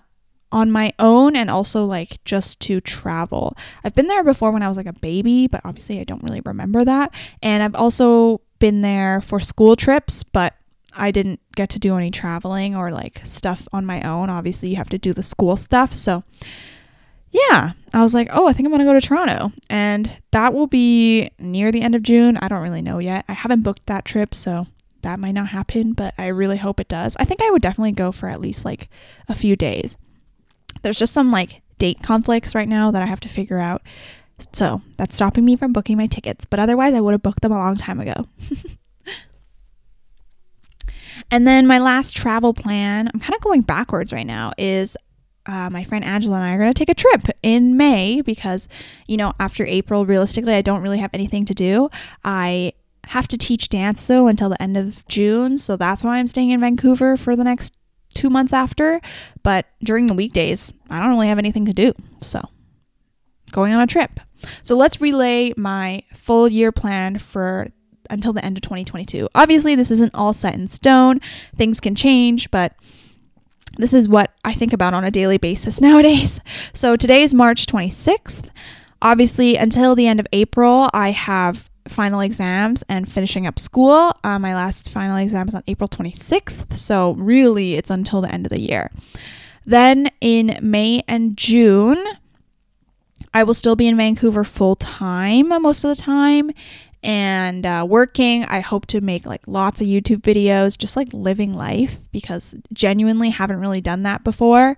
on 0.53 0.71
my 0.71 0.93
own 1.01 1.35
and 1.35 1.51
also 1.51 1.85
like 1.87 2.23
just 2.25 2.61
to 2.61 2.81
travel. 2.81 3.57
I've 3.83 3.97
been 3.97 4.07
there 4.07 4.23
before 4.23 4.53
when 4.53 4.63
I 4.63 4.69
was 4.69 4.77
like 4.77 4.87
a 4.87 4.93
baby, 4.93 5.49
but 5.49 5.63
obviously 5.65 5.99
I 5.99 6.05
don't 6.05 6.23
really 6.23 6.43
remember 6.45 6.85
that. 6.85 7.13
And 7.43 7.65
I've 7.65 7.75
also 7.75 8.41
been 8.61 8.83
there 8.83 9.23
for 9.23 9.41
school 9.41 9.75
trips, 9.75 10.23
but 10.23 10.55
I 10.97 11.11
didn't 11.11 11.41
get 11.57 11.69
to 11.71 11.81
do 11.81 11.97
any 11.97 12.13
traveling 12.13 12.77
or 12.77 12.93
like 12.93 13.23
stuff 13.25 13.67
on 13.73 13.85
my 13.85 14.03
own. 14.03 14.31
Obviously, 14.31 14.71
you 14.71 14.77
have 14.77 14.91
to 14.91 14.99
do 14.99 15.13
the 15.13 15.25
school 15.25 15.57
stuff. 15.57 15.97
So, 15.97 16.23
yeah, 17.35 17.73
I 17.93 18.03
was 18.03 18.15
like, 18.15 18.29
oh, 18.33 18.47
I 18.47 18.53
think 18.53 18.69
I'm 18.69 18.79
to 18.79 18.85
go 18.85 18.93
to 18.93 19.01
Toronto. 19.01 19.51
And 19.69 20.09
that 20.31 20.55
will 20.55 20.69
be 20.69 21.31
near 21.41 21.73
the 21.73 21.83
end 21.83 21.97
of 21.97 22.03
June. 22.05 22.37
I 22.37 22.47
don't 22.47 22.63
really 22.63 22.81
know 22.81 23.01
yet. 23.01 23.25
I 23.29 23.33
haven't 23.33 23.63
booked 23.63 23.87
that 23.87 24.05
trip, 24.05 24.37
so 24.37 24.69
that 25.03 25.19
might 25.19 25.33
not 25.33 25.49
happen, 25.49 25.95
but 25.95 26.15
I 26.17 26.29
really 26.29 26.59
hope 26.59 26.79
it 26.79 26.87
does. 26.87 27.17
I 27.19 27.25
think 27.25 27.43
I 27.43 27.51
would 27.51 27.61
definitely 27.61 27.91
go 27.91 28.13
for 28.13 28.29
at 28.29 28.41
least 28.41 28.65
like 28.65 28.89
a 29.29 29.35
few 29.35 29.57
days. 29.57 29.97
There's 30.83 30.97
just 30.97 31.13
some 31.13 31.33
like 31.33 31.63
date 31.79 32.05
conflicts 32.05 32.55
right 32.55 32.69
now 32.69 32.93
that 32.93 33.03
I 33.03 33.07
have 33.07 33.21
to 33.21 33.29
figure 33.29 33.59
out. 33.59 33.83
So 34.53 34.83
that's 34.97 35.17
stopping 35.17 35.45
me 35.45 35.57
from 35.57 35.73
booking 35.73 35.97
my 35.97 36.07
tickets, 36.07 36.47
but 36.49 36.61
otherwise, 36.61 36.95
I 36.95 37.01
would 37.01 37.13
have 37.13 37.23
booked 37.23 37.41
them 37.41 37.51
a 37.51 37.59
long 37.59 37.77
time 37.77 37.99
ago. 37.99 38.29
and 41.33 41.49
then 41.49 41.67
my 41.67 41.81
last 41.81 42.17
travel 42.17 42.55
plan, 42.55 43.11
I'm 43.13 43.19
kind 43.19 43.35
of 43.35 43.41
going 43.41 43.63
backwards 43.63 44.13
right 44.13 44.27
now, 44.27 44.53
is 44.57 44.97
uh, 45.47 45.69
my 45.71 45.85
friend 45.85 46.05
Angela 46.05 46.37
and 46.37 46.45
I 46.45 46.55
are 46.55 46.59
going 46.59 46.73
to 46.73 46.79
take 46.79 46.89
a 46.89 46.95
trip 46.95 47.23
in 47.43 47.77
May 47.77 48.21
because, 48.21 48.69
you 49.07 49.17
know, 49.17 49.33
after 49.39 49.65
April, 49.67 50.07
realistically, 50.07 50.55
I 50.55 50.63
don't 50.63 50.81
really 50.81 50.99
have 50.99 51.11
anything 51.13 51.45
to 51.47 51.55
do. 51.55 51.91
I 52.25 52.73
have 53.09 53.29
to 53.29 53.37
teach 53.37 53.69
dance 53.69 54.07
though 54.07 54.29
until 54.29 54.49
the 54.49 54.61
end 54.63 54.77
of 54.77 55.07
June, 55.07 55.59
so 55.59 55.77
that's 55.77 56.03
why 56.03 56.17
I'm 56.17 56.29
staying 56.29 56.51
in 56.51 56.61
Vancouver 56.61 57.17
for 57.19 57.37
the 57.37 57.45
next 57.45 57.77
two 58.15 58.31
months 58.31 58.53
after. 58.53 59.01
But 59.43 59.67
during 59.83 60.07
the 60.07 60.15
weekdays, 60.15 60.73
I 60.89 61.01
don't 61.01 61.11
really 61.11 61.29
have 61.29 61.39
anything 61.39 61.67
to 61.67 61.75
do. 61.75 61.93
So, 62.23 62.41
going 63.53 63.75
on 63.75 63.83
a 63.83 63.87
trip. 63.87 64.21
So, 64.63 64.77
let's 64.77 65.01
relay 65.01 65.53
my 65.57 66.03
full 66.15 66.49
year 66.49 66.73
plan 66.73 67.19
for 67.19 67.69
until 68.09 68.33
the 68.33 68.45
end 68.45 68.57
of 68.57 68.63
2022. 68.63 69.29
Obviously, 69.35 69.75
this 69.75 69.91
isn't 69.91 70.15
all 70.15 70.33
set 70.33 70.55
in 70.55 70.69
stone, 70.69 71.21
things 71.57 71.81
can 71.81 71.95
change, 71.95 72.51
but 72.51 72.75
this 73.77 73.93
is 73.93 74.09
what 74.09 74.33
I 74.45 74.55
think 74.55 74.73
about 74.73 74.95
on 74.95 75.05
a 75.05 75.11
daily 75.11 75.39
basis 75.39 75.81
nowadays. 75.81 76.41
So, 76.73 76.97
today 76.97 77.23
is 77.23 77.33
March 77.33 77.67
26th. 77.67 78.49
Obviously, 79.01 79.57
until 79.57 79.95
the 79.95 80.07
end 80.07 80.19
of 80.19 80.27
April, 80.33 80.89
I 80.93 81.11
have 81.11 81.71
final 81.89 82.21
exams 82.21 82.83
and 82.89 83.11
finishing 83.11 83.47
up 83.47 83.59
school. 83.59 84.13
Uh, 84.25 84.39
my 84.39 84.55
last 84.55 84.91
final 84.91 85.17
exam 85.17 85.49
is 85.49 85.55
on 85.55 85.63
April 85.67 85.89
26th, 85.89 86.75
so 86.75 87.13
really 87.13 87.75
it's 87.75 87.91
until 87.91 88.21
the 88.21 88.33
end 88.33 88.47
of 88.47 88.51
the 88.51 88.61
year. 88.61 88.91
Then 89.67 90.11
in 90.21 90.59
May 90.63 91.03
and 91.07 91.37
June, 91.37 92.03
I 93.33 93.43
will 93.43 93.55
still 93.55 93.77
be 93.77 93.89
in 93.89 93.97
Vancouver 93.97 94.45
full 94.45 94.77
time 94.77 95.49
most 95.49 95.85
of 95.85 95.97
the 95.97 96.03
time, 96.03 96.51
and 97.05 97.67
uh, 97.67 97.87
working. 97.89 98.45
I 98.47 98.61
hope 98.61 98.87
to 98.87 99.01
make 99.03 99.27
like 99.27 99.47
lots 99.47 99.81
of 99.81 99.87
YouTube 99.87 100.23
videos, 100.23 100.77
just 100.79 100.97
like 100.97 101.13
living 101.13 101.55
life, 101.55 101.99
because 102.11 102.55
genuinely 102.73 103.31
haven't 103.31 103.61
really 103.61 103.83
done 103.83 104.03
that 104.05 104.25
before. 104.25 104.77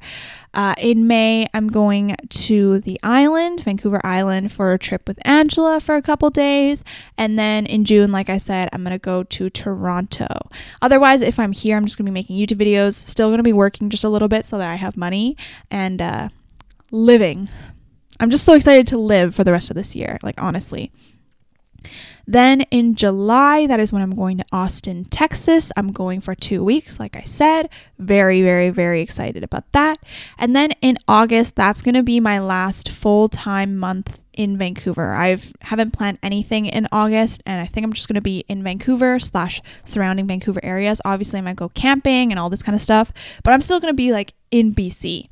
Uh, 0.52 0.74
in 0.78 1.06
May, 1.06 1.46
I'm 1.54 1.68
going 1.68 2.16
to 2.28 2.80
the 2.80 2.98
island, 3.02 3.60
Vancouver 3.60 4.00
Island, 4.04 4.50
for 4.50 4.72
a 4.72 4.78
trip 4.78 5.06
with 5.06 5.18
Angela 5.24 5.80
for 5.80 5.94
a 5.94 6.02
couple 6.02 6.28
days. 6.30 6.82
And 7.16 7.38
then 7.38 7.64
in 7.66 7.84
June, 7.84 8.10
like 8.10 8.28
I 8.28 8.38
said, 8.38 8.68
I'm 8.72 8.82
going 8.82 8.92
to 8.92 8.98
go 8.98 9.22
to 9.22 9.50
Toronto. 9.50 10.48
Otherwise, 10.82 11.22
if 11.22 11.38
I'm 11.38 11.52
here, 11.52 11.76
I'm 11.76 11.84
just 11.84 11.96
going 11.96 12.06
to 12.06 12.10
be 12.10 12.14
making 12.14 12.36
YouTube 12.36 12.58
videos, 12.58 12.94
still 12.94 13.28
going 13.28 13.38
to 13.38 13.44
be 13.44 13.52
working 13.52 13.88
just 13.88 14.04
a 14.04 14.08
little 14.08 14.28
bit 14.28 14.44
so 14.44 14.58
that 14.58 14.66
I 14.66 14.74
have 14.74 14.96
money 14.96 15.36
and 15.70 16.02
uh, 16.02 16.28
living. 16.90 17.48
I'm 18.18 18.30
just 18.30 18.44
so 18.44 18.54
excited 18.54 18.86
to 18.88 18.98
live 18.98 19.34
for 19.34 19.44
the 19.44 19.52
rest 19.52 19.70
of 19.70 19.76
this 19.76 19.94
year, 19.94 20.18
like 20.22 20.42
honestly. 20.42 20.90
Then 22.26 22.62
in 22.72 22.94
July, 22.96 23.66
that 23.66 23.78
is 23.78 23.92
when 23.92 24.02
I'm 24.02 24.14
going 24.14 24.38
to 24.38 24.44
Austin, 24.52 25.04
Texas. 25.04 25.70
I'm 25.76 25.92
going 25.92 26.20
for 26.20 26.34
two 26.34 26.64
weeks, 26.64 26.98
like 26.98 27.16
I 27.16 27.22
said. 27.22 27.68
Very, 27.98 28.42
very, 28.42 28.70
very 28.70 29.00
excited 29.00 29.44
about 29.44 29.70
that. 29.72 29.98
And 30.38 30.54
then 30.54 30.72
in 30.80 30.98
August, 31.06 31.54
that's 31.54 31.82
going 31.82 31.94
to 31.94 32.02
be 32.02 32.18
my 32.18 32.40
last 32.40 32.90
full 32.90 33.28
time 33.28 33.76
month 33.76 34.20
in 34.32 34.58
Vancouver. 34.58 35.14
I 35.14 35.38
haven't 35.62 35.92
planned 35.92 36.18
anything 36.22 36.66
in 36.66 36.88
August, 36.92 37.42
and 37.46 37.60
I 37.60 37.66
think 37.66 37.84
I'm 37.84 37.92
just 37.92 38.08
going 38.08 38.16
to 38.16 38.20
be 38.20 38.44
in 38.48 38.62
Vancouver 38.62 39.18
slash 39.18 39.62
surrounding 39.84 40.26
Vancouver 40.26 40.60
areas. 40.62 41.00
Obviously, 41.04 41.38
I 41.38 41.42
might 41.42 41.56
go 41.56 41.68
camping 41.70 42.32
and 42.32 42.38
all 42.38 42.50
this 42.50 42.62
kind 42.62 42.76
of 42.76 42.82
stuff, 42.82 43.12
but 43.42 43.54
I'm 43.54 43.62
still 43.62 43.80
going 43.80 43.92
to 43.92 43.96
be 43.96 44.12
like 44.12 44.34
in 44.50 44.74
BC. 44.74 45.28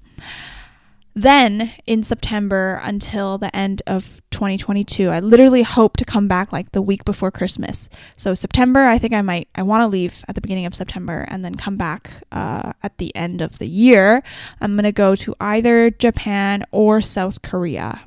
Then 1.15 1.71
in 1.87 2.03
September 2.03 2.81
until 2.83 3.39
the 3.39 3.55
end 3.55 3.83
of 3.87 4.21
2022, 4.33 5.11
I 5.11 5.21
literally 5.21 5.63
hope 5.63 5.97
to 5.99 6.05
come 6.05 6.27
back 6.27 6.53
like 6.53 6.73
the 6.73 6.83
week 6.83 7.05
before 7.05 7.31
Christmas. 7.31 7.89
So 8.17 8.35
September, 8.35 8.87
I 8.87 8.99
think 8.99 9.13
I 9.13 9.23
might, 9.23 9.49
I 9.55 9.63
want 9.63 9.83
to 9.83 9.87
leave 9.87 10.25
at 10.27 10.35
the 10.35 10.41
beginning 10.41 10.67
of 10.67 10.75
September 10.75 11.25
and 11.29 11.45
then 11.45 11.55
come 11.55 11.77
back 11.77 12.11
uh, 12.33 12.73
at 12.83 12.99
the 12.99 13.15
end 13.15 13.43
of 13.43 13.59
the 13.59 13.69
year. 13.69 14.25
I'm 14.61 14.75
going 14.75 14.85
to 14.85 14.93
go 14.93 15.15
to 15.15 15.37
either 15.39 15.91
Japan 15.91 16.65
or 16.73 17.01
South 17.01 17.43
Korea. 17.43 18.01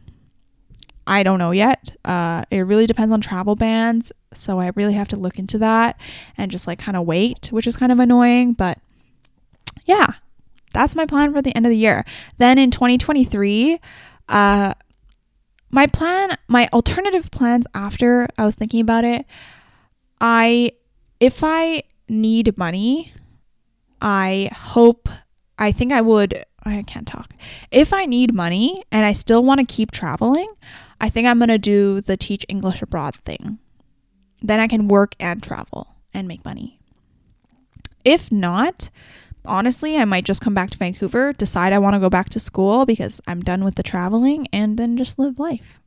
I 1.07 1.23
don't 1.23 1.39
know 1.39 1.51
yet. 1.51 1.95
Uh, 2.03 2.43
it 2.51 2.59
really 2.59 2.87
depends 2.87 3.13
on 3.13 3.21
travel 3.21 3.55
bans. 3.55 4.11
So 4.33 4.59
I 4.59 4.73
really 4.75 4.93
have 4.93 5.07
to 5.09 5.15
look 5.15 5.39
into 5.39 5.57
that 5.59 5.97
and 6.37 6.51
just 6.51 6.67
like 6.67 6.79
kind 6.79 6.97
of 6.97 7.05
wait, 7.05 7.47
which 7.53 7.65
is 7.65 7.77
kind 7.77 7.93
of 7.93 7.99
annoying. 7.99 8.51
But 8.51 8.79
yeah, 9.85 10.07
that's 10.73 10.95
my 10.95 11.05
plan 11.05 11.33
for 11.33 11.41
the 11.41 11.55
end 11.55 11.65
of 11.65 11.71
the 11.71 11.77
year. 11.77 12.05
Then 12.37 12.57
in 12.57 12.71
2023, 12.71 13.79
uh, 14.29 14.73
my 15.69 15.87
plan, 15.87 16.37
my 16.47 16.69
alternative 16.73 17.29
plans 17.31 17.67
after 17.73 18.27
I 18.37 18.45
was 18.45 18.55
thinking 18.55 18.81
about 18.81 19.03
it, 19.03 19.25
I, 20.21 20.71
if 21.19 21.43
I 21.43 21.83
need 22.09 22.57
money, 22.57 23.13
I 24.01 24.49
hope, 24.53 25.09
I 25.57 25.71
think 25.71 25.91
I 25.91 26.01
would, 26.01 26.43
I 26.63 26.83
can't 26.83 27.07
talk. 27.07 27.33
If 27.71 27.93
I 27.93 28.05
need 28.05 28.33
money 28.33 28.83
and 28.91 29.05
I 29.05 29.13
still 29.13 29.43
want 29.43 29.59
to 29.59 29.65
keep 29.65 29.91
traveling, 29.91 30.51
I 30.99 31.09
think 31.09 31.27
I'm 31.27 31.39
going 31.39 31.49
to 31.49 31.57
do 31.57 32.01
the 32.01 32.17
teach 32.17 32.45
English 32.47 32.81
abroad 32.81 33.15
thing. 33.15 33.59
Then 34.41 34.59
I 34.59 34.67
can 34.67 34.87
work 34.87 35.15
and 35.19 35.41
travel 35.41 35.95
and 36.13 36.27
make 36.27 36.45
money. 36.45 36.79
If 38.03 38.31
not, 38.31 38.89
honestly, 39.47 39.97
I 39.97 40.05
might 40.05 40.25
just 40.25 40.41
come 40.41 40.53
back 40.53 40.69
to 40.71 40.77
Vancouver, 40.77 41.33
decide 41.33 41.73
I 41.73 41.79
want 41.79 41.95
to 41.95 41.99
go 41.99 42.09
back 42.09 42.29
to 42.29 42.39
school 42.39 42.85
because 42.85 43.19
I'm 43.27 43.41
done 43.41 43.63
with 43.63 43.75
the 43.75 43.83
traveling, 43.83 44.47
and 44.53 44.77
then 44.77 44.97
just 44.97 45.17
live 45.17 45.39
life. 45.39 45.79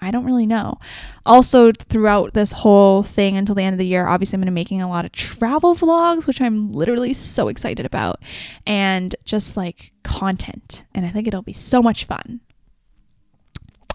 I 0.00 0.10
don't 0.10 0.26
really 0.26 0.46
know. 0.46 0.78
Also, 1.24 1.72
throughout 1.72 2.34
this 2.34 2.52
whole 2.52 3.02
thing 3.02 3.36
until 3.36 3.54
the 3.54 3.62
end 3.62 3.74
of 3.74 3.78
the 3.78 3.86
year, 3.86 4.06
obviously, 4.06 4.36
I'm 4.36 4.40
going 4.42 4.46
to 4.46 4.52
be 4.52 4.54
making 4.54 4.82
a 4.82 4.88
lot 4.88 5.04
of 5.04 5.12
travel 5.12 5.74
vlogs, 5.74 6.26
which 6.26 6.40
I'm 6.40 6.72
literally 6.72 7.12
so 7.14 7.48
excited 7.48 7.86
about, 7.86 8.20
and 8.66 9.16
just 9.24 9.56
like 9.56 9.92
content. 10.02 10.84
And 10.94 11.06
I 11.06 11.08
think 11.08 11.26
it'll 11.26 11.42
be 11.42 11.52
so 11.52 11.82
much 11.82 12.04
fun. 12.04 12.40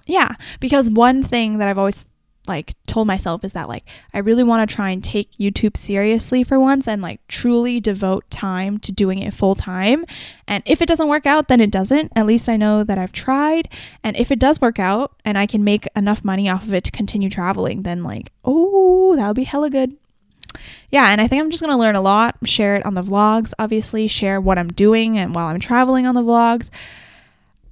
Yeah, 0.08 0.36
because 0.60 0.90
one 0.90 1.22
thing 1.22 1.60
that 1.60 1.68
I've 1.68 1.78
always 1.78 2.06
like 2.48 2.74
told 2.88 3.08
myself 3.08 3.44
is 3.44 3.54
that 3.54 3.70
like 3.70 3.86
I 4.14 4.20
really 4.20 4.44
want 4.44 4.68
to 4.68 4.76
try 4.76 4.90
and 4.90 5.04
take 5.04 5.32
YouTube 5.34 5.78
seriously 5.78 6.44
for 6.44 6.60
once 6.60 6.88
and 6.88 7.02
like 7.02 7.26
truly 7.28 7.80
devote 7.80 8.30
time 8.30 8.80
to 8.80 8.92
doing 8.92 9.20
it 9.20 9.34
full 9.34 9.56
time. 9.56 10.06
And 10.48 10.64
if 10.66 10.82
it 10.82 10.88
doesn't 10.88 11.08
work 11.08 11.26
out, 11.26 11.48
then 11.48 11.62
it 11.62 11.72
doesn't. 11.72 12.12
At 12.16 12.26
least 12.26 12.50
I 12.50 12.58
know 12.58 12.84
that 12.84 12.98
I've 12.98 13.12
tried. 13.12 13.70
And 14.04 14.16
if 14.18 14.32
it 14.32 14.40
does 14.40 14.60
work 14.60 14.80
out 14.80 15.14
and 15.24 15.38
I 15.38 15.46
can 15.46 15.64
make 15.64 15.88
enough 15.96 16.26
money 16.26 16.50
off 16.50 16.64
of 16.64 16.74
it 16.74 16.84
to 16.86 16.92
continue 16.92 17.30
traveling, 17.30 17.84
then 17.84 18.04
like, 18.04 18.32
oh, 18.44 19.16
that 19.16 19.28
would 19.28 19.36
be 19.36 19.44
hella 19.44 19.70
good. 19.70 19.96
Yeah, 20.90 21.12
and 21.12 21.22
I 21.22 21.28
think 21.28 21.42
I'm 21.42 21.52
just 21.52 21.64
going 21.64 21.74
to 21.74 21.80
learn 21.80 21.96
a 21.96 22.02
lot, 22.02 22.36
share 22.44 22.76
it 22.76 22.86
on 22.86 22.96
the 22.96 23.04
vlogs, 23.04 23.54
obviously, 23.58 24.08
share 24.08 24.42
what 24.42 24.58
I'm 24.58 24.68
doing 24.68 25.18
and 25.18 25.34
while 25.34 25.48
I'm 25.48 25.60
traveling 25.60 26.06
on 26.06 26.16
the 26.16 26.22
vlogs. 26.22 26.70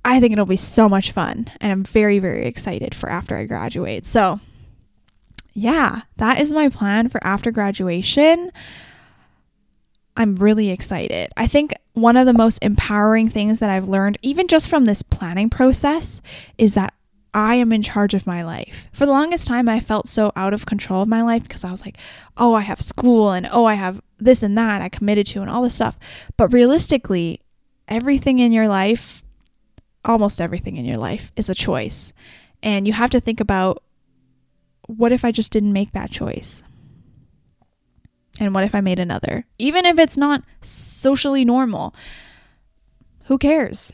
I 0.06 0.22
think 0.22 0.32
it'll 0.32 0.46
be 0.46 0.56
so 0.56 0.88
much 0.88 1.12
fun 1.12 1.52
and 1.60 1.72
I'm 1.72 1.84
very 1.84 2.20
very 2.20 2.46
excited 2.46 2.96
for 2.96 3.10
after 3.10 3.36
I 3.36 3.44
graduate. 3.46 4.06
So, 4.06 4.40
yeah, 5.60 6.02
that 6.18 6.40
is 6.40 6.54
my 6.54 6.70
plan 6.70 7.10
for 7.10 7.24
after 7.24 7.52
graduation. 7.52 8.52
I'm 10.16 10.36
really 10.36 10.70
excited. 10.70 11.32
I 11.36 11.48
think 11.48 11.74
one 11.94 12.18
of 12.18 12.26
the 12.26 12.34
most 12.34 12.60
empowering 12.62 13.30
things 13.30 13.60
that 13.60 13.70
I've 13.70 13.88
learned, 13.88 14.18
even 14.22 14.48
just 14.48 14.70
from 14.70 14.86
this 14.86 15.02
planning 15.02 15.50
process, 15.50 16.22
is 16.58 16.76
that 16.76 16.94
I 17.34 17.56
am 17.56 17.72
in 17.72 17.84
charge 17.84 18.14
of 18.14 18.26
my 18.26 18.42
life. 18.42 18.88
For 18.92 19.06
the 19.06 19.12
longest 19.12 19.48
time, 19.48 19.70
I 19.70 19.82
felt 19.82 20.08
so 20.08 20.32
out 20.36 20.54
of 20.54 20.66
control 20.66 21.02
of 21.02 21.10
my 21.10 21.22
life 21.22 21.44
because 21.44 21.64
I 21.64 21.72
was 21.72 21.86
like, 21.86 21.98
oh, 22.38 22.54
I 22.54 22.62
have 22.62 22.82
school 22.82 23.32
and 23.32 23.48
oh, 23.52 23.66
I 23.66 23.76
have 23.76 24.02
this 24.18 24.42
and 24.42 24.58
that 24.58 24.82
I 24.82 24.90
committed 24.90 25.28
to 25.28 25.42
and 25.42 25.50
all 25.50 25.62
this 25.62 25.76
stuff. 25.76 26.00
But 26.38 26.54
realistically, 26.54 27.42
everything 27.88 28.40
in 28.40 28.52
your 28.52 28.68
life, 28.68 29.24
almost 30.06 30.42
everything 30.42 30.78
in 30.78 30.86
your 30.86 30.98
life, 30.98 31.32
is 31.36 31.50
a 31.50 31.56
choice. 31.56 32.14
And 32.64 32.88
you 32.88 32.94
have 32.94 33.10
to 33.12 33.20
think 33.20 33.40
about 33.40 33.84
what 34.90 35.12
if 35.12 35.24
I 35.24 35.32
just 35.32 35.52
didn't 35.52 35.74
make 35.74 35.92
that 35.92 36.10
choice? 36.10 36.64
And 38.40 38.54
what 38.54 38.64
if 38.64 38.74
I 38.74 38.82
made 38.82 39.00
another? 39.00 39.46
Even 39.60 39.86
if 39.86 40.00
it's 40.00 40.18
not 40.18 40.44
socially 40.62 41.46
normal, 41.46 41.94
who 43.26 43.38
cares? 43.38 43.94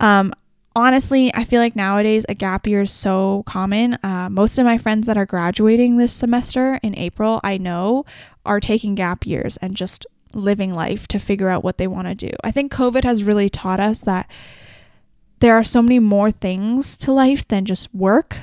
Um, 0.00 0.32
honestly, 0.74 1.32
I 1.34 1.44
feel 1.44 1.60
like 1.60 1.76
nowadays 1.76 2.24
a 2.28 2.34
gap 2.34 2.66
year 2.66 2.82
is 2.82 2.92
so 2.92 3.42
common. 3.46 3.98
Uh, 4.02 4.28
most 4.30 4.56
of 4.56 4.64
my 4.64 4.78
friends 4.78 5.06
that 5.06 5.18
are 5.18 5.26
graduating 5.26 5.96
this 5.96 6.12
semester 6.12 6.80
in 6.82 6.96
April, 6.96 7.40
I 7.44 7.58
know, 7.58 8.04
are 8.46 8.60
taking 8.60 8.94
gap 8.94 9.26
years 9.26 9.58
and 9.58 9.76
just 9.76 10.06
living 10.32 10.72
life 10.72 11.06
to 11.08 11.18
figure 11.18 11.48
out 11.48 11.62
what 11.62 11.76
they 11.76 11.86
want 11.86 12.08
to 12.08 12.14
do. 12.14 12.30
I 12.42 12.50
think 12.50 12.72
COVID 12.72 13.04
has 13.04 13.22
really 13.22 13.50
taught 13.50 13.80
us 13.80 13.98
that 14.00 14.30
there 15.40 15.54
are 15.54 15.64
so 15.64 15.82
many 15.82 15.98
more 15.98 16.30
things 16.30 16.96
to 16.98 17.12
life 17.12 17.46
than 17.46 17.64
just 17.64 17.94
work 17.94 18.38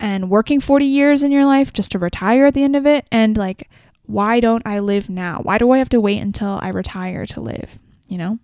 and 0.00 0.30
working 0.30 0.60
40 0.60 0.86
years 0.86 1.22
in 1.22 1.30
your 1.30 1.44
life 1.44 1.72
just 1.72 1.92
to 1.92 1.98
retire 1.98 2.46
at 2.46 2.54
the 2.54 2.64
end 2.64 2.74
of 2.74 2.86
it. 2.86 3.06
And 3.12 3.36
like, 3.36 3.68
why 4.04 4.40
don't 4.40 4.66
I 4.66 4.80
live 4.80 5.08
now? 5.10 5.40
Why 5.42 5.58
do 5.58 5.70
I 5.70 5.78
have 5.78 5.90
to 5.90 6.00
wait 6.00 6.20
until 6.20 6.58
I 6.60 6.70
retire 6.70 7.26
to 7.26 7.40
live? 7.40 7.78
You 8.08 8.18
know? 8.18 8.38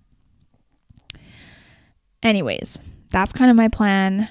Anyways, 2.23 2.79
that's 3.11 3.33
kind 3.33 3.51
of 3.51 3.57
my 3.57 3.69
plan. 3.69 4.29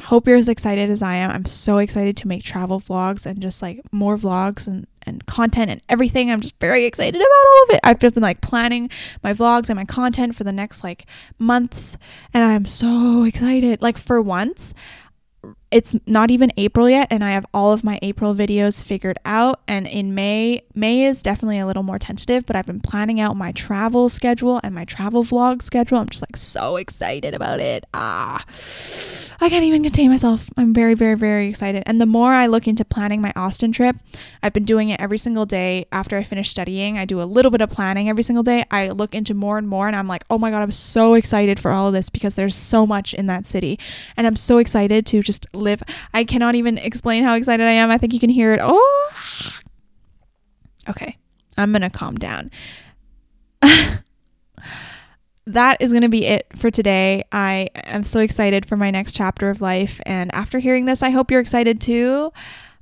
Hope 0.00 0.26
you're 0.26 0.36
as 0.36 0.48
excited 0.48 0.88
as 0.88 1.02
I 1.02 1.16
am. 1.16 1.30
I'm 1.30 1.44
so 1.44 1.76
excited 1.76 2.16
to 2.16 2.28
make 2.28 2.42
travel 2.42 2.80
vlogs 2.80 3.26
and 3.26 3.42
just 3.42 3.60
like 3.60 3.82
more 3.92 4.16
vlogs 4.16 4.66
and, 4.66 4.86
and 5.02 5.26
content 5.26 5.70
and 5.70 5.82
everything. 5.90 6.30
I'm 6.30 6.40
just 6.40 6.58
very 6.58 6.86
excited 6.86 7.16
about 7.16 7.26
all 7.26 7.62
of 7.64 7.70
it. 7.74 7.80
I've 7.84 7.98
been 7.98 8.22
like 8.22 8.40
planning 8.40 8.88
my 9.22 9.34
vlogs 9.34 9.68
and 9.68 9.76
my 9.76 9.84
content 9.84 10.36
for 10.36 10.44
the 10.44 10.52
next 10.52 10.82
like 10.82 11.04
months 11.38 11.98
and 12.32 12.42
I'm 12.42 12.64
so 12.64 13.24
excited. 13.24 13.82
Like 13.82 13.98
for 13.98 14.22
once, 14.22 14.72
it's 15.70 15.94
not 16.06 16.30
even 16.30 16.50
April 16.56 16.90
yet 16.90 17.06
and 17.10 17.22
I 17.22 17.30
have 17.30 17.46
all 17.54 17.72
of 17.72 17.84
my 17.84 17.98
April 18.02 18.34
videos 18.34 18.82
figured 18.82 19.18
out 19.24 19.60
and 19.68 19.86
in 19.86 20.14
May 20.14 20.62
May 20.74 21.04
is 21.04 21.22
definitely 21.22 21.60
a 21.60 21.66
little 21.66 21.84
more 21.84 21.98
tentative 21.98 22.44
but 22.44 22.56
I've 22.56 22.66
been 22.66 22.80
planning 22.80 23.20
out 23.20 23.36
my 23.36 23.52
travel 23.52 24.08
schedule 24.08 24.60
and 24.64 24.74
my 24.74 24.84
travel 24.84 25.22
vlog 25.22 25.62
schedule. 25.62 25.98
I'm 25.98 26.08
just 26.08 26.22
like 26.22 26.36
so 26.36 26.76
excited 26.76 27.34
about 27.34 27.60
it. 27.60 27.84
Ah 27.94 28.44
I 29.40 29.48
can't 29.48 29.64
even 29.64 29.82
contain 29.82 30.10
myself. 30.10 30.50
I'm 30.56 30.74
very 30.74 30.94
very 30.94 31.14
very 31.14 31.46
excited. 31.48 31.84
And 31.86 32.00
the 32.00 32.06
more 32.06 32.34
I 32.34 32.46
look 32.46 32.66
into 32.66 32.84
planning 32.84 33.20
my 33.20 33.32
Austin 33.36 33.70
trip 33.70 33.96
I've 34.42 34.52
been 34.52 34.64
doing 34.64 34.88
it 34.90 35.00
every 35.00 35.18
single 35.18 35.46
day 35.46 35.86
after 35.92 36.16
I 36.16 36.24
finish 36.24 36.50
studying. 36.50 36.98
I 36.98 37.04
do 37.04 37.22
a 37.22 37.24
little 37.24 37.50
bit 37.52 37.60
of 37.60 37.70
planning 37.70 38.08
every 38.08 38.24
single 38.24 38.42
day. 38.42 38.64
I 38.72 38.88
look 38.88 39.14
into 39.14 39.34
more 39.34 39.56
and 39.56 39.68
more 39.68 39.86
and 39.86 39.94
I'm 39.94 40.08
like 40.08 40.24
oh 40.30 40.38
my 40.38 40.50
god 40.50 40.62
I'm 40.62 40.72
so 40.72 41.14
excited 41.14 41.60
for 41.60 41.70
all 41.70 41.86
of 41.86 41.92
this 41.92 42.10
because 42.10 42.34
there's 42.34 42.56
so 42.56 42.88
much 42.88 43.14
in 43.14 43.26
that 43.26 43.46
city. 43.46 43.78
And 44.16 44.26
I'm 44.26 44.36
so 44.36 44.58
excited 44.58 45.06
to 45.06 45.22
just 45.22 45.46
live. 45.60 45.82
I 46.14 46.24
cannot 46.24 46.54
even 46.54 46.78
explain 46.78 47.24
how 47.24 47.34
excited 47.34 47.66
I 47.66 47.72
am. 47.72 47.90
I 47.90 47.98
think 47.98 48.12
you 48.12 48.20
can 48.20 48.30
hear 48.30 48.52
it. 48.54 48.60
Oh. 48.62 49.10
Okay. 50.88 51.16
I'm 51.56 51.72
going 51.72 51.82
to 51.82 51.90
calm 51.90 52.16
down. 52.16 52.50
that 55.46 55.80
is 55.80 55.92
going 55.92 56.02
to 56.02 56.08
be 56.08 56.26
it 56.26 56.46
for 56.56 56.70
today. 56.70 57.24
I 57.32 57.68
am 57.74 58.02
so 58.02 58.20
excited 58.20 58.66
for 58.66 58.76
my 58.76 58.90
next 58.90 59.14
chapter 59.14 59.50
of 59.50 59.60
life. 59.60 60.00
And 60.06 60.32
after 60.34 60.58
hearing 60.58 60.86
this, 60.86 61.02
I 61.02 61.10
hope 61.10 61.30
you're 61.30 61.40
excited 61.40 61.80
too. 61.80 62.32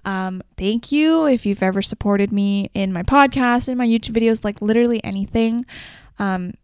Um, 0.05 0.43
thank 0.57 0.93
you 0.93 1.27
if 1.27 1.45
you've 1.45 1.63
ever 1.63 1.83
supported 1.83 2.33
me 2.33 2.71
in 2.75 2.93
my 2.93 3.03
podcast, 3.03 3.69
in 3.69 3.77
my 3.77 3.87
YouTube 3.87 4.13
videos, 4.13 4.45
like 4.45 4.63
literally 4.63 5.03
anything. 5.05 5.67
Um, 6.19 6.55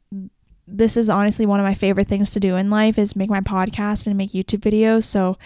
this 0.67 0.97
is 0.97 1.11
honestly 1.11 1.45
one 1.45 1.61
of 1.61 1.65
my 1.65 1.75
favorite 1.75 2.09
things 2.09 2.31
to 2.31 2.41
do 2.41 2.57
in 2.57 2.71
life 2.71 2.99
is 2.99 3.15
make 3.17 3.29
my 3.29 3.41
podcast 3.41 4.07
and 4.07 4.17
make 4.17 4.33
YouTube 4.33 4.61
videos. 4.61 5.05
So 5.05 5.37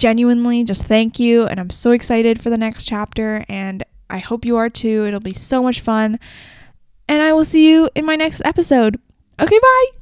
genuinely 0.00 0.64
just 0.64 0.84
thank 0.84 1.20
you. 1.20 1.46
And 1.46 1.60
I'm 1.60 1.70
so 1.70 1.92
excited 1.92 2.42
for 2.42 2.50
the 2.50 2.58
next 2.58 2.86
chapter. 2.86 3.44
And 3.48 3.84
I 4.08 4.18
hope 4.18 4.44
you 4.44 4.56
are 4.56 4.68
too. 4.68 5.04
It'll 5.06 5.20
be 5.20 5.32
so 5.32 5.62
much 5.62 5.80
fun. 5.80 6.18
And 7.06 7.22
I 7.22 7.32
will 7.32 7.44
see 7.44 7.68
you 7.68 7.88
in 7.94 8.04
my 8.04 8.16
next 8.16 8.42
episode. 8.44 8.98
Okay, 9.38 9.58
bye. 9.58 9.99